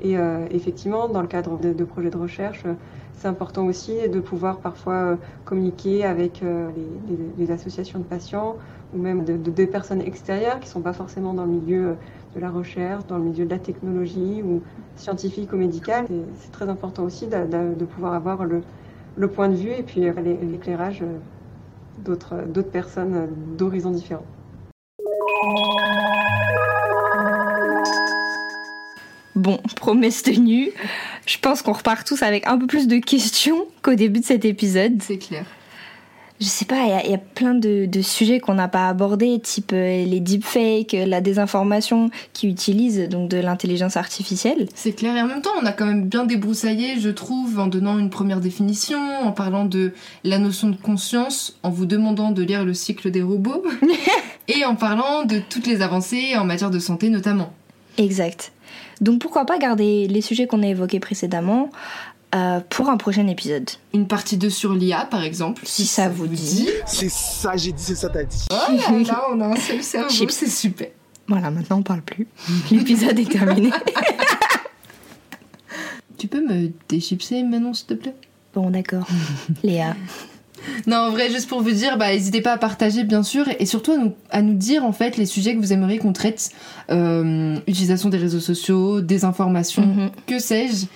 Et 0.00 0.16
euh, 0.16 0.46
effectivement, 0.50 1.08
dans 1.08 1.20
le 1.20 1.28
cadre 1.28 1.58
de, 1.58 1.84
projets 1.84 2.10
de 2.10 2.16
recherche, 2.16 2.64
c'est 3.12 3.28
important 3.28 3.66
aussi 3.66 4.08
de 4.08 4.20
pouvoir 4.20 4.58
parfois 4.58 4.94
euh, 4.94 5.16
communiquer 5.44 6.06
avec 6.06 6.40
les, 6.40 7.44
les, 7.44 7.50
associations 7.52 7.98
de 7.98 8.04
patients 8.04 8.56
ou 8.94 8.98
même 8.98 9.24
de, 9.24 9.36
de, 9.36 9.50
de 9.50 9.64
personnes 9.66 10.00
extérieures 10.00 10.58
qui 10.58 10.68
ne 10.68 10.72
sont 10.72 10.80
pas 10.80 10.94
forcément 10.94 11.34
dans 11.34 11.44
le 11.44 11.52
milieu 11.52 11.96
de 12.34 12.40
la 12.40 12.50
recherche, 12.50 13.06
dans 13.06 13.18
le 13.18 13.24
milieu 13.24 13.44
de 13.44 13.50
la 13.50 13.58
technologie 13.58 14.42
ou 14.42 14.62
scientifique 14.96 15.52
ou 15.52 15.56
médical. 15.56 16.06
C'est 16.38 16.52
très 16.52 16.68
important 16.68 17.04
aussi 17.04 17.26
de, 17.26 17.36
de, 17.36 17.74
de, 17.74 17.84
pouvoir 17.84 18.14
avoir 18.14 18.44
le, 18.44 18.62
le 19.16 19.28
point 19.28 19.48
de 19.48 19.54
vue 19.54 19.70
et 19.70 19.82
puis 19.82 20.00
l'éclairage 20.00 21.02
d'autres 21.98 22.62
personnes 22.62 23.28
d'horizons 23.56 23.90
différents. 23.90 24.26
Bon, 29.34 29.58
promesse 29.76 30.22
tenue. 30.22 30.70
Je 31.26 31.38
pense 31.38 31.62
qu'on 31.62 31.72
repart 31.72 32.06
tous 32.06 32.22
avec 32.22 32.46
un 32.46 32.58
peu 32.58 32.66
plus 32.66 32.86
de 32.86 32.98
questions 32.98 33.66
qu'au 33.82 33.94
début 33.94 34.20
de 34.20 34.24
cet 34.24 34.44
épisode. 34.44 35.02
C'est 35.02 35.18
clair. 35.18 35.46
Je 36.40 36.46
sais 36.46 36.64
pas, 36.64 36.82
il 36.84 36.88
y 36.88 36.92
a- 36.92 37.04
il 37.04 37.10
y, 37.12 37.14
a 37.14 37.18
plein 37.18 37.54
de, 37.54 37.86
de 37.86 38.02
sujets 38.02 38.40
qu'on 38.40 38.54
n'a 38.54 38.66
pas 38.66 38.88
abordés, 38.88 39.38
type 39.38 39.70
euh, 39.72 40.04
les 40.04 40.18
deepfakes, 40.18 40.92
euh, 40.94 41.06
la 41.06 41.20
désinformation 41.20 42.10
qui 42.32 42.48
utilisent 42.48 43.08
donc 43.08 43.28
de 43.30 43.36
l'intelligence 43.36 43.96
artificielle. 43.96 44.66
C'est 44.74 44.92
clair. 44.92 45.16
Et 45.16 45.22
en 45.22 45.26
même 45.28 45.42
temps, 45.42 45.52
on 45.62 45.64
a 45.64 45.70
quand 45.72 45.86
même 45.86 46.06
bien 46.06 46.24
débroussaillé, 46.26 46.98
je 46.98 47.08
trouve, 47.08 47.60
en 47.60 47.68
donnant 47.68 47.98
une 48.00 48.10
première 48.10 48.40
définition, 48.40 48.98
en 49.22 49.30
parlant 49.30 49.64
de 49.64 49.92
la 50.24 50.38
notion 50.38 50.68
de 50.68 50.76
conscience, 50.76 51.56
en 51.62 51.70
vous 51.70 51.86
demandant 51.86 52.32
de 52.32 52.42
lire 52.42 52.64
le 52.64 52.74
cycle 52.74 53.12
des 53.12 53.22
robots, 53.22 53.62
et 54.48 54.64
en 54.64 54.74
parlant 54.74 55.24
de 55.24 55.38
toutes 55.48 55.68
les 55.68 55.82
avancées 55.82 56.36
en 56.36 56.44
matière 56.44 56.70
de 56.70 56.80
santé 56.80 57.10
notamment. 57.10 57.52
Exact. 57.96 58.50
Donc 59.00 59.20
pourquoi 59.20 59.44
pas 59.44 59.58
garder 59.58 60.08
les 60.08 60.20
sujets 60.20 60.46
qu'on 60.46 60.62
a 60.62 60.66
évoqués 60.66 61.00
précédemment 61.00 61.70
euh, 62.34 62.60
pour 62.70 62.88
un 62.90 62.96
prochain 62.96 63.26
épisode. 63.28 63.68
Une 63.92 64.06
partie 64.08 64.36
2 64.36 64.50
sur 64.50 64.72
l'IA, 64.74 65.04
par 65.10 65.22
exemple. 65.22 65.62
Si 65.64 65.86
ça 65.86 66.08
vous 66.08 66.26
dit. 66.26 66.68
C'est 66.86 67.10
ça, 67.10 67.56
j'ai 67.56 67.72
dit, 67.72 67.82
c'est 67.82 67.94
ça, 67.94 68.08
t'as 68.08 68.24
dit. 68.24 68.44
Oh 68.50 68.54
là 68.72 68.98
là, 69.06 69.22
on 69.32 69.40
a 69.40 69.46
un 69.46 69.56
seul 69.56 69.82
cerveau, 69.82 70.10
Chips. 70.10 70.32
c'est 70.34 70.48
super. 70.48 70.88
Voilà, 71.28 71.50
maintenant 71.50 71.78
on 71.78 71.82
parle 71.82 72.02
plus. 72.02 72.26
L'épisode 72.70 73.18
est 73.18 73.30
terminé. 73.30 73.70
Tu 76.18 76.28
peux 76.28 76.40
me 76.46 76.70
déchipser 76.88 77.42
Manon, 77.42 77.74
s'il 77.74 77.86
te 77.86 77.94
plaît? 77.94 78.14
Bon, 78.54 78.70
d'accord. 78.70 79.06
Léa. 79.62 79.94
Non, 80.86 80.96
en 80.98 81.10
vrai, 81.10 81.28
juste 81.30 81.48
pour 81.48 81.60
vous 81.60 81.72
dire, 81.72 81.98
bah, 81.98 82.10
n'hésitez 82.12 82.40
pas 82.40 82.52
à 82.52 82.56
partager, 82.56 83.04
bien 83.04 83.22
sûr, 83.22 83.46
et 83.58 83.66
surtout 83.66 83.92
à 83.92 83.96
nous, 83.98 84.14
à 84.30 84.40
nous 84.40 84.54
dire, 84.54 84.84
en 84.84 84.92
fait, 84.92 85.16
les 85.18 85.26
sujets 85.26 85.54
que 85.54 85.60
vous 85.60 85.72
aimeriez 85.74 85.98
qu'on 85.98 86.12
traite. 86.14 86.50
Euh, 86.90 87.56
utilisation 87.66 88.08
des 88.08 88.16
réseaux 88.16 88.40
sociaux, 88.40 89.00
désinformation, 89.02 89.84
Mhm. 89.84 90.10
que 90.26 90.38
sais-je. 90.38 90.86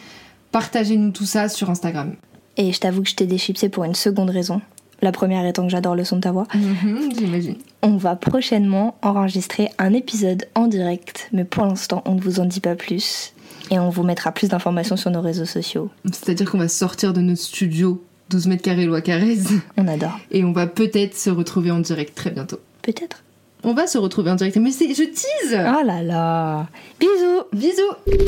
Partagez-nous 0.53 1.11
tout 1.11 1.26
ça 1.26 1.49
sur 1.49 1.70
Instagram. 1.70 2.14
Et 2.57 2.72
je 2.72 2.80
t'avoue 2.80 3.03
que 3.03 3.09
je 3.09 3.14
t'ai 3.14 3.26
déchipsé 3.26 3.68
pour 3.68 3.84
une 3.84 3.94
seconde 3.94 4.30
raison. 4.30 4.61
La 5.01 5.12
première 5.12 5.46
étant 5.46 5.62
que 5.64 5.68
j'adore 5.70 5.94
le 5.94 6.05
son 6.05 6.16
de 6.16 6.22
ta 6.22 6.32
voix. 6.32 6.46
Mhm, 6.55 7.11
J'imagine. 7.16 7.57
On 7.82 7.96
va 7.96 8.16
prochainement 8.16 8.96
enregistrer 9.03 9.70
un 9.78 9.92
épisode 9.92 10.46
en 10.57 10.66
direct, 10.66 11.28
mais 11.32 11.44
pour 11.44 11.64
l'instant, 11.64 12.03
on 12.05 12.14
ne 12.14 12.20
vous 12.20 12.40
en 12.40 12.46
dit 12.46 12.59
pas 12.61 12.74
plus. 12.74 13.32
Et 13.70 13.78
on 13.78 13.90
vous 13.90 14.03
mettra 14.03 14.32
plus 14.32 14.49
d'informations 14.49 14.96
sur 14.96 15.11
nos 15.11 15.20
réseaux 15.20 15.44
sociaux. 15.44 15.90
C'est-à-dire 16.07 16.51
qu'on 16.51 16.59
va 16.59 16.68
sortir 16.68 17.12
de 17.12 17.20
notre 17.20 17.40
studio 17.42 18.03
12 18.30 18.46
mètres 18.49 18.62
carrés 18.62 18.86
loi 18.86 19.01
Carrez 19.03 19.38
On 19.76 19.86
adore. 19.86 20.18
et 20.32 20.42
on 20.44 20.53
va 20.53 20.66
peut-être 20.66 21.16
se 21.16 21.30
retrouver 21.30 21.70
en 21.70 21.78
direct 21.78 22.14
très 22.16 22.30
bientôt. 22.30 22.59
Peut-être. 22.82 23.22
On 23.62 23.74
va 23.74 23.86
se 23.86 23.99
retrouver 23.99 24.30
en 24.30 24.34
direct, 24.36 24.57
mais 24.57 24.70
c'est, 24.72 24.88
je 24.94 25.03
tease 25.05 25.53
Oh 25.53 25.84
là 25.86 26.03
là. 26.03 26.66
Bisous. 26.99 27.44
Bisous 27.53 28.18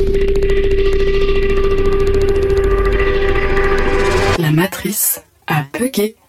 La 4.39 4.50
matrice 4.61 5.23
a 5.47 5.63
bugué. 5.73 6.20